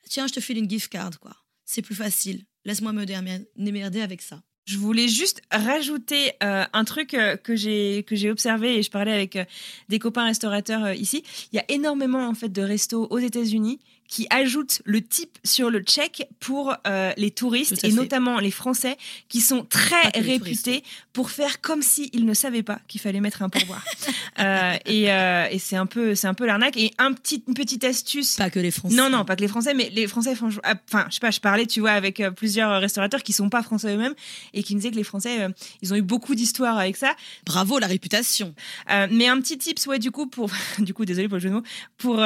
Tiens, 0.08 0.26
je 0.26 0.32
te 0.34 0.40
file 0.40 0.58
une 0.58 0.68
gift 0.68 0.88
card, 0.92 1.18
quoi. 1.20 1.34
C'est 1.64 1.82
plus 1.82 1.94
facile. 1.94 2.44
Laisse-moi 2.64 2.92
me 2.92 3.04
démer- 3.04 3.46
démerder 3.56 4.02
avec 4.02 4.20
ça. 4.22 4.42
Je 4.66 4.78
voulais 4.78 5.08
juste 5.08 5.40
rajouter 5.50 6.32
euh, 6.44 6.64
un 6.72 6.84
truc 6.84 7.14
euh, 7.14 7.36
que 7.36 7.56
j'ai 7.56 8.04
que 8.06 8.14
j'ai 8.14 8.30
observé 8.30 8.76
et 8.78 8.82
je 8.84 8.90
parlais 8.90 9.12
avec 9.12 9.34
euh, 9.34 9.44
des 9.88 9.98
copains 9.98 10.24
restaurateurs 10.24 10.92
ici. 10.94 11.24
Il 11.52 11.56
y 11.56 11.58
a 11.58 11.64
énormément 11.68 12.28
en 12.28 12.34
fait 12.34 12.48
de 12.48 12.62
restos 12.62 13.08
aux 13.10 13.18
États-Unis 13.18 13.80
qui 14.12 14.26
ajoute 14.28 14.82
le 14.84 15.00
type 15.00 15.38
sur 15.42 15.70
le 15.70 15.80
check 15.80 16.28
pour 16.38 16.74
euh, 16.86 17.14
les 17.16 17.30
touristes 17.30 17.82
et 17.82 17.88
fait. 17.88 17.92
notamment 17.92 18.40
les 18.40 18.50
Français 18.50 18.98
qui 19.30 19.40
sont 19.40 19.64
très 19.64 20.10
réputés 20.14 20.84
pour 21.14 21.30
faire 21.30 21.62
comme 21.62 21.80
s'ils 21.80 22.26
ne 22.26 22.34
savaient 22.34 22.62
pas 22.62 22.78
qu'il 22.88 23.00
fallait 23.00 23.20
mettre 23.20 23.40
un 23.40 23.48
pourboire. 23.48 23.84
Euh, 24.38 24.76
et 24.86 25.12
euh, 25.12 25.46
et 25.50 25.58
c'est 25.58 25.76
un 25.76 25.84
peu, 25.84 26.14
c'est 26.14 26.26
un 26.26 26.32
peu 26.32 26.46
l'arnaque. 26.46 26.76
Et 26.78 26.90
un 26.96 27.12
petit, 27.12 27.44
une 27.46 27.52
petite 27.52 27.84
astuce. 27.84 28.36
Pas 28.36 28.48
que 28.48 28.58
les 28.58 28.70
Français. 28.70 28.96
Non, 28.96 29.10
non, 29.10 29.26
pas 29.26 29.36
que 29.36 29.42
les 29.42 29.48
Français, 29.48 29.74
mais 29.74 29.90
les 29.90 30.06
Français, 30.06 30.32
ah, 30.62 30.74
enfin, 30.88 31.04
je 31.10 31.14
sais 31.14 31.20
pas, 31.20 31.30
je 31.30 31.38
parlais, 31.38 31.66
tu 31.66 31.80
vois, 31.80 31.90
avec 31.90 32.22
plusieurs 32.34 32.80
restaurateurs 32.80 33.22
qui 33.22 33.34
sont 33.34 33.50
pas 33.50 33.62
français 33.62 33.94
eux-mêmes 33.94 34.14
et 34.54 34.62
qui 34.62 34.74
me 34.74 34.80
disaient 34.80 34.90
que 34.90 34.96
les 34.96 35.04
Français, 35.04 35.48
ils 35.82 35.92
ont 35.92 35.96
eu 35.96 36.02
beaucoup 36.02 36.34
d'histoires 36.34 36.78
avec 36.78 36.96
ça. 36.96 37.14
Bravo 37.44 37.78
la 37.78 37.86
réputation. 37.86 38.54
Mais 38.88 39.28
un 39.28 39.38
petit 39.38 39.58
tips, 39.58 39.86
ouais, 39.86 39.98
du 39.98 40.10
coup, 40.10 40.26
pour, 40.26 40.50
du 40.78 40.94
coup, 40.94 41.04
désolé 41.04 41.28
pour 41.28 41.36
le 41.36 41.42
jeu 41.42 41.50
de 41.50 41.54
mots, 41.54 41.64
pour 41.98 42.16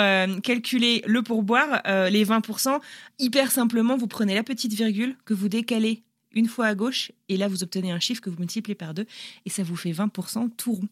calculer 0.42 1.02
le 1.06 1.22
pourboire, 1.22 1.75
euh, 1.86 2.08
les 2.10 2.24
20%, 2.24 2.80
hyper 3.18 3.50
simplement, 3.50 3.96
vous 3.96 4.06
prenez 4.06 4.34
la 4.34 4.42
petite 4.42 4.72
virgule 4.72 5.16
que 5.24 5.34
vous 5.34 5.48
décalez 5.48 6.02
une 6.32 6.48
fois 6.48 6.66
à 6.66 6.74
gauche 6.74 7.12
et 7.30 7.38
là 7.38 7.48
vous 7.48 7.62
obtenez 7.62 7.90
un 7.92 7.98
chiffre 8.00 8.20
que 8.20 8.28
vous 8.28 8.38
multipliez 8.38 8.74
par 8.74 8.92
deux 8.92 9.06
et 9.46 9.50
ça 9.50 9.62
vous 9.62 9.74
fait 9.76 9.92
20% 9.92 10.50
tout 10.56 10.72
rond. 10.74 10.88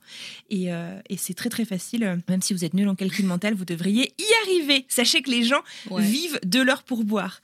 Et, 0.48 0.72
euh, 0.72 0.98
et 1.10 1.16
c'est 1.18 1.34
très 1.34 1.50
très 1.50 1.66
facile, 1.66 2.18
même 2.28 2.40
si 2.40 2.54
vous 2.54 2.64
êtes 2.64 2.72
nul 2.72 2.88
en 2.88 2.94
calcul 2.94 3.26
mental, 3.26 3.54
vous 3.54 3.66
devriez 3.66 4.14
y 4.18 4.24
arriver. 4.46 4.86
Sachez 4.88 5.20
que 5.22 5.30
les 5.30 5.42
gens 5.44 5.60
Ouais. 5.90 6.02
vivent 6.02 6.40
de 6.46 6.60
leur 6.62 6.82
pourboire. 6.82 7.42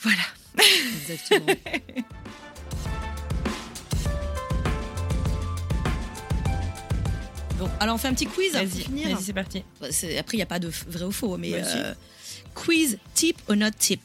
Voilà. 0.00 0.22
Exactement. 1.02 1.46
Bon, 7.58 7.70
alors 7.80 7.94
on 7.94 7.98
fait 7.98 8.08
un 8.08 8.14
petit 8.14 8.26
quiz 8.26 8.52
pour 8.52 8.60
Vas-y, 8.60 8.82
finir. 8.82 9.08
vas-y, 9.08 9.22
c'est 9.22 9.32
parti. 9.32 9.62
Bah, 9.80 9.86
Après, 10.18 10.34
il 10.34 10.36
n'y 10.36 10.42
a 10.42 10.46
pas 10.46 10.58
de 10.58 10.68
vrai 10.88 11.04
ou 11.04 11.12
faux, 11.12 11.36
mais 11.38 11.52
euh, 11.54 11.94
quiz 12.54 12.98
tip 13.14 13.40
or 13.48 13.56
not 13.56 13.70
tip? 13.78 14.00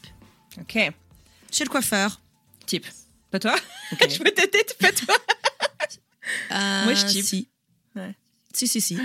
Ok. 0.60 0.72
Chez 1.50 1.64
le 1.64 1.68
coiffeur. 1.68 2.20
Type. 2.64 2.86
Pas 3.30 3.38
toi? 3.38 3.54
Ok. 3.92 4.06
Je 4.10 4.18
veux 4.18 4.30
ta 4.30 4.46
tête, 4.46 4.76
pas 4.78 4.92
toi. 4.92 5.14
Euh, 6.52 6.84
Moi, 6.84 6.94
je 6.94 7.04
type. 7.06 7.24
Si. 7.24 7.48
Ouais. 7.96 8.14
Si, 8.54 8.68
si, 8.68 8.80
si. 8.80 8.96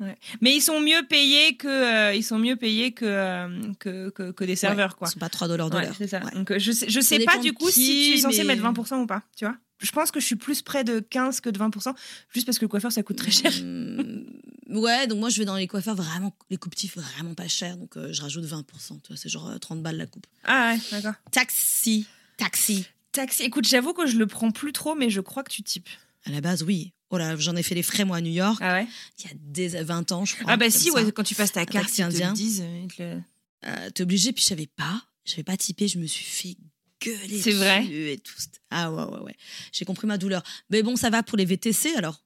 Ouais. 0.00 0.16
Mais 0.40 0.54
ils 0.56 0.60
sont 0.62 0.80
mieux 0.80 1.06
payés 1.06 1.56
que 1.56 1.68
euh, 1.68 2.14
ils 2.14 2.22
sont 2.24 2.38
mieux 2.38 2.56
payés 2.56 2.92
que 2.92 3.04
euh, 3.04 3.72
que, 3.78 4.08
que, 4.10 4.30
que 4.32 4.44
des 4.44 4.56
serveurs 4.56 4.92
Ouais, 4.92 4.96
quoi. 4.98 5.08
Ils 5.08 5.12
sont 5.12 5.18
pas 5.20 5.28
3 5.28 5.46
dollars 5.46 5.70
de 5.70 5.78
l'heure. 5.78 5.90
Ouais. 6.00 6.58
Je 6.58 6.72
sais 6.72 6.88
je 6.88 7.00
sais 7.00 7.18
pas 7.20 7.38
du 7.38 7.52
coup 7.52 7.70
si 7.70 8.10
tu 8.12 8.18
es 8.18 8.22
censé 8.22 8.38
mais- 8.44 8.56
mettre 8.56 8.62
20% 8.72 9.02
ou 9.02 9.06
pas, 9.06 9.22
tu 9.36 9.44
vois. 9.44 9.56
Je 9.84 9.92
pense 9.92 10.10
que 10.10 10.18
je 10.20 10.26
suis 10.26 10.36
plus 10.36 10.62
près 10.62 10.82
de 10.84 11.00
15 11.00 11.40
que 11.40 11.50
de 11.50 11.58
20% 11.58 11.94
juste 12.32 12.46
parce 12.46 12.58
que 12.58 12.64
le 12.64 12.68
coiffeur 12.68 12.90
ça 12.92 13.02
coûte 13.02 13.16
très 13.16 13.30
cher. 13.30 13.52
Hum, 13.60 14.24
ouais, 14.70 15.06
donc 15.06 15.18
moi 15.20 15.28
je 15.28 15.38
vais 15.38 15.44
dans 15.44 15.56
les 15.56 15.66
coiffeurs 15.66 15.94
vraiment, 15.94 16.34
les 16.50 16.56
coupes 16.56 16.74
tifs 16.74 16.96
vraiment 16.96 17.34
pas 17.34 17.48
chers, 17.48 17.76
donc 17.76 17.96
euh, 17.96 18.12
je 18.12 18.22
rajoute 18.22 18.44
20%. 18.44 18.62
tu 19.02 19.08
vois, 19.08 19.16
C'est 19.16 19.28
genre 19.28 19.48
euh, 19.48 19.58
30 19.58 19.82
balles 19.82 19.96
la 19.96 20.06
coupe. 20.06 20.26
Ah 20.44 20.74
ouais, 20.74 20.80
d'accord. 20.90 21.14
Taxi. 21.30 22.06
Taxi. 22.36 22.86
Taxi, 23.12 23.42
écoute, 23.44 23.66
j'avoue 23.66 23.92
que 23.92 24.06
je 24.06 24.16
le 24.16 24.26
prends 24.26 24.50
plus 24.50 24.72
trop 24.72 24.94
mais 24.94 25.10
je 25.10 25.20
crois 25.20 25.44
que 25.44 25.52
tu 25.52 25.62
types. 25.62 25.88
À 26.26 26.30
la 26.30 26.40
base, 26.40 26.62
oui. 26.62 26.92
Oh 27.10 27.18
là, 27.18 27.36
j'en 27.36 27.54
ai 27.54 27.62
fait 27.62 27.74
les 27.74 27.82
frais 27.82 28.04
moi 28.04 28.16
à 28.16 28.20
New 28.20 28.32
York, 28.32 28.58
Ah 28.60 28.72
ouais? 28.74 28.88
il 29.20 29.26
y 29.26 29.28
a 29.28 29.34
des 29.36 29.68
20 29.84 30.10
ans, 30.12 30.24
je 30.24 30.34
crois. 30.34 30.46
Ah 30.52 30.56
bah 30.56 30.70
si 30.70 30.90
ouais, 30.90 31.12
quand 31.12 31.22
tu 31.22 31.34
passes 31.34 31.52
ta 31.52 31.64
carte, 31.66 31.96
ils 31.98 32.08
te 32.08 32.16
le 32.16 32.32
disent, 32.32 32.62
euh, 32.64 32.80
ils 32.84 32.92
te 32.92 33.02
le- 33.02 33.22
Euh, 33.66 33.90
T'es 33.90 34.02
obligé, 34.02 34.32
puis 34.32 34.42
je 34.42 34.48
savais 34.48 34.66
pas. 34.66 35.02
Je 35.24 35.40
pas 35.42 35.56
typé, 35.56 35.86
je 35.88 35.98
me 35.98 36.06
suis 36.06 36.24
fait 36.24 36.56
gueuler. 37.04 37.40
C'est 37.40 37.52
vrai 37.52 37.80
dessus 37.82 38.10
Et 38.10 38.18
tout. 38.18 38.34
Ah 38.70 38.90
ouais, 38.90 39.04
ouais, 39.04 39.20
ouais. 39.20 39.36
J'ai 39.72 39.84
compris 39.84 40.06
ma 40.06 40.18
douleur. 40.18 40.42
Mais 40.70 40.82
bon, 40.82 40.96
ça 40.96 41.10
va 41.10 41.22
pour 41.22 41.38
les 41.38 41.44
VTC 41.44 41.94
alors. 41.96 42.20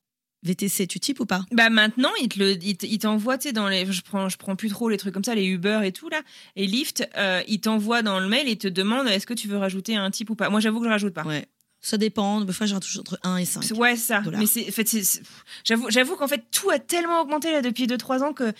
VTC, 0.44 0.86
tu 0.86 1.00
types 1.00 1.18
ou 1.18 1.26
pas? 1.26 1.44
Bah 1.50 1.68
maintenant, 1.68 2.12
ils 2.22 2.28
te 2.28 2.38
le, 2.38 2.56
ils 2.62 2.98
t'envoient, 2.98 3.38
tu 3.38 3.48
sais, 3.48 3.52
dans 3.52 3.68
les, 3.68 3.90
je 3.90 4.02
prends, 4.02 4.28
je 4.28 4.36
prends 4.36 4.54
plus 4.54 4.68
trop 4.68 4.88
les 4.88 4.96
trucs 4.96 5.12
comme 5.12 5.24
ça, 5.24 5.34
les 5.34 5.44
Uber 5.44 5.80
et 5.84 5.90
tout 5.90 6.08
là, 6.08 6.22
et 6.54 6.66
Lyft, 6.66 7.08
euh, 7.16 7.42
ils 7.48 7.60
t'envoient 7.60 8.02
dans 8.02 8.20
le 8.20 8.28
mail 8.28 8.48
et 8.48 8.56
te 8.56 8.68
demandent 8.68 9.08
est-ce 9.08 9.26
que 9.26 9.34
tu 9.34 9.48
veux 9.48 9.56
rajouter 9.56 9.96
un 9.96 10.10
type 10.12 10.30
ou 10.30 10.36
pas? 10.36 10.48
Moi, 10.48 10.60
j'avoue 10.60 10.78
que 10.78 10.86
je 10.86 10.90
rajoute 10.90 11.12
pas. 11.12 11.24
Ouais. 11.24 11.46
Ça 11.80 11.96
dépend. 11.96 12.40
Des 12.40 12.52
fois, 12.52 12.66
j'ai 12.66 12.78
toujours 12.80 13.02
entre 13.02 13.20
1 13.22 13.36
et 13.36 13.44
5. 13.44 13.70
Ouais, 13.76 13.96
ça. 13.96 14.20
dollars. 14.20 14.40
Mais 14.40 14.46
c'est, 14.46 14.68
en 14.68 14.72
fait, 14.72 14.96
j'avoue, 15.64 15.90
j'avoue 15.90 16.16
qu'en 16.16 16.26
fait, 16.26 16.44
tout 16.50 16.70
a 16.70 16.78
tellement 16.78 17.20
augmenté 17.20 17.52
là 17.52 17.62
depuis 17.62 17.86
2-3 17.86 18.22
ans 18.22 18.32
que 18.32 18.52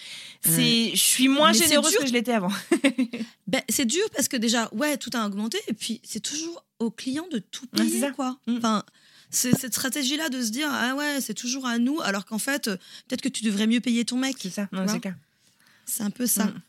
c'est, 0.45 0.91
je 0.93 1.01
suis 1.01 1.29
moins 1.29 1.53
Mais 1.53 1.59
généreuse 1.59 1.97
que 1.97 2.07
je 2.07 2.13
l'étais 2.13 2.33
avant. 2.33 2.53
Ben, 3.49 3.63
c'est 3.71 3.87
dur 3.87 4.05
parce 4.15 4.29
que 4.29 4.37
déjà, 4.37 4.69
ouais, 4.73 4.99
tout 4.99 5.11
a 5.15 5.27
augmenté. 5.27 5.59
Et 5.69 5.73
puis, 5.73 6.01
c'est 6.05 6.21
toujours 6.21 6.63
au 6.79 6.91
client 6.91 7.27
de 7.33 7.39
tout 7.39 7.67
Ouais, 7.73 7.85
payer, 7.85 8.01
ça. 8.01 8.11
quoi. 8.11 8.37
Mm. 8.47 8.57
Enfin, 8.59 8.85
c'est 9.31 9.57
cette 9.59 9.73
stratégie-là 9.73 10.29
de 10.29 10.43
se 10.43 10.51
dire, 10.51 10.69
ah 10.71 10.95
ouais, 10.95 11.21
c'est 11.21 11.35
toujours 11.35 11.67
à 11.67 11.79
nous, 11.79 12.01
alors 12.03 12.27
qu'en 12.27 12.39
fait, 12.39 12.69
euh, 12.69 12.77
peut-être 13.09 13.23
que 13.23 13.29
tu 13.31 13.45
devrais 13.45 13.67
mieux 13.67 13.81
payer 13.81 14.05
ton 14.05 14.19
mec. 14.19 14.37
C'est 14.39 14.51
ça. 14.51 14.69
C'est 15.87 16.03
un 16.03 16.11
peu 16.11 16.27
ça. 16.27 16.45
Mm. 16.45 16.61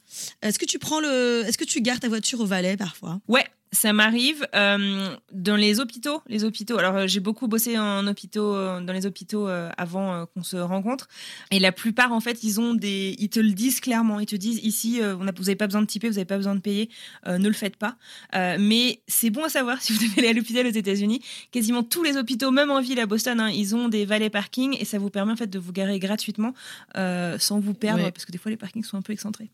Est-ce 0.41 0.59
que 0.59 0.65
tu 0.65 0.79
prends 0.79 0.99
le, 0.99 1.43
est-ce 1.47 1.57
que 1.57 1.65
tu 1.65 1.81
gardes 1.81 1.99
ta 2.01 2.09
voiture 2.09 2.39
au 2.41 2.45
valet 2.45 2.77
parfois? 2.77 3.19
Ouais, 3.27 3.45
ça 3.71 3.93
m'arrive 3.93 4.47
euh, 4.55 5.15
dans 5.31 5.55
les 5.55 5.79
hôpitaux. 5.79 6.21
Les 6.27 6.43
hôpitaux. 6.43 6.79
Alors 6.79 6.95
euh, 6.95 7.07
j'ai 7.07 7.19
beaucoup 7.19 7.47
bossé 7.47 7.77
en 7.77 8.07
hôpitaux, 8.07 8.55
euh, 8.55 8.81
dans 8.81 8.93
les 8.93 9.05
hôpitaux 9.05 9.47
avant 9.77 10.25
qu'on 10.33 10.41
se 10.41 10.57
rencontre. 10.57 11.07
Et 11.51 11.59
la 11.59 11.71
plupart, 11.71 12.11
en 12.11 12.19
fait, 12.19 12.43
ils 12.43 12.59
ont 12.59 12.73
des, 12.73 13.15
ils 13.19 13.29
te 13.29 13.39
le 13.39 13.51
disent 13.51 13.79
clairement. 13.79 14.19
Ils 14.19 14.25
te 14.25 14.35
disent 14.35 14.59
ici, 14.63 14.99
on 15.03 15.27
a- 15.27 15.31
vous 15.31 15.43
n'avez 15.43 15.55
pas 15.55 15.67
besoin 15.67 15.81
de 15.83 15.87
typer, 15.87 16.07
vous 16.07 16.15
n'avez 16.15 16.25
pas 16.25 16.37
besoin 16.37 16.55
de 16.55 16.61
payer, 16.61 16.89
ne 17.27 17.47
le 17.47 17.53
faites 17.53 17.75
pas. 17.75 17.95
Mais 18.33 19.01
c'est 19.07 19.29
bon 19.29 19.43
à 19.43 19.49
savoir 19.49 19.79
si 19.83 19.93
vous 19.93 19.99
devez 19.99 20.19
aller 20.21 20.29
à 20.29 20.33
l'hôpital 20.33 20.65
aux 20.65 20.71
États-Unis. 20.71 21.21
Quasiment 21.51 21.83
tous 21.83 22.01
les 22.03 22.17
hôpitaux, 22.17 22.49
même 22.49 22.71
en 22.71 22.81
ville 22.81 22.99
à 22.99 23.05
Boston, 23.05 23.39
hein, 23.39 23.49
ils 23.51 23.75
ont 23.75 23.87
des 23.87 24.05
valets 24.05 24.31
parking 24.31 24.75
et 24.79 24.85
ça 24.85 24.97
vous 24.97 25.11
permet 25.11 25.33
en 25.33 25.37
fait 25.37 25.47
de 25.49 25.59
vous 25.59 25.71
garer 25.71 25.99
gratuitement 25.99 26.53
sans 26.95 27.59
vous 27.59 27.73
perdre 27.75 28.03
Ouais. 28.03 28.11
parce 28.11 28.25
que 28.25 28.31
des 28.31 28.37
fois 28.39 28.49
les 28.49 28.57
parkings 28.57 28.83
sont 28.83 28.97
un 28.97 29.01
peu 29.03 29.13
excentrés. 29.13 29.49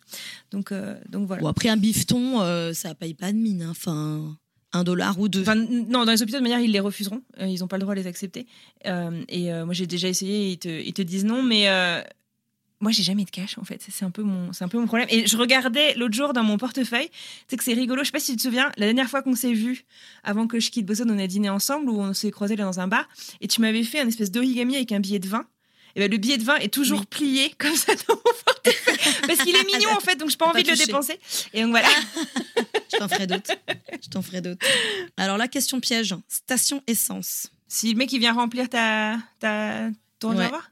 Donc, 0.51 0.71
euh, 0.71 0.95
donc 1.09 1.27
voilà. 1.27 1.41
Bon, 1.41 1.47
après 1.49 1.69
un 1.69 1.77
bifton, 1.77 2.41
euh, 2.41 2.73
ça 2.73 2.95
paye 2.95 3.13
pas 3.13 3.31
de 3.31 3.37
mine. 3.37 3.61
hein. 3.63 3.71
Enfin, 3.71 4.37
un 4.73 4.83
dollar 4.83 5.19
ou 5.19 5.27
deux. 5.29 5.41
Enfin, 5.41 5.55
non, 5.55 6.05
dans 6.05 6.11
les 6.11 6.21
hôpitaux, 6.21 6.37
de 6.37 6.43
manière, 6.43 6.59
ils 6.59 6.71
les 6.71 6.79
refuseront. 6.79 7.21
Euh, 7.39 7.47
ils 7.47 7.59
n'ont 7.59 7.67
pas 7.67 7.77
le 7.77 7.81
droit 7.81 7.95
de 7.95 7.99
les 8.01 8.07
accepter. 8.07 8.45
Euh, 8.85 9.23
et 9.29 9.51
euh, 9.53 9.65
moi, 9.65 9.73
j'ai 9.73 9.87
déjà 9.87 10.07
essayé, 10.07 10.51
ils 10.51 10.57
te, 10.59 10.67
ils 10.67 10.93
te 10.93 11.01
disent 11.01 11.23
non, 11.25 11.41
mais 11.43 11.69
euh, 11.69 12.01
moi, 12.81 12.91
j'ai 12.91 13.03
jamais 13.03 13.23
de 13.23 13.29
cash, 13.29 13.57
en 13.57 13.63
fait. 13.63 13.81
C'est 13.89 14.03
un, 14.05 14.11
peu 14.11 14.21
mon- 14.21 14.51
c'est 14.53 14.63
un 14.63 14.67
peu 14.67 14.77
mon 14.77 14.85
problème. 14.85 15.07
Et 15.09 15.27
je 15.27 15.37
regardais 15.37 15.95
l'autre 15.95 16.13
jour 16.13 16.33
dans 16.33 16.43
mon 16.43 16.57
portefeuille, 16.57 17.07
tu 17.09 17.15
sais 17.49 17.57
que 17.57 17.63
c'est 17.63 17.73
rigolo, 17.73 18.01
je 18.03 18.07
sais 18.07 18.11
pas 18.11 18.19
si 18.19 18.31
tu 18.31 18.37
te 18.37 18.41
souviens, 18.43 18.69
la 18.77 18.85
dernière 18.85 19.09
fois 19.09 19.21
qu'on 19.23 19.33
s'est 19.35 19.53
vu, 19.53 19.85
avant 20.23 20.45
que 20.45 20.59
je 20.59 20.69
quitte 20.69 20.85
Boston, 20.85 21.09
on 21.09 21.17
a 21.19 21.25
dîné 21.27 21.49
ensemble, 21.49 21.89
ou 21.89 21.99
on 22.01 22.13
s'est 22.13 22.31
croisés 22.31 22.55
là 22.57 22.65
dans 22.65 22.79
un 22.81 22.87
bar, 22.89 23.07
et 23.41 23.47
tu 23.47 23.61
m'avais 23.61 23.83
fait 23.83 24.01
un 24.01 24.07
espèce 24.07 24.29
d'origami 24.29 24.75
avec 24.75 24.91
un 24.91 24.99
billet 24.99 25.19
de 25.19 25.27
vin. 25.27 25.45
Et 25.95 25.99
ben, 26.01 26.11
le 26.11 26.17
billet 26.17 26.37
de 26.37 26.43
vin 26.43 26.55
est 26.57 26.73
toujours 26.73 26.99
Oui. 26.99 27.05
plié 27.09 27.49
comme 27.57 27.75
ça 27.75 27.93
dans 27.95 28.15
mon 28.15 28.21
portefeuille. 28.45 29.13
Parce 29.27 29.39
qu'il 29.43 29.55
est 29.55 29.63
mignon, 29.73 29.89
en 29.95 29.99
fait, 29.99 30.15
donc 30.15 30.29
j'ai 30.29 30.37
pas 30.37 30.45
Pas 30.45 30.51
envie 30.51 30.63
de 30.63 30.71
le 30.71 30.75
dépenser. 30.77 31.19
Et 31.53 31.61
donc 31.61 31.71
voilà. 31.71 31.87
Je 32.91 32.97
t'en 32.97 33.07
ferai 33.07 33.27
d'autres. 33.27 33.51
Je 34.03 34.09
t'en 34.09 34.21
ferai 34.21 34.41
d'autres. 34.41 34.65
Alors 35.17 35.37
la 35.37 35.47
question 35.47 35.79
piège, 35.79 36.15
station 36.27 36.81
essence. 36.87 37.47
Si 37.67 37.91
le 37.91 37.97
mec 37.97 38.11
il 38.13 38.19
vient 38.19 38.33
remplir 38.33 38.69
ta, 38.69 39.17
ta 39.39 39.89
ton 40.19 40.29
Ouais. 40.29 40.35
réservoir 40.37 40.71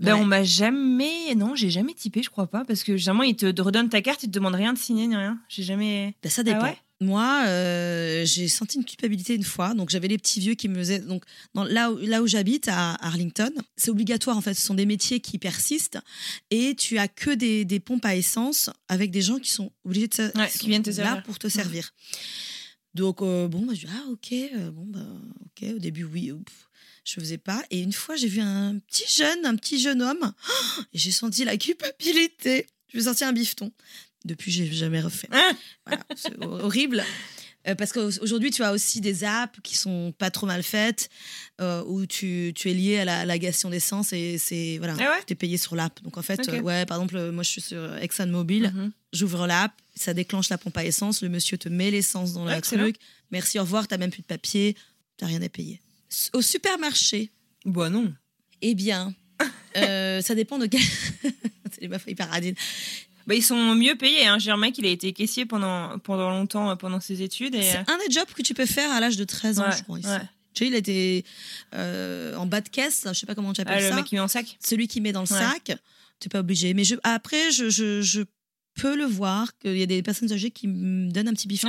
ben 0.00 0.14
Ouais. 0.16 0.20
on 0.20 0.24
m'a 0.24 0.42
jamais 0.42 1.34
non 1.36 1.54
j'ai 1.54 1.70
jamais 1.70 1.94
typé 1.94 2.20
je 2.22 2.28
crois 2.28 2.48
pas 2.48 2.64
parce 2.64 2.82
que 2.82 2.96
généralement 2.96 3.22
il 3.22 3.36
te 3.36 3.46
redonne 3.62 3.88
ta 3.88 4.02
carte 4.02 4.24
il 4.24 4.26
te 4.26 4.32
demande 4.32 4.56
rien 4.56 4.72
de 4.72 4.78
signer 4.78 5.06
ni 5.06 5.14
rien 5.16 5.38
j'ai 5.48 5.62
jamais 5.62 6.14
Ben, 6.22 6.30
ça 6.30 6.42
dépend. 6.42 6.58
Ah 6.62 6.64
ouais? 6.64 6.78
Moi, 7.00 7.44
euh, 7.46 8.24
j'ai 8.24 8.48
senti 8.48 8.78
une 8.78 8.84
culpabilité 8.84 9.34
une 9.34 9.42
fois. 9.44 9.74
Donc, 9.74 9.90
j'avais 9.90 10.08
les 10.08 10.16
petits 10.16 10.40
vieux 10.40 10.54
qui 10.54 10.68
me 10.68 10.76
faisaient. 10.76 11.00
Donc, 11.00 11.24
dans, 11.52 11.64
là, 11.64 11.90
où, 11.90 11.98
là 11.98 12.22
où 12.22 12.26
j'habite, 12.26 12.68
à 12.68 12.94
Arlington, 13.04 13.50
c'est 13.76 13.90
obligatoire 13.90 14.36
en 14.36 14.40
fait. 14.40 14.54
Ce 14.54 14.64
sont 14.64 14.74
des 14.74 14.86
métiers 14.86 15.20
qui 15.20 15.38
persistent 15.38 15.98
et 16.50 16.74
tu 16.76 16.98
as 16.98 17.08
que 17.08 17.30
des, 17.30 17.64
des 17.64 17.80
pompes 17.80 18.04
à 18.04 18.14
essence 18.16 18.70
avec 18.88 19.10
des 19.10 19.22
gens 19.22 19.38
qui 19.38 19.50
sont 19.50 19.72
obligés 19.84 20.08
de 20.08 20.14
se, 20.14 20.38
Ouais, 20.38 20.48
qui 20.48 20.58
qui 20.60 20.66
viennent 20.68 20.82
te 20.82 20.90
là 20.90 20.94
servir. 20.96 21.22
pour 21.24 21.38
te 21.38 21.48
servir. 21.48 21.92
Donc, 22.94 23.22
euh, 23.22 23.48
bon, 23.48 23.66
bah, 23.66 23.74
je 23.74 23.80
dis, 23.86 23.92
ah, 23.92 24.04
ok, 24.10 24.32
euh, 24.32 24.70
bon, 24.70 24.84
bah, 24.86 25.00
ok. 25.46 25.68
Au 25.74 25.78
début, 25.80 26.04
oui, 26.04 26.30
euh, 26.30 26.36
pff, 26.36 26.68
je 27.04 27.14
faisais 27.14 27.38
pas. 27.38 27.62
Et 27.70 27.80
une 27.80 27.92
fois, 27.92 28.14
j'ai 28.14 28.28
vu 28.28 28.40
un 28.40 28.78
petit 28.78 29.04
jeune, 29.12 29.44
un 29.44 29.56
petit 29.56 29.80
jeune 29.80 30.00
homme, 30.00 30.32
et 30.92 30.98
j'ai 30.98 31.10
senti 31.10 31.44
la 31.44 31.56
culpabilité. 31.56 32.66
Je 32.88 32.98
me 32.98 33.00
suis 33.02 33.04
sorti 33.08 33.24
un 33.24 33.32
bifton. 33.32 33.72
Depuis, 34.24 34.50
j'ai 34.52 34.70
jamais 34.72 35.00
refait. 35.00 35.28
Voilà, 35.86 36.02
c'est 36.16 36.38
horrible. 36.42 37.04
Euh, 37.66 37.74
parce 37.74 37.92
qu'aujourd'hui, 37.92 38.50
tu 38.50 38.62
as 38.62 38.72
aussi 38.72 39.00
des 39.00 39.24
apps 39.24 39.58
qui 39.62 39.76
sont 39.76 40.12
pas 40.18 40.30
trop 40.30 40.46
mal 40.46 40.62
faites, 40.62 41.08
euh, 41.62 41.82
où 41.86 42.04
tu, 42.04 42.52
tu 42.54 42.70
es 42.70 42.74
lié 42.74 42.98
à 42.98 43.04
la, 43.06 43.20
à 43.20 43.24
la 43.24 43.38
gation 43.38 43.70
d'essence 43.70 44.12
et 44.12 44.36
c'est 44.36 44.76
voilà, 44.78 44.94
Ah 44.98 45.02
ouais 45.16 45.22
tu 45.26 45.32
es 45.32 45.36
payé 45.36 45.56
sur 45.56 45.74
l'app. 45.74 46.02
Donc 46.02 46.18
en 46.18 46.22
fait, 46.22 46.46
euh, 46.50 46.60
ouais, 46.60 46.84
par 46.84 46.98
exemple, 46.98 47.30
moi 47.30 47.42
je 47.42 47.48
suis 47.48 47.60
sur 47.62 47.96
ExxonMobil, 47.96 48.64
Mhm. 48.74 48.92
j'ouvre 49.14 49.46
l'app, 49.46 49.72
ça 49.94 50.12
déclenche 50.12 50.50
la 50.50 50.58
pompe 50.58 50.76
à 50.76 50.84
essence, 50.84 51.22
le 51.22 51.30
monsieur 51.30 51.56
te 51.56 51.70
met 51.70 51.90
l'essence 51.90 52.34
dans 52.34 52.44
Ouais, 52.46 52.56
le 52.56 52.60
truc. 52.60 52.96
Merci, 53.30 53.58
au 53.58 53.62
revoir, 53.62 53.88
t'as 53.88 53.96
même 53.96 54.10
plus 54.10 54.20
de 54.22 54.26
papier, 54.26 54.76
t'as 55.16 55.26
rien 55.26 55.40
à 55.40 55.48
payer. 55.48 55.80
Au 56.34 56.42
supermarché, 56.42 57.30
bah 57.64 57.88
non 57.88 58.12
eh 58.60 58.74
bien, 58.74 59.14
ça 59.74 60.34
dépend 60.34 60.58
de 60.58 60.66
quel. 60.66 60.80
c'est 61.72 61.80
les 61.80 61.88
meufs 61.88 62.04
hyper 62.06 62.28
radines. 62.30 62.54
Bah 63.26 63.34
ils 63.34 63.42
sont 63.42 63.74
mieux 63.74 63.94
payés 63.96 64.26
hein. 64.26 64.38
j'ai 64.38 64.50
un 64.50 64.56
mec 64.56 64.76
il 64.78 64.86
a 64.86 64.90
été 64.90 65.12
caissier 65.12 65.46
pendant 65.46 65.98
pendant 66.00 66.30
longtemps 66.30 66.70
euh, 66.70 66.76
pendant 66.76 67.00
ses 67.00 67.22
études 67.22 67.54
et 67.54 67.62
C'est 67.62 67.78
euh, 67.78 67.82
un 67.94 67.98
des 68.06 68.12
jobs 68.12 68.28
que 68.34 68.42
tu 68.42 68.52
peux 68.54 68.66
faire 68.66 68.90
à 68.92 69.00
l'âge 69.00 69.16
de 69.16 69.24
13 69.24 69.58
ans, 69.60 69.64
ouais, 69.68 69.76
je 69.76 69.82
crois. 69.82 69.98
ici. 69.98 70.08
ouais. 70.08 70.20
Tu 70.52 70.64
sais, 70.64 70.70
il 70.70 70.74
était 70.76 71.24
euh, 71.74 72.36
en 72.36 72.46
bas 72.46 72.60
de 72.60 72.68
caisse, 72.68 73.04
je 73.08 73.12
sais 73.12 73.26
pas 73.26 73.34
comment 73.34 73.52
tu 73.52 73.60
Ah, 73.62 73.70
appelles 73.70 73.82
le 73.84 73.90
ça. 73.90 73.96
mec 73.96 74.04
qui 74.04 74.14
met 74.14 74.20
en 74.20 74.28
sac 74.28 74.56
Celui 74.64 74.86
qui 74.86 75.00
met 75.00 75.10
dans 75.12 75.22
le 75.28 75.32
Ouais. 75.32 75.38
sac, 75.40 75.76
t'es 76.20 76.28
pas 76.28 76.40
obligé. 76.40 76.74
Mais 76.74 76.84
je, 76.84 76.94
après, 77.02 77.50
je, 77.50 77.70
je, 77.70 78.02
je 78.02 78.22
peux 78.80 78.94
le 78.96 79.04
voir 79.04 79.56
qu'il 79.58 79.76
y 79.76 79.82
a 79.82 79.86
des 79.86 80.00
personnes 80.02 80.30
âgées 80.32 80.52
qui 80.52 80.68
me 80.68 81.10
donnent 81.10 81.26
un 81.28 81.32
petit 81.34 81.48
bifton. 81.48 81.68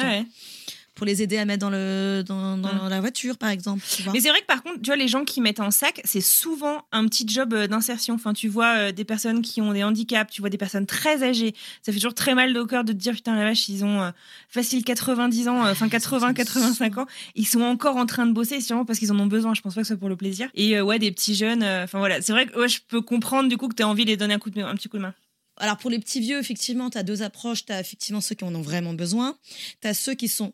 Pour 0.96 1.06
les 1.06 1.22
aider 1.22 1.38
à 1.38 1.46
mettre 1.46 1.60
dans, 1.60 1.70
le, 1.70 2.24
dans, 2.26 2.58
dans 2.58 2.88
la 2.88 3.02
voiture, 3.02 3.38
par 3.38 3.50
exemple. 3.50 3.84
tu 3.88 4.02
vois. 4.04 4.14
Mais 4.14 4.22
c'est 4.22 4.30
vrai 4.30 4.40
que 4.40 4.46
par 4.46 4.64
contre, 4.64 4.82
tu 4.82 4.88
vois, 4.88 4.96
les 4.96 5.10
gens 5.10 5.26
qui 5.26 5.42
mettent 5.42 5.60
en 5.60 5.70
sac, 5.70 6.02
c'est 6.06 6.22
souvent 6.22 6.86
un 6.94 7.06
petit 7.06 7.28
job 7.28 7.54
euh, 7.54 7.68
d'insertion. 7.68 8.16
Enfin, 8.16 8.34
tu 8.34 8.48
vois 8.48 8.78
euh, 8.78 8.92
des 8.94 9.04
personnes 9.04 9.42
qui 9.42 9.62
ont 9.62 9.74
des 9.74 9.84
handicaps, 9.84 10.32
tu 10.34 10.42
vois 10.42 10.50
des 10.50 10.58
personnes 10.58 10.86
très 10.86 11.22
âgées. 11.22 11.54
Ça 11.82 11.92
fait 11.92 12.00
toujours 12.00 12.14
très 12.14 12.34
mal 12.34 12.58
au 12.58 12.66
cœur 12.66 12.86
de 12.86 12.94
te 12.94 12.98
dire, 12.98 13.14
putain, 13.14 13.36
la 13.36 13.44
vache, 13.44 13.68
ils 13.68 13.84
ont 13.84 14.02
euh, 14.02 14.12
facile 14.50 14.84
90 14.86 15.50
ans, 15.50 15.66
euh, 15.66 15.72
enfin 15.72 15.90
80, 15.90 16.34
85 16.34 16.98
ans. 16.98 17.08
Ils 17.36 17.48
sont 17.48 17.62
encore 17.62 17.98
en 17.98 18.06
train 18.06 18.26
de 18.26 18.32
bosser, 18.32 18.62
sûrement 18.62 18.86
parce 18.86 19.00
qu'ils 19.00 19.12
en 19.12 19.20
ont 19.20 19.28
besoin. 19.28 19.54
Je 19.54 19.62
pense 19.62 19.76
pas 19.76 19.82
que 19.82 19.88
ce 19.88 19.94
soit 19.94 20.00
pour 20.00 20.10
le 20.10 20.16
plaisir. 20.16 20.50
Et 20.54 20.80
ouais, 20.80 20.98
des 20.98 21.12
petits 21.12 21.36
jeunes. 21.36 21.64
Enfin 21.64 22.00
voilà, 22.00 22.22
c'est 22.22 22.32
vrai 22.32 22.48
que 22.48 22.58
ouais, 22.58 22.70
je 22.70 22.80
peux 22.88 23.02
comprendre 23.02 23.50
du 23.50 23.58
coup 23.58 23.68
que 23.68 23.76
tu 23.76 23.84
as 23.84 23.88
envie 23.88 24.06
de 24.06 24.12
les 24.12 24.18
donner 24.18 24.34
un, 24.34 24.40
coup 24.40 24.50
de, 24.50 24.62
un 24.62 24.76
petit 24.76 24.88
coup 24.88 24.98
de 24.98 25.02
main. 25.02 25.14
Alors 25.58 25.78
pour 25.78 25.90
les 25.90 26.00
petits 26.00 26.20
vieux, 26.20 26.40
effectivement, 26.40 26.90
tu 26.90 26.98
as 26.98 27.04
deux 27.04 27.22
approches. 27.22 27.66
Tu 27.66 27.74
as 27.74 27.80
effectivement 27.80 28.22
ceux 28.22 28.36
qui 28.36 28.44
en 28.44 28.54
ont 28.56 28.62
vraiment 28.62 28.94
besoin. 28.94 29.38
Tu 29.82 29.88
as 29.88 29.94
ceux 29.94 30.14
qui 30.14 30.28
sont 30.28 30.54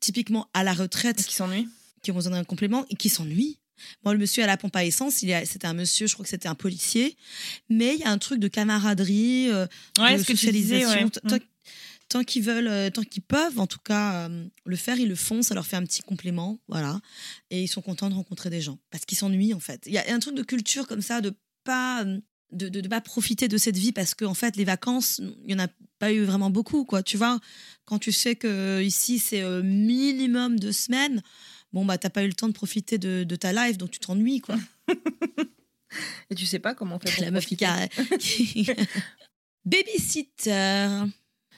typiquement 0.00 0.48
à 0.54 0.64
la 0.64 0.72
retraite, 0.72 1.24
Qui 1.24 1.34
s'ennuient. 1.34 1.68
qui 2.02 2.10
ont 2.10 2.14
besoin 2.14 2.32
d'un 2.32 2.44
complément 2.44 2.84
et 2.90 2.96
qui 2.96 3.08
s'ennuient. 3.08 3.58
Moi, 4.04 4.12
le 4.12 4.18
monsieur 4.18 4.42
à 4.42 4.46
la 4.46 4.56
pompe 4.56 4.74
à 4.74 4.84
essence, 4.84 5.22
il 5.22 5.32
c'était 5.46 5.66
un 5.66 5.72
monsieur, 5.74 6.06
je 6.08 6.14
crois 6.14 6.24
que 6.24 6.28
c'était 6.30 6.48
un 6.48 6.56
policier, 6.56 7.16
mais 7.68 7.94
il 7.94 8.00
y 8.00 8.04
a 8.04 8.10
un 8.10 8.18
truc 8.18 8.40
de 8.40 8.48
camaraderie, 8.48 9.48
euh, 9.50 9.66
Ouais, 10.00 10.18
de 10.18 10.22
que 10.24 10.32
disais, 10.32 10.36
socialisation. 10.36 11.04
ouais. 11.04 11.10
T- 11.10 11.20
Tant, 11.28 11.38
tant 12.08 12.24
qu'ils 12.24 12.42
veulent, 12.42 12.66
euh, 12.66 12.90
tant 12.90 13.02
qu'ils 13.04 13.22
peuvent, 13.22 13.60
en 13.60 13.66
tout 13.68 13.78
cas, 13.84 14.28
euh, 14.28 14.46
le 14.64 14.76
faire, 14.76 14.98
ils 14.98 15.08
le 15.08 15.14
font. 15.14 15.42
Ça 15.42 15.54
leur 15.54 15.64
fait 15.66 15.76
un 15.76 15.84
petit 15.84 16.02
complément, 16.02 16.58
voilà. 16.66 17.00
Et 17.50 17.62
ils 17.62 17.68
sont 17.68 17.82
contents 17.82 18.08
de 18.10 18.14
rencontrer 18.14 18.50
des 18.50 18.60
gens 18.60 18.78
parce 18.90 19.04
qu'ils 19.04 19.18
s'ennuient 19.18 19.54
en 19.54 19.60
fait. 19.60 19.82
Il 19.86 19.92
y 19.92 19.98
a 19.98 20.12
un 20.12 20.18
truc 20.18 20.34
de 20.34 20.42
culture 20.42 20.86
comme 20.88 21.02
ça, 21.02 21.20
de 21.20 21.32
pas 21.64 22.02
euh, 22.04 22.18
de, 22.50 22.68
de 22.68 22.88
pas 22.88 23.00
profiter 23.02 23.46
de 23.46 23.58
cette 23.58 23.76
vie 23.76 23.92
parce 23.92 24.14
que 24.14 24.24
en 24.24 24.32
fait 24.34 24.56
les 24.56 24.64
vacances 24.64 25.20
il 25.44 25.52
y 25.52 25.54
en 25.54 25.58
a 25.58 25.68
pas 25.98 26.12
eu 26.12 26.22
vraiment 26.24 26.50
beaucoup 26.50 26.84
quoi 26.84 27.02
tu 27.02 27.16
vois 27.16 27.38
quand 27.84 27.98
tu 27.98 28.12
sais 28.12 28.36
que 28.36 28.80
ici 28.82 29.18
c'est 29.18 29.42
euh, 29.42 29.62
minimum 29.62 30.58
deux 30.58 30.72
semaines 30.72 31.22
bon 31.72 31.84
bah 31.84 31.98
t'as 31.98 32.10
pas 32.10 32.22
eu 32.22 32.28
le 32.28 32.34
temps 32.34 32.48
de 32.48 32.52
profiter 32.52 32.98
de, 32.98 33.24
de 33.24 33.36
ta 33.36 33.52
life 33.52 33.78
donc 33.78 33.90
tu 33.90 33.98
t'ennuies 33.98 34.40
quoi 34.40 34.56
Et 36.30 36.34
tu 36.34 36.44
sais 36.44 36.58
pas 36.58 36.74
comment 36.74 36.96
on 36.96 36.98
fait 36.98 37.14
pour 37.14 37.24
la 37.24 37.30
meuf 37.30 37.46
qui 37.46 37.56
babysitter 39.64 40.88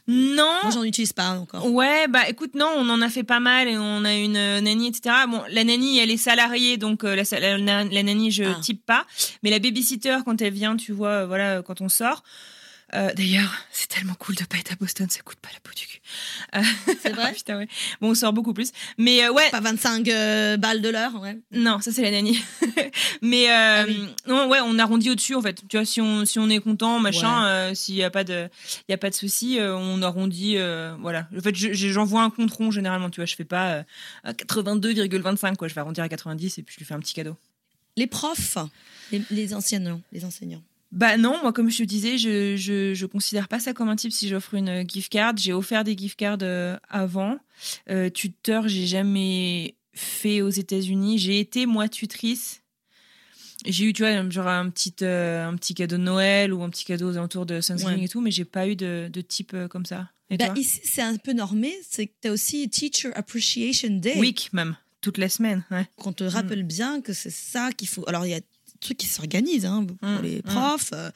Non. 0.07 0.59
moi 0.63 0.71
j'en 0.73 0.85
utilise 0.85 1.13
pas 1.13 1.31
encore 1.31 1.67
Ouais, 1.71 2.09
bah 2.09 2.29
écoute, 2.29 2.55
non, 2.55 2.71
on 2.77 2.89
en 2.89 3.01
a 3.03 3.09
fait 3.09 3.23
pas 3.25 3.41
mal 3.41 3.69
et 3.69 3.77
on 3.77 4.05
a 4.05 4.15
une 4.15 4.37
euh, 4.37 4.61
nanny, 4.61 4.89
etc. 4.89 5.15
Bon, 5.29 5.43
la 5.51 5.65
nanny, 5.65 5.99
elle 5.99 6.11
est 6.11 6.17
salariée, 6.17 6.77
donc 6.79 7.05
euh, 7.05 7.15
la, 7.17 7.59
la, 7.59 8.03
nanny, 8.03 8.31
je 8.31 8.45
Ah. 8.45 8.59
type 8.63 8.85
pas. 8.85 9.07
Mais 9.43 9.51
la 9.51 9.59
babysitter, 9.59 10.19
quand 10.25 10.41
elle 10.43 10.53
vient, 10.55 10.77
tu 10.77 10.93
vois, 10.93 11.09
euh, 11.23 11.27
voilà, 11.27 11.59
euh, 11.59 11.63
quand 11.63 11.81
on 11.81 11.89
sort. 11.89 12.23
Euh, 12.95 13.13
D'ailleurs, 13.15 13.55
c'est 13.71 13.89
tellement 13.89 14.15
cool 14.15 14.35
de 14.35 14.45
pas 14.45 14.57
être 14.59 14.73
à 14.73 14.75
Boston, 14.77 15.09
ça 15.09 15.21
coûte 15.23 15.39
pas 15.41 15.49
la 15.53 15.61
peau 15.61 15.71
du 15.77 15.87
cul. 15.87 16.01
Euh, 16.57 16.63
c'est 17.03 17.13
vrai 17.13 17.33
putain, 17.35 17.59
ouais. 17.59 17.69
Bon, 18.01 18.11
on 18.11 18.15
sort 18.15 18.33
beaucoup 18.33 18.53
plus. 18.53 18.73
Mais 18.99 19.25
euh, 19.25 19.33
ouais, 19.33 19.49
pas 19.51 19.61
25 19.61 20.09
euh, 20.09 20.57
balles 20.57 20.83
de 20.83 20.89
l'heure 20.89 21.15
ouais 21.21 21.39
non, 21.53 21.81
ça 21.81 21.93
c'est 21.93 22.03
la 22.03 22.11
nanny. 22.11 22.43
Mais 23.23 23.49
Ah 23.51 23.85
oui. 23.87 24.01
non, 24.27 24.49
ouais, 24.49 24.59
on 24.63 24.79
arrondit 24.79 25.11
au-dessus 25.11 25.35
en 25.35 25.43
fait. 25.43 25.63
Tu 25.69 25.77
vois, 25.77 25.85
si 25.87 26.01
on, 26.01 26.25
si 26.25 26.39
on 26.39 26.49
est 26.51 26.59
content, 26.61 26.99
machin, 26.99 27.73
s'il 27.75 27.95
y 27.95 28.03
a 28.03 28.11
pas 28.11 28.25
de, 28.25 28.49
y 28.89 28.93
a 28.93 28.99
pas 28.99 29.11
de 29.11 29.15
souci, 29.15 29.59
on 29.61 30.03
arrondit. 30.03 30.57
voilà. 31.01 31.29
En 31.37 31.41
fait, 31.41 31.55
je- 31.55 31.73
je- 31.73 31.89
j'envoie 31.89 32.23
un 32.23 32.31
compte 32.31 32.51
rond 32.53 32.71
généralement. 32.71 33.11
Tu 33.11 33.21
vois, 33.21 33.27
je 33.27 33.37
fais 33.37 33.45
pas 33.45 33.71
euh, 33.75 33.83
à 34.25 34.33
82,25 34.33 35.57
quoi. 35.57 35.69
Je 35.69 35.75
vais 35.75 35.81
arrondir 35.81 36.05
à 36.05 36.09
90 36.09 36.59
et 36.59 36.63
puis 36.63 36.75
je 36.75 36.79
lui 36.81 36.87
fais 36.87 36.95
un 36.95 37.01
petit 37.01 37.15
cadeau. 37.15 37.37
les 37.97 38.07
profs 38.07 38.59
les, 39.13 39.23
les 39.31 39.55
enseignants 39.55 40.01
les 40.13 40.25
enseignants 40.25 40.63
Bah 40.93 41.17
non, 41.17 41.39
moi 41.43 41.53
comme 41.53 41.71
je 41.71 41.79
te 41.79 41.83
disais, 41.85 42.19
je, 42.19 42.57
je, 42.57 42.95
je 42.95 43.07
considère 43.07 43.47
pas 43.47 43.61
ça 43.61 43.73
comme 43.73 43.89
un 43.89 43.97
type 43.97 44.13
si 44.13 44.29
j'offre 44.29 44.55
une 44.55 44.89
gift 44.89 45.11
card. 45.13 45.35
J'ai 45.37 45.53
offert 45.53 45.85
des 45.85 45.97
gift 45.97 46.19
cards 46.19 46.39
euh, 46.43 46.77
avant. 46.89 47.39
Euh, 47.89 48.11
tuteur, 48.11 48.67
j'ai 48.69 48.87
jamais 48.87 49.77
fait 49.93 50.41
aux 50.43 50.49
États-Unis. 50.51 51.19
J'ai 51.19 51.39
été 51.39 51.67
moi 51.67 51.89
tutrice. 51.89 52.63
J'ai 53.67 53.85
eu, 53.85 53.93
tu 53.93 54.03
vois, 54.03 54.29
genre 54.31 54.49
un 54.49 54.71
petit, 54.71 54.95
euh, 55.03 55.47
un 55.47 55.55
petit 55.57 55.75
cadeau 55.75 55.99
de 55.99 56.03
Noël 56.03 56.53
ou 56.53 56.63
un 56.63 56.71
petit 56.71 56.87
cadeau 56.87 57.11
aux 57.11 57.17
alentours 57.19 57.45
de 57.45 57.61
Thanksgiving 57.61 57.99
Ouais. 57.99 58.05
et 58.07 58.09
tout, 58.09 58.21
mais 58.23 58.31
j'ai 58.31 58.47
pas 58.47 58.67
eu 58.67 58.75
de, 58.75 59.11
de 59.13 59.21
type 59.21 59.53
euh, 59.55 59.69
comme 59.69 59.85
ça. 59.85 60.09
Et 60.31 60.39
bah, 60.39 60.47
toi 60.47 60.59
ici 60.59 60.81
c'est 60.85 61.03
un 61.03 61.17
peu 61.17 61.33
normé 61.33 61.75
c'est 61.89 62.07
que 62.07 62.13
t'as 62.21 62.31
aussi 62.31 62.69
Teacher 62.71 63.11
Appreciation 63.15 63.91
Day 63.91 64.17
Week 64.19 64.49
même, 64.55 64.77
toute 65.03 65.19
la 65.19 65.29
semaine. 65.29 65.63
Ouais. 65.71 65.87
qu'on 65.97 66.13
te 66.15 66.25
rappelle 66.25 66.63
bien 66.63 67.01
que 67.03 67.13
c'est 67.13 67.31
ça 67.31 67.71
qu'il 67.77 67.89
faut. 67.89 68.09
Alors, 68.09 68.25
il 68.27 68.31
y 68.31 68.35
a 68.35 68.41
trucs 68.81 68.99
qui 68.99 69.07
s'organisent 69.07 69.67
hein, 69.67 69.85
pour 69.87 70.09
Mm, 70.09 70.23
les 70.23 70.39
mm. 70.39 70.43
profs, 70.43 70.91
euh, 70.93 71.11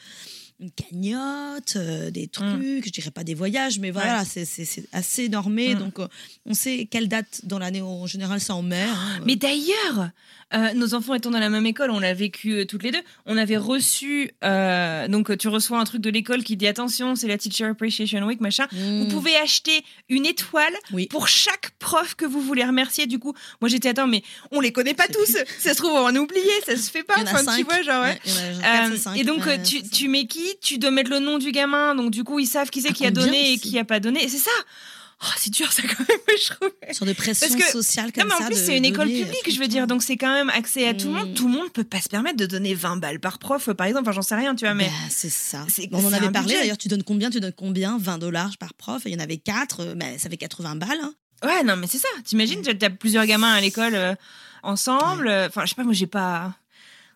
une 0.61 0.71
cagnotte, 0.71 1.75
euh, 1.77 2.11
des 2.11 2.29
trucs, 2.29 2.87
je 2.87 2.91
dirais 2.91 3.11
pas 3.11 3.25
des 3.25 3.35
voyages, 3.35 3.79
mais 3.81 3.91
voilà, 3.91 4.21
Ouais. 4.23 4.45
c'est- 4.45 4.89
assez 4.93 5.29
normé. 5.29 5.75
Donc, 5.75 5.99
euh, 5.99 6.07
on 6.47 6.55
sait 6.55 6.87
quelle 6.91 7.09
date 7.09 7.41
dans 7.45 7.59
l'année, 7.59 7.83
en 7.83 8.07
général, 8.07 8.41
c'est 8.41 8.53
en 8.53 8.63
mai. 8.63 8.83
hein. 8.83 9.21
Mais 9.27 9.35
d'ailleurs, 9.37 10.11
euh, 10.55 10.73
nos 10.75 10.95
enfants 10.95 11.15
étant 11.15 11.31
dans 11.31 11.39
la 11.39 11.51
même 11.51 11.67
école, 11.67 11.91
on 11.91 11.99
l'a 12.01 12.15
vécu 12.15 12.53
euh, 12.53 12.65
toutes 12.65 12.83
les 12.83 12.91
deux. 12.93 13.01
On 13.27 13.37
avait 13.37 13.57
reçu, 13.57 14.31
euh, 14.45 15.09
donc 15.09 15.37
tu 15.39 15.49
reçois 15.49 15.79
un 15.79 15.85
truc 15.85 16.01
de 16.01 16.11
l'école 16.11 16.43
qui 16.45 16.57
dit 16.57 16.67
attention, 16.67 17.17
c'est 17.17 17.29
la 17.29 17.37
Teacher 17.39 17.65
Appreciation 17.65 18.25
Week, 18.27 18.41
machin. 18.41 18.67
Vous 18.73 19.05
Mm. 19.05 19.09
pouvez 19.09 19.37
acheter 19.37 19.85
une 20.09 20.27
étoile 20.27 20.75
Oui. 20.93 21.07
pour 21.09 21.29
chaque 21.29 21.71
prof 21.79 22.15
que 22.15 22.25
vous 22.25 22.41
voulez 22.41 22.65
remercier. 22.65 23.07
Du 23.07 23.19
coup, 23.19 23.35
moi 23.61 23.69
j'étais 23.69 23.89
attends, 23.91 24.07
mais 24.07 24.23
on 24.51 24.61
les 24.61 24.73
connaît 24.73 24.95
pas 24.95 25.09
tous. 25.09 25.37
Ça 25.59 25.73
se 25.75 25.79
trouve 25.79 25.93
on 25.93 26.07
en 26.07 26.17
oublier, 26.17 26.43
ça 26.67 26.77
se 26.77 26.91
fait 26.91 27.03
pas. 27.03 27.15
Il 27.19 27.21
y 27.21 27.25
en 27.25 27.27
a 27.27 27.31
Enfin, 27.33 27.41
tu 27.57 27.63
cinq. 27.63 27.65
vois, 27.65 27.83
genre 27.83 28.03
ouais. 28.05 28.19
A 28.65 28.91
genre 28.95 29.15
et 29.17 29.25
donc, 29.25 29.43
tu, 29.65 29.83
tu 29.83 30.09
mets 30.09 30.27
qui? 30.27 30.45
Tu 30.63 30.79
dois 30.79 30.91
mettre 30.91 31.11
le 31.11 31.19
nom 31.19 31.39
du 31.39 31.51
gamin. 31.53 31.95
Donc, 31.95 32.11
du 32.11 32.25
coup, 32.25 32.39
ils 32.39 32.47
savent 32.47 32.71
qui 32.71 32.81
c'est 32.83 32.89
Ah, 32.91 32.93
qui 32.95 33.07
a 33.07 33.11
donné 33.11 33.53
et 33.53 33.59
qui 33.59 33.79
a 33.79 33.85
pas 33.85 34.01
donné. 34.01 34.23
Et 34.25 34.29
c'est 34.29 34.39
ça. 34.39 34.51
Oh, 35.23 35.27
c'est 35.39 35.51
dur, 35.53 35.73
ça, 35.73 35.83
quand 35.83 36.07
même, 36.09 36.19
je 36.39 36.53
trouve. 36.53 36.71
Sur 36.93 37.07
des 37.07 37.15
pressions 37.15 37.47
Parce 37.49 37.61
que- 37.61 37.71
sociales 37.71 38.07
Non, 38.07 38.13
comme 38.23 38.29
mais 38.29 38.35
en 38.35 38.39
ça. 38.39 38.47
plus, 38.47 38.57
c'est 38.57 38.77
une 38.77 38.85
école 38.85 39.07
donner, 39.09 39.23
publique, 39.25 39.49
euh, 39.49 39.51
je 39.53 39.59
veux 39.61 39.69
dire. 39.69 39.87
Donc, 39.87 40.03
c'est 40.03 40.17
quand 40.17 40.33
même 40.33 40.51
accès 40.51 40.87
à 40.89 40.93
tout 40.95 41.07
le 41.07 41.13
monde. 41.15 41.35
Tout 41.35 41.47
le 41.49 41.55
monde 41.55 41.73
peut 41.73 41.85
pas 41.85 42.01
se 42.01 42.09
permettre 42.09 42.37
de 42.37 42.47
donner 42.47 42.75
20 42.75 42.97
balles 42.97 43.21
par 43.21 43.39
prof, 43.39 43.71
par 43.73 43.87
exemple. 43.87 44.05
Enfin, 44.09 44.13
j'en 44.13 44.23
sais 44.23 44.35
rien, 44.35 44.55
tu 44.55 44.65
vois. 44.67 44.75
Mais 44.75 44.87
Bah, 44.89 44.93
c'est 45.11 45.31
ça. 45.31 45.65
Bon, 45.91 46.03
on 46.03 46.07
en 46.09 46.13
avait 46.13 46.31
parlé 46.31 46.55
d'ailleurs. 46.55 46.77
Tu 46.79 46.89
donnes 46.89 47.05
combien 47.05 47.31
Tu 47.31 47.41
donnes 47.41 47.53
combien 47.57 47.97
20 47.99 48.19
dollars 48.19 48.57
par 48.59 48.75
prof? 48.75 49.03
Il 49.07 49.13
y 49.13 49.17
en 49.17 49.21
avait 49.21 49.39
4. 49.39 49.95
Mais 49.97 50.19
ça 50.19 50.29
fait 50.29 50.37
80 50.37 50.77
balles. 50.77 50.91
hein. 51.03 51.15
ouais, 51.45 51.63
non, 51.63 51.77
mais 51.77 51.87
c'est 51.87 51.99
ça. 51.99 52.09
T'imagines, 52.25 52.61
tu 52.63 52.71
as 52.85 52.91
plusieurs 52.91 53.25
gamins 53.27 53.53
à 53.53 53.61
l'école 53.61 53.95
euh, 53.95 54.15
ensemble. 54.63 55.29
Euh, 55.29 55.47
Enfin, 55.49 55.63
je 55.65 55.71
sais 55.71 55.75
pas, 55.77 55.85
moi, 55.85 55.93
j'ai 55.95 56.07
pas. 56.07 56.55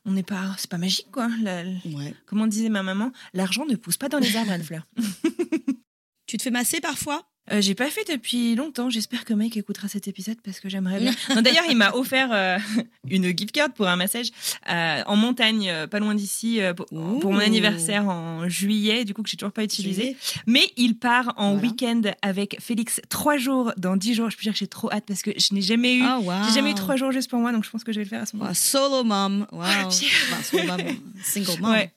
On 0.07 0.13
n'est 0.13 0.23
pas. 0.23 0.55
C'est 0.57 0.71
pas 0.71 0.79
magique, 0.79 1.09
quoi. 1.13 1.29
La- 1.43 1.65
Ouais. 1.65 2.15
Comment 2.27 2.47
disait 2.47 2.69
ma 2.71 2.83
maman 2.83 3.13
L'argent 3.35 3.67
ne 3.67 3.77
pousse 3.77 3.97
pas 3.99 4.09
dans 4.09 4.19
les 4.19 4.37
arbres, 4.37 4.53
Anne-Fleur. 4.53 4.87
Tu 6.27 6.37
te 6.37 6.43
fais 6.43 6.51
masser 6.51 6.81
parfois? 6.81 7.23
Euh, 7.51 7.61
j'ai 7.61 7.75
pas 7.75 7.89
fait 7.89 8.05
depuis 8.11 8.55
longtemps. 8.55 8.91
J'espère 8.91 9.25
que 9.25 9.33
Mike 9.35 9.57
écoutera 9.57 9.89
cet 9.89 10.09
épisode 10.09 10.37
parce 10.45 10.61
que 10.61 10.69
j'aimerais 10.69 11.01
bien. 11.01 11.13
D'ailleurs, 11.43 11.65
il 11.69 11.77
m'a 11.77 11.93
offert 11.95 12.29
euh, 12.33 12.59
une 13.11 13.27
gift 13.37 13.53
card 13.53 13.71
pour 13.73 13.87
un 13.89 13.97
massage 13.97 14.29
euh, 14.71 15.03
en 15.07 15.17
montagne, 15.17 15.69
euh, 15.71 15.87
pas 15.87 15.99
loin 15.99 16.15
d'ici, 16.15 16.61
pour, 16.77 16.87
pour 17.21 17.33
mon 17.33 17.39
anniversaire 17.39 18.07
en 18.09 18.49
juillet, 18.49 19.05
du 19.05 19.15
coup 19.15 19.23
que 19.23 19.31
j'ai 19.31 19.37
toujours 19.37 19.53
pas 19.53 19.65
utilisé. 19.65 20.17
Mais 20.47 20.63
il 20.77 20.97
part 20.99 21.35
en 21.37 21.53
Voilà. 21.55 21.69
week-end 21.69 22.03
avec 22.23 22.57
Félix 22.61 23.01
trois 23.09 23.37
jours 23.39 23.73
dans 23.77 23.97
dix 23.97 24.15
jours. 24.15 24.31
Je 24.31 24.37
peux 24.37 24.43
dire 24.43 24.53
que 24.53 24.59
j'ai 24.59 24.67
trop 24.67 24.91
hâte 24.93 25.05
parce 25.07 25.23
que 25.23 25.31
je 25.37 25.55
n'ai 25.55 25.63
jamais 25.63 25.97
eu, 25.97 26.03
Ah, 26.05 26.21
j'ai 26.49 26.55
jamais 26.55 26.71
eu 26.73 26.75
trois 26.75 26.97
jours 26.97 27.13
juste 27.13 27.31
pour 27.31 27.39
moi, 27.41 27.53
donc 27.53 27.65
je 27.65 27.71
pense 27.71 27.85
que 27.85 27.93
je 27.93 27.99
vais 27.99 28.05
le 28.05 28.11
faire 28.11 28.23
à 28.23 28.27
ce 28.27 28.37
moment. 28.37 28.49
Wow, 28.51 28.55
solo 28.55 29.05
mom. 29.05 29.47
Wow. 29.53 29.91
solo 29.91 30.65
mom. 30.65 30.79
Single 31.23 31.61
mom. 31.61 31.71
Ouais. 31.73 31.91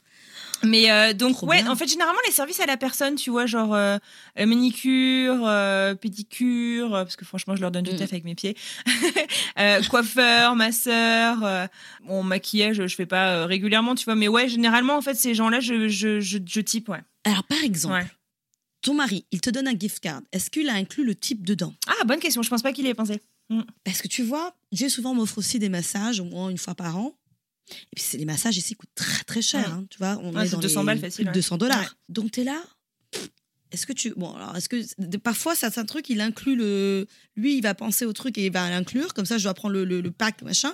Mais 0.64 0.92
euh, 0.92 1.14
donc 1.14 1.34
Trop 1.38 1.48
ouais, 1.48 1.62
bien. 1.64 1.72
en 1.72 1.76
fait 1.76 1.88
généralement 1.88 2.20
les 2.26 2.32
services 2.32 2.60
à 2.60 2.66
la 2.66 2.78
personne, 2.78 3.16
tu 3.16 3.30
vois, 3.32 3.46
genre 3.46 3.74
euh, 3.74 3.98
manicure, 4.38 5.42
euh, 5.48 5.96
pédicure, 5.96 6.94
euh, 6.96 7.04
parce 7.04 7.16
que 7.16 7.26
franchement 7.26 7.56
je 7.56 7.62
leur 7.62 7.72
donne 7.72 7.84
du 7.84 7.92
Mm. 7.94 7.98
taf 7.98 8.12
avec 8.14 8.24
mes 8.26 8.36
pieds, 8.36 8.56
coiffeur, 9.90 10.56
masseur, 10.56 11.68
bon 12.06 12.24
maquillage 12.24 12.86
je 12.88 12.96
fais 12.96 13.06
pas 13.06 13.46
régulièrement, 13.46 13.96
tu 13.96 14.06
vois, 14.06 14.16
mais 14.16 14.28
ouais 14.28 14.48
généralement 14.50 14.96
en 14.98 15.02
fait 15.02 15.16
ces 15.16 15.34
gens-là 15.36 15.60
je 15.60 15.88
je 15.90 16.20
je, 16.20 16.38
je 16.46 16.62
type 16.62 16.90
ouais. 16.90 17.02
Alors, 17.24 17.44
par 17.44 17.64
exemple, 17.64 17.94
Ouais. 17.96 18.06
ton 18.82 18.96
mari, 18.96 19.26
il 19.32 19.42
te 19.42 19.50
donne 19.52 19.68
un 19.68 19.78
gift 19.78 20.00
card. 20.00 20.22
Est-ce 20.32 20.50
qu'il 20.50 20.68
a 20.70 20.74
inclus 20.74 21.04
le 21.06 21.14
type 21.14 21.46
dedans? 21.46 21.74
Ah 21.88 22.04
bonne 22.06 22.20
question, 22.20 22.42
je 22.42 22.50
pense 22.50 22.64
pas 22.64 22.74
qu'il 22.74 22.86
y 22.86 22.90
ait 22.90 22.94
pensé. 22.96 23.22
Parce 23.84 24.02
que 24.02 24.08
tu 24.08 24.24
vois, 24.24 24.56
Dieu 24.72 24.88
souvent 24.90 25.14
m'offre 25.14 25.38
aussi 25.38 25.60
des 25.60 25.68
massages, 25.70 26.20
au 26.22 26.24
moins 26.24 26.50
une 26.50 26.58
fois 26.58 26.74
par 26.74 26.98
an. 26.98 27.14
Et 27.70 27.96
puis, 27.96 28.18
les 28.18 28.26
massages 28.26 28.58
ici 28.58 28.76
coûtent 28.76 28.90
très, 28.96 29.24
très 29.24 29.42
cher. 29.42 29.62
Ouais. 29.68 29.74
hein, 29.74 29.86
tu 29.90 29.98
vois, 29.98 30.20
on 30.24 30.34
Ouais, 30.34 30.44
est 30.44 30.46
c'est 30.48 30.52
dans 30.56 30.60
200 30.60 30.80
les 30.82 30.86
balles 30.86 31.00
facile, 31.00 31.28
ouais. 31.28 31.32
200 31.34 31.58
dollars. 31.58 31.96
Donc, 32.10 32.32
tu 32.32 32.42
es 32.42 32.44
là. 32.44 32.62
Est-ce 33.72 33.86
que 33.86 33.94
tu. 33.94 34.14
Bon, 34.18 34.34
alors, 34.34 34.56
est-ce 34.58 34.68
que. 34.68 35.18
Parfois, 35.18 35.56
ça, 35.56 35.70
c'est 35.72 35.80
un 35.80 35.86
truc, 35.86 36.10
il 36.10 36.20
inclut 36.20 36.56
le. 36.58 37.08
Lui, 37.38 37.56
il 37.56 37.62
va 37.62 37.74
penser 37.74 38.06
au 38.06 38.12
truc 38.14 38.38
et 38.38 38.48
il 38.48 38.52
va 38.52 38.70
l'inclure. 38.70 39.14
Comme 39.14 39.26
ça, 39.26 39.38
je 39.38 39.44
dois 39.44 39.54
prendre 39.54 39.74
le, 39.74 39.86
le- 39.86 40.02
le 40.02 40.12
pack, 40.12 40.42
machin. 40.42 40.74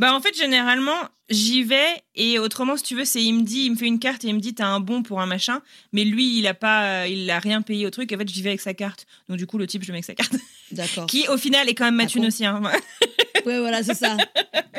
Bah 0.00 0.12
en 0.12 0.20
fait 0.20 0.36
généralement 0.36 0.96
j'y 1.30 1.62
vais 1.62 2.02
et 2.16 2.40
autrement 2.40 2.76
si 2.76 2.82
tu 2.82 2.96
veux 2.96 3.04
c'est 3.04 3.22
il 3.22 3.32
me 3.32 3.42
dit 3.42 3.60
il 3.60 3.70
me 3.70 3.76
fait 3.76 3.86
une 3.86 4.00
carte 4.00 4.24
et 4.24 4.28
il 4.28 4.34
me 4.34 4.40
dit 4.40 4.52
t'as 4.52 4.66
un 4.66 4.80
bon 4.80 5.04
pour 5.04 5.20
un 5.20 5.26
machin 5.26 5.62
mais 5.92 6.02
lui 6.04 6.36
il 6.36 6.48
a 6.48 6.52
pas 6.54 7.06
il 7.06 7.30
a 7.30 7.38
rien 7.38 7.62
payé 7.62 7.86
au 7.86 7.90
truc 7.90 8.12
en 8.12 8.18
fait 8.18 8.28
j'y 8.28 8.42
vais 8.42 8.48
avec 8.50 8.60
sa 8.60 8.74
carte 8.74 9.06
donc 9.28 9.38
du 9.38 9.46
coup 9.46 9.56
le 9.56 9.68
type 9.68 9.84
je 9.84 9.92
mets 9.92 9.98
avec 9.98 10.04
sa 10.04 10.16
carte 10.16 10.34
D'accord. 10.72 11.06
qui 11.08 11.28
au 11.28 11.36
final 11.38 11.68
est 11.68 11.76
quand 11.76 11.84
même 11.84 11.94
ma 11.94 12.02
Ah 12.02 12.06
thune 12.08 12.22
bon 12.22 12.26
aussi 12.28 12.44
hein. 12.44 12.60
Ouais, 13.48 13.60
voilà, 13.60 13.82
c'est 13.82 13.94
ça. 13.94 14.16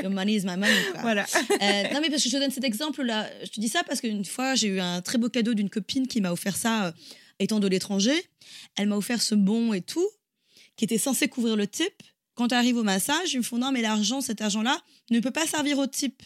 Your 0.02 0.12
money 0.12 0.36
is 0.36 0.42
my 0.46 0.56
money. 0.56 0.76
quoi. 0.92 1.02
voilà 1.02 1.26
Euh, 1.50 1.84
non, 1.94 2.02
mais 2.02 2.10
parce 2.10 2.24
que 2.24 2.30
je 2.30 2.36
te 2.36 2.40
donne 2.40 2.52
cet 2.52 2.64
exemple-là. 2.64 3.28
Je 3.44 3.50
te 3.50 3.60
dis 3.60 3.68
ça 3.68 3.84
parce 3.84 4.00
qu'une 4.00 4.26
fois, 4.26 4.54
j'ai 4.54 4.68
eu 4.68 4.80
un 4.80 5.02
très 5.02 5.18
beau 5.18 5.30
cadeau 5.30 5.56
d'une 5.56 5.70
copine 5.70 6.08
qui 6.08 6.22
m'a 6.22 6.32
offert 6.32 6.56
ça 6.56 6.86
euh, 6.86 6.92
étant 7.40 7.60
de 7.60 7.68
l'étranger, 7.68 8.14
elle 8.78 8.90
m'a 8.90 8.98
offert 8.98 9.22
ce 9.22 9.34
bon 9.34 9.74
et 9.74 9.82
tout, 9.82 10.08
qui 10.76 10.86
était 10.86 11.00
censé 11.00 11.28
couvrir 11.28 11.56
le 11.56 11.66
type. 11.66 12.04
Quand 12.36 12.50
tu 12.50 12.56
arrives 12.56 12.78
au 12.78 12.84
massage, 12.84 13.34
ils 13.34 13.38
me 13.38 13.44
font 13.44 13.58
non, 13.58 13.72
mais 13.72 13.82
l'argent, 13.82 14.22
cet 14.22 14.42
argent-là, 14.42 14.80
ne 15.10 15.20
peut 15.20 15.32
pas 15.32 15.48
servir 15.48 15.80
au 15.80 15.88
type. 15.88 16.22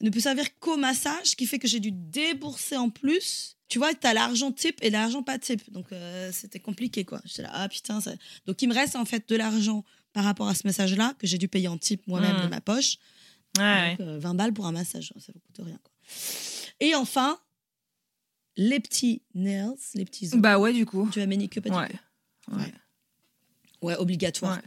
Ne 0.00 0.10
peut 0.10 0.20
servir 0.20 0.56
qu'au 0.60 0.76
massage, 0.76 1.24
ce 1.24 1.36
qui 1.36 1.46
fait 1.46 1.58
que 1.58 1.66
j'ai 1.66 1.80
dû 1.80 1.90
débourser 1.90 2.76
en 2.76 2.90
plus. 2.90 3.56
Tu 3.68 3.78
vois, 3.78 3.92
tu 3.92 4.06
as 4.06 4.14
l'argent 4.14 4.52
type 4.52 4.78
et 4.80 4.90
l'argent 4.90 5.22
pas 5.22 5.38
type. 5.38 5.70
Donc, 5.72 5.92
euh, 5.92 6.30
c'était 6.32 6.60
compliqué, 6.60 7.04
quoi. 7.04 7.20
J'étais 7.24 7.42
là, 7.42 7.50
ah 7.52 7.68
putain. 7.68 8.00
Ça... 8.00 8.12
Donc, 8.46 8.62
il 8.62 8.68
me 8.68 8.74
reste 8.74 8.96
en 8.96 9.04
fait 9.04 9.28
de 9.28 9.36
l'argent 9.36 9.84
par 10.18 10.24
rapport 10.24 10.48
à 10.48 10.54
ce 10.56 10.66
message-là 10.66 11.14
que 11.20 11.28
j'ai 11.28 11.38
dû 11.38 11.46
payer 11.46 11.68
en 11.68 11.78
type 11.78 12.04
moi-même 12.08 12.38
Mm. 12.38 12.42
de 12.42 12.46
ma 12.48 12.60
poche. 12.60 12.96
Ouais, 13.56 13.90
Donc, 13.96 14.00
euh, 14.08 14.18
20 14.18 14.34
balles 14.34 14.52
pour 14.52 14.66
un 14.66 14.72
massage, 14.72 15.12
ça 15.16 15.32
ne 15.32 15.38
coûte 15.38 15.64
rien. 15.64 15.78
Quoi. 15.80 15.92
Et 16.80 16.96
enfin, 16.96 17.38
les 18.56 18.80
petits 18.80 19.22
nails, 19.34 19.76
les 19.94 20.04
petits 20.04 20.26
ouais. 20.26 20.34
ongles. 20.34 20.42
Bah 20.42 20.58
ouais, 20.58 20.72
du 20.72 20.86
coup. 20.86 21.08
Tu 21.12 21.20
as 21.20 21.26
manicure, 21.28 21.62
Ouais. 21.66 21.70
pédicure 21.70 22.00
Ouais. 22.50 22.72
Ouais, 23.80 23.94
obligatoire. 23.96 24.56
Ouais. 24.56 24.62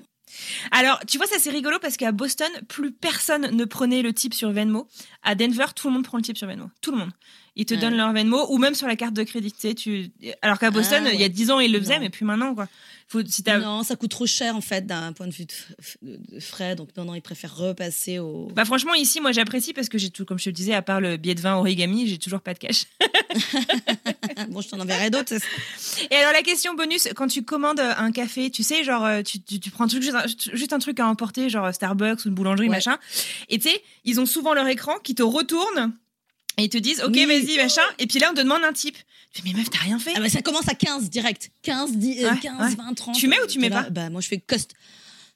Alors, 0.72 1.02
tu 1.06 1.18
vois, 1.18 1.28
ça 1.28 1.36
c'est 1.38 1.49
rigolo 1.49 1.80
parce 1.82 1.97
qu'à 1.97 2.14
Boston, 2.14 2.47
plus 2.70 2.93
personne 2.93 3.54
ne 3.54 3.66
prenait 3.66 4.02
le 4.02 4.14
type 4.14 4.34
sur 4.34 4.54
Venmo. 4.54 4.88
À 5.22 5.36
Denver, 5.36 5.66
tout 5.76 5.89
le 5.89 5.93
monde 5.95 6.06
prend 6.06 6.16
le 6.18 6.24
type 6.24 6.38
sur 6.38 6.47
Venmo. 6.47 6.70
Tout 6.80 6.91
le 6.91 6.97
monde. 6.99 7.12
Ils 7.58 7.66
te 7.66 7.74
Ouais. 7.74 7.80
donnent 7.82 7.97
leur 7.97 8.14
Venmo 8.14 8.45
ou 8.54 8.58
même 8.58 8.74
sur 8.76 8.88
la 8.88 8.95
carte 8.95 9.14
de 9.14 9.24
crédit. 9.24 9.52
Tu 9.52 9.60
sais, 9.60 9.74
tu... 9.76 10.12
Alors 10.41 10.58
qu'à 10.60 10.72
Boston, 10.72 11.04
Ah, 11.06 11.12
il 11.12 11.20
y 11.20 11.24
a 11.24 11.26
ouais. 11.26 11.30
10 11.30 11.52
ans, 11.52 11.60
ils 11.60 11.70
le 11.74 11.80
faisaient, 11.80 11.95
Non. 11.95 11.99
mais 12.04 12.10
puis 12.10 12.24
maintenant, 12.24 12.56
quoi. 12.56 12.70
Faut, 13.12 13.20
si 13.28 13.43
t'as- 13.43 13.57
Non, 13.59 13.84
ça 13.84 13.97
coûte 13.97 14.12
trop 14.12 14.26
cher 14.26 14.55
en 14.55 14.62
fait 14.62 14.86
d'un 14.88 15.12
point 15.12 15.28
de 15.28 15.34
vue 15.34 15.43
de, 15.45 15.51
f- 15.51 15.97
de- 16.01 16.20
de 16.36 16.39
frais. 16.39 16.78
Donc 16.78 16.95
non, 16.95 17.03
non, 17.03 17.14
ils 17.14 17.22
préfèrent 17.22 17.53
repasser 17.57 18.20
au. 18.20 18.47
Bah 18.55 18.64
franchement 18.64 18.93
ici 18.93 19.20
moi 19.20 19.34
j'apprécie 19.34 19.74
parce 19.74 19.89
que 19.89 19.97
j'ai 19.97 20.09
tout 20.12 20.24
comme 20.24 20.39
je 20.39 20.45
te 20.45 20.49
le 20.49 20.53
disais 20.53 20.74
à 20.74 20.82
part 20.82 21.01
le 21.01 21.18
billet 21.18 21.36
de 21.36 21.41
vin 21.41 21.55
origami 21.55 22.07
j'ai 22.07 22.18
toujours 22.18 22.39
pas 22.39 22.53
de 22.53 22.59
cash. 22.59 22.86
bon, 24.49 24.62
je 24.62 24.70
t'en 24.70 24.80
enverrai 24.80 25.09
d'autres. 25.09 25.34
Et 26.09 26.16
alors 26.16 26.32
la 26.34 26.41
question 26.41 26.74
bonus 26.74 27.07
quand 27.16 27.28
tu 27.28 27.43
commandes 27.43 27.80
un 27.82 28.12
café 28.12 28.49
tu 28.49 28.64
sais 28.64 28.84
genre 28.84 29.05
euh, 29.05 29.22
tu, 29.24 29.41
tu, 29.41 29.59
tu 29.59 29.72
prends 29.72 29.88
juste, 29.88 30.14
un, 30.14 30.26
juste 30.53 30.74
un 30.74 30.80
truc 30.80 30.99
à 30.99 31.07
emporter 31.07 31.49
genre 31.49 31.74
Starbucks 31.74 32.26
ou 32.26 32.30
une 32.30 32.36
boulangerie 32.36 32.68
Ouais. 32.70 32.76
machin 32.76 32.97
et 33.49 33.59
tu 33.59 33.70
sais 33.70 33.82
ils 34.05 34.20
ont 34.20 34.26
souvent 34.26 34.53
leur 34.53 34.68
écran 34.68 34.93
qui 35.03 35.16
te 35.16 35.24
retourne 35.24 35.93
et 36.57 36.64
ils 36.64 36.70
te 36.70 36.78
disent 36.78 37.01
ok 37.01 37.12
Oui. 37.14 37.26
vas-y 37.26 37.57
machin 37.57 37.82
et 37.99 38.07
puis 38.07 38.20
là 38.20 38.30
on 38.32 38.36
te 38.36 38.41
demande 38.41 38.64
un 38.64 38.74
type. 38.74 38.97
Mais 39.45 39.53
meuf 39.53 39.69
t'as 39.69 39.79
rien 39.79 39.97
fait. 39.99 40.11
Ah 40.15 40.19
bah, 40.19 40.29
ça 40.29 40.41
commence 40.41 40.67
à 40.67 40.75
15 40.75 41.09
direct. 41.09 41.51
15, 41.63 41.93
10, 41.97 42.23
euh, 42.25 42.32
Ouais, 42.32 42.39
15 42.41 42.69
ouais. 42.71 42.75
20, 42.75 42.93
30. 42.93 43.15
Tu 43.15 43.27
mets 43.27 43.39
ou 43.39 43.43
euh, 43.43 43.47
tu 43.47 43.59
mets 43.59 43.69
là, 43.69 43.84
pas 43.84 43.89
Bah 43.89 44.09
moi 44.09 44.21
je 44.21 44.27
fais 44.27 44.39
cost. 44.39 44.73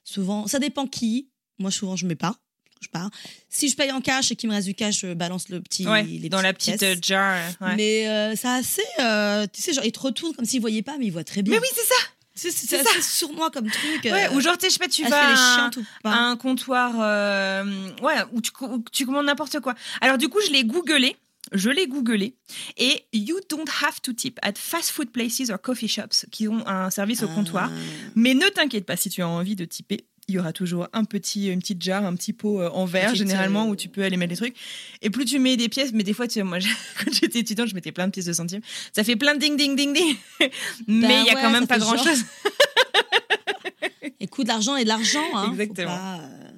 Souvent, 0.04 0.46
ça 0.46 0.58
dépend 0.58 0.86
qui. 0.86 1.28
Moi 1.58 1.70
souvent 1.70 1.96
je 1.96 2.06
mets 2.06 2.14
pas. 2.16 2.36
Je 2.82 2.88
pars. 2.88 3.10
Si 3.48 3.70
je 3.70 3.74
paye 3.76 3.90
en 3.90 4.02
cash 4.02 4.30
et 4.30 4.36
qu'il 4.36 4.50
me 4.50 4.54
reste 4.54 4.66
du 4.68 4.74
cash, 4.74 5.00
je 5.00 5.14
balance 5.14 5.48
le 5.48 5.62
petit. 5.62 5.88
ouais 5.88 6.02
les 6.02 6.28
dans 6.28 6.42
la 6.42 6.52
petite 6.52 6.82
euh, 6.82 6.94
jar. 7.00 7.40
Mais 7.76 8.06
euh, 8.06 8.34
c'est 8.36 8.48
assez. 8.48 8.82
euh, 9.00 9.46
tu 9.50 9.62
sais, 9.62 9.72
genre, 9.72 9.84
ils 9.84 9.92
te 9.92 9.98
retournent 9.98 10.34
comme 10.36 10.44
s'ils 10.44 10.60
voyaient 10.60 10.82
pas, 10.82 10.98
mais 10.98 11.06
ils 11.06 11.12
voient 11.12 11.24
très 11.24 11.40
bien. 11.42 11.54
Mais 11.54 11.60
oui 11.60 11.68
c'est 11.74 11.86
ça. 11.86 11.94
C'est 12.38 12.50
c'est 12.50 12.66
c'est 12.66 12.80
assez 12.80 13.00
sournois 13.00 13.50
comme 13.50 13.70
truc. 13.70 14.04
Ouais, 14.04 14.26
euh, 14.28 14.32
ou 14.34 14.40
genre 14.42 14.58
tu 14.58 14.66
sais 14.66 14.68
je 14.68 14.74
sais 14.74 14.78
pas 14.78 14.88
tu 14.88 15.02
vas 15.08 15.26
à 15.30 15.32
un- 15.32 15.56
chiantes 15.56 15.76
ou 15.78 15.84
pas. 16.02 16.10
à 16.12 16.18
un 16.18 16.36
comptoir 16.36 16.92
euh, 17.00 17.88
ouais 18.02 18.16
où 18.32 18.42
tu, 18.42 18.50
où 18.60 18.84
tu 18.92 19.06
commandes 19.06 19.24
n'importe 19.24 19.58
quoi. 19.60 19.74
Alors 20.02 20.18
du 20.18 20.28
coup, 20.28 20.40
je 20.46 20.52
l'ai 20.52 20.62
googlé, 20.64 21.16
je 21.52 21.70
l'ai 21.70 21.86
googlé 21.86 22.34
et 22.76 23.04
you 23.12 23.38
don't 23.48 23.68
have 23.82 24.00
to 24.02 24.12
tip 24.12 24.38
at 24.42 24.54
fast 24.56 24.90
food 24.90 25.10
places 25.10 25.50
or 25.50 25.60
coffee 25.60 25.88
shops 25.88 26.26
qui 26.30 26.48
ont 26.48 26.66
un 26.66 26.90
service 26.90 27.22
au 27.22 27.28
Ah. 27.30 27.34
comptoir. 27.34 27.70
Mais 28.14 28.34
ne 28.34 28.46
t'inquiète 28.48 28.84
pas 28.86 28.96
si 28.96 29.10
tu 29.10 29.22
as 29.22 29.28
envie 29.28 29.56
de 29.56 29.64
tiper. 29.64 30.06
Il 30.28 30.34
y 30.34 30.38
aura 30.40 30.52
toujours 30.52 30.88
un 30.92 31.04
petit, 31.04 31.46
une 31.46 31.60
petite 31.60 31.80
jarre, 31.80 32.04
un 32.04 32.16
petit 32.16 32.32
pot 32.32 32.60
euh, 32.60 32.68
en 32.70 32.84
verre, 32.84 33.14
généralement, 33.14 33.66
euh, 33.66 33.70
où 33.70 33.76
tu 33.76 33.88
peux 33.88 34.02
aller 34.02 34.16
mettre 34.16 34.30
des 34.30 34.36
trucs. 34.36 34.56
Et 35.00 35.08
plus 35.08 35.24
tu 35.24 35.38
mets 35.38 35.56
des 35.56 35.68
pièces, 35.68 35.92
mais 35.92 36.02
des 36.02 36.14
fois, 36.14 36.26
tu 36.26 36.34
sais, 36.34 36.42
moi, 36.42 36.58
quand 37.04 37.12
j'étais 37.12 37.38
étudiante, 37.38 37.68
je 37.68 37.76
mettais 37.76 37.92
plein 37.92 38.06
de 38.08 38.12
pièces 38.12 38.24
de 38.24 38.32
centimes. 38.32 38.60
Ça 38.92 39.04
fait 39.04 39.14
plein 39.14 39.34
de 39.36 39.38
ding, 39.38 39.56
ding, 39.56 39.76
ding, 39.76 39.94
ding. 39.94 40.16
mais 40.88 41.20
il 41.20 41.26
y 41.26 41.30
a 41.30 41.34
ouais, 41.34 41.40
quand 41.40 41.50
même 41.52 41.68
pas 41.68 41.78
grand 41.78 41.94
genre. 41.96 42.04
chose. 42.08 42.24
Et 44.20 44.26
coût 44.26 44.42
de 44.42 44.48
l'argent 44.48 44.76
et 44.76 44.82
de 44.84 44.88
l'argent. 44.88 45.22
Hein, 45.34 45.50
Exactement. 45.52 45.96
pas, 45.96 46.18
euh, 46.20 46.50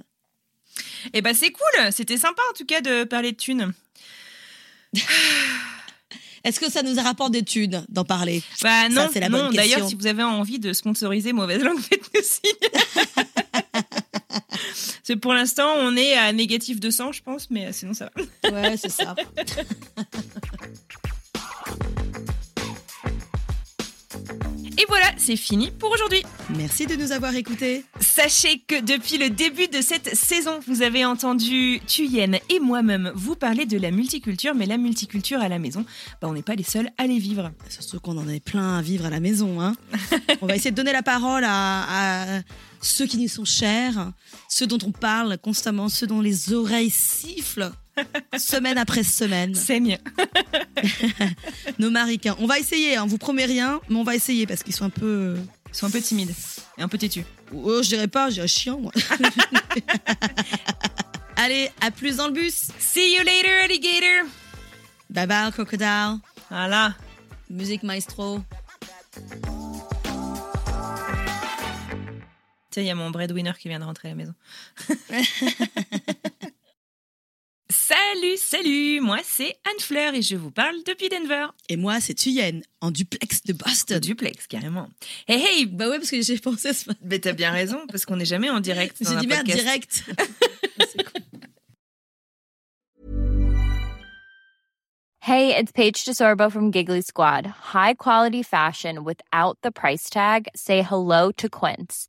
Et 1.12 1.20
bah, 1.22 1.34
c'est 1.34 1.50
cool. 1.50 1.92
C'était 1.92 2.16
sympa, 2.16 2.40
en 2.50 2.54
tout 2.56 2.64
cas, 2.64 2.80
de 2.80 3.04
parler 3.04 3.32
de 3.32 3.36
thunes. 3.36 3.72
Est-ce 6.44 6.60
que 6.60 6.70
ça 6.70 6.82
nous 6.82 6.94
rapporte 6.94 7.32
des 7.32 7.42
thunes 7.42 7.84
d'en 7.88 8.04
parler? 8.04 8.42
Bah 8.62 8.88
non, 8.88 9.08
c'est 9.12 9.20
la 9.20 9.28
non. 9.28 9.50
D'ailleurs, 9.50 9.86
si 9.88 9.94
vous 9.94 10.06
avez 10.06 10.22
envie 10.22 10.58
de 10.58 10.72
sponsoriser 10.72 11.32
Mauvaise 11.32 11.62
Langue, 11.62 11.78
faites-nous 11.90 12.22
signe. 12.22 12.52
C'est 15.02 15.16
pour 15.16 15.32
l'instant, 15.32 15.66
on 15.78 15.96
est 15.96 16.12
à 16.12 16.30
négatif 16.32 16.80
200, 16.80 17.12
je 17.12 17.22
pense, 17.22 17.48
mais 17.48 17.66
euh, 17.66 17.72
sinon 17.72 17.94
ça 17.94 18.10
va. 18.14 18.50
Ouais, 18.52 18.76
c'est 18.76 18.90
ça. 18.90 19.16
Et 24.80 24.84
voilà, 24.86 25.06
c'est 25.16 25.34
fini 25.34 25.72
pour 25.72 25.90
aujourd'hui. 25.90 26.22
Merci 26.56 26.86
de 26.86 26.94
nous 26.94 27.10
avoir 27.10 27.34
écoutés. 27.34 27.84
Sachez 27.98 28.62
que 28.64 28.80
depuis 28.80 29.18
le 29.18 29.28
début 29.28 29.66
de 29.66 29.82
cette 29.82 30.14
saison, 30.14 30.60
vous 30.68 30.82
avez 30.82 31.04
entendu 31.04 31.80
Thuyen 31.84 32.34
et 32.48 32.60
moi-même 32.60 33.10
vous 33.16 33.34
parler 33.34 33.66
de 33.66 33.76
la 33.76 33.90
multiculture, 33.90 34.54
mais 34.54 34.66
la 34.66 34.76
multiculture 34.76 35.40
à 35.40 35.48
la 35.48 35.58
maison, 35.58 35.84
bah, 36.22 36.28
on 36.28 36.32
n'est 36.32 36.42
pas 36.42 36.54
les 36.54 36.62
seuls 36.62 36.90
à 36.96 37.08
les 37.08 37.18
vivre. 37.18 37.50
Surtout 37.68 37.98
qu'on 37.98 38.16
en 38.18 38.28
est 38.28 38.38
plein 38.38 38.78
à 38.78 38.80
vivre 38.80 39.04
à 39.04 39.10
la 39.10 39.18
maison. 39.18 39.60
Hein. 39.60 39.74
on 40.42 40.46
va 40.46 40.54
essayer 40.54 40.70
de 40.70 40.76
donner 40.76 40.92
la 40.92 41.02
parole 41.02 41.42
à, 41.44 42.36
à 42.36 42.40
ceux 42.80 43.06
qui 43.06 43.18
nous 43.18 43.28
sont 43.28 43.44
chers, 43.44 44.12
ceux 44.48 44.66
dont 44.66 44.78
on 44.84 44.92
parle 44.92 45.38
constamment, 45.38 45.88
ceux 45.88 46.06
dont 46.06 46.20
les 46.20 46.52
oreilles 46.52 46.90
sifflent 46.90 47.72
semaine 48.38 48.78
après 48.78 49.02
semaine. 49.02 49.54
Saigne. 49.54 49.98
Nos 51.78 51.90
maricains. 51.90 52.36
On 52.38 52.46
va 52.46 52.58
essayer, 52.58 52.96
hein, 52.96 53.04
on 53.04 53.06
vous 53.06 53.18
promet 53.18 53.44
rien, 53.44 53.80
mais 53.88 53.96
on 53.96 54.04
va 54.04 54.14
essayer 54.14 54.46
parce 54.46 54.62
qu'ils 54.62 54.74
sont 54.74 54.84
un 54.84 54.90
peu. 54.90 55.36
Ils 55.70 55.76
sont 55.76 55.86
un 55.86 55.90
peu 55.90 56.00
timides 56.00 56.32
et 56.78 56.82
un 56.82 56.88
peu 56.88 56.96
têtus. 56.96 57.24
Oh, 57.52 57.82
je 57.82 57.88
dirais 57.88 58.08
pas, 58.08 58.30
je 58.30 58.34
dirais 58.34 58.48
chiant, 58.48 58.80
moi. 58.80 58.92
Allez, 61.36 61.70
à 61.80 61.90
plus 61.90 62.16
dans 62.16 62.26
le 62.26 62.32
bus. 62.32 62.68
See 62.78 63.16
you 63.16 63.22
later, 63.22 63.64
alligator. 63.64 64.28
Bye 65.10 65.26
bye, 65.26 65.52
crocodile. 65.52 66.18
Voilà. 66.50 66.94
Musique 67.50 67.82
maestro. 67.82 68.40
Tiens, 72.78 72.84
il 72.84 72.86
y 72.86 72.90
a 72.90 72.94
mon 72.94 73.10
breadwinner 73.10 73.54
qui 73.58 73.66
vient 73.68 73.80
de 73.80 73.84
rentrer 73.84 74.06
à 74.06 74.12
la 74.12 74.14
maison. 74.14 74.34
salut, 77.68 78.36
salut, 78.36 79.00
moi 79.00 79.18
c'est 79.24 79.56
Anne 79.68 79.80
Fleur 79.80 80.14
et 80.14 80.22
je 80.22 80.36
vous 80.36 80.52
parle 80.52 80.76
depuis 80.86 81.08
Denver. 81.08 81.46
Et 81.68 81.76
moi, 81.76 82.00
c'est 82.00 82.14
Thuyen, 82.14 82.60
en 82.80 82.92
duplex 82.92 83.42
de 83.42 83.52
Boston. 83.52 83.98
Duplex, 83.98 84.46
carrément. 84.46 84.88
Hey, 85.26 85.42
hey, 85.44 85.66
Bah 85.66 85.88
ouais, 85.88 85.98
parce 85.98 86.12
que 86.12 86.22
j'ai 86.22 86.38
pensé 86.38 86.68
à 86.68 86.72
ce 86.74 86.88
matin. 86.88 87.00
mais 87.02 87.18
t'as 87.18 87.32
bien 87.32 87.50
raison, 87.50 87.84
parce 87.88 88.04
qu'on 88.06 88.14
n'est 88.14 88.24
jamais 88.24 88.48
en 88.48 88.60
direct. 88.60 88.96
J'ai 89.00 89.08
un 89.08 89.20
dit 89.20 89.26
merde, 89.26 89.44
direct. 89.46 90.04
C'est 90.78 91.02
cool. 91.12 91.22
Hey, 95.20 95.52
it's 95.54 95.72
Paige 95.72 96.04
DeSorbo 96.04 96.48
from 96.50 96.70
Giggly 96.70 97.02
Squad. 97.02 97.44
High 97.46 97.94
quality 97.94 98.44
fashion 98.44 99.02
without 99.02 99.58
the 99.62 99.72
price 99.72 100.08
tag. 100.08 100.46
Say 100.54 100.80
hello 100.82 101.32
to 101.32 101.48
Quince. 101.48 102.08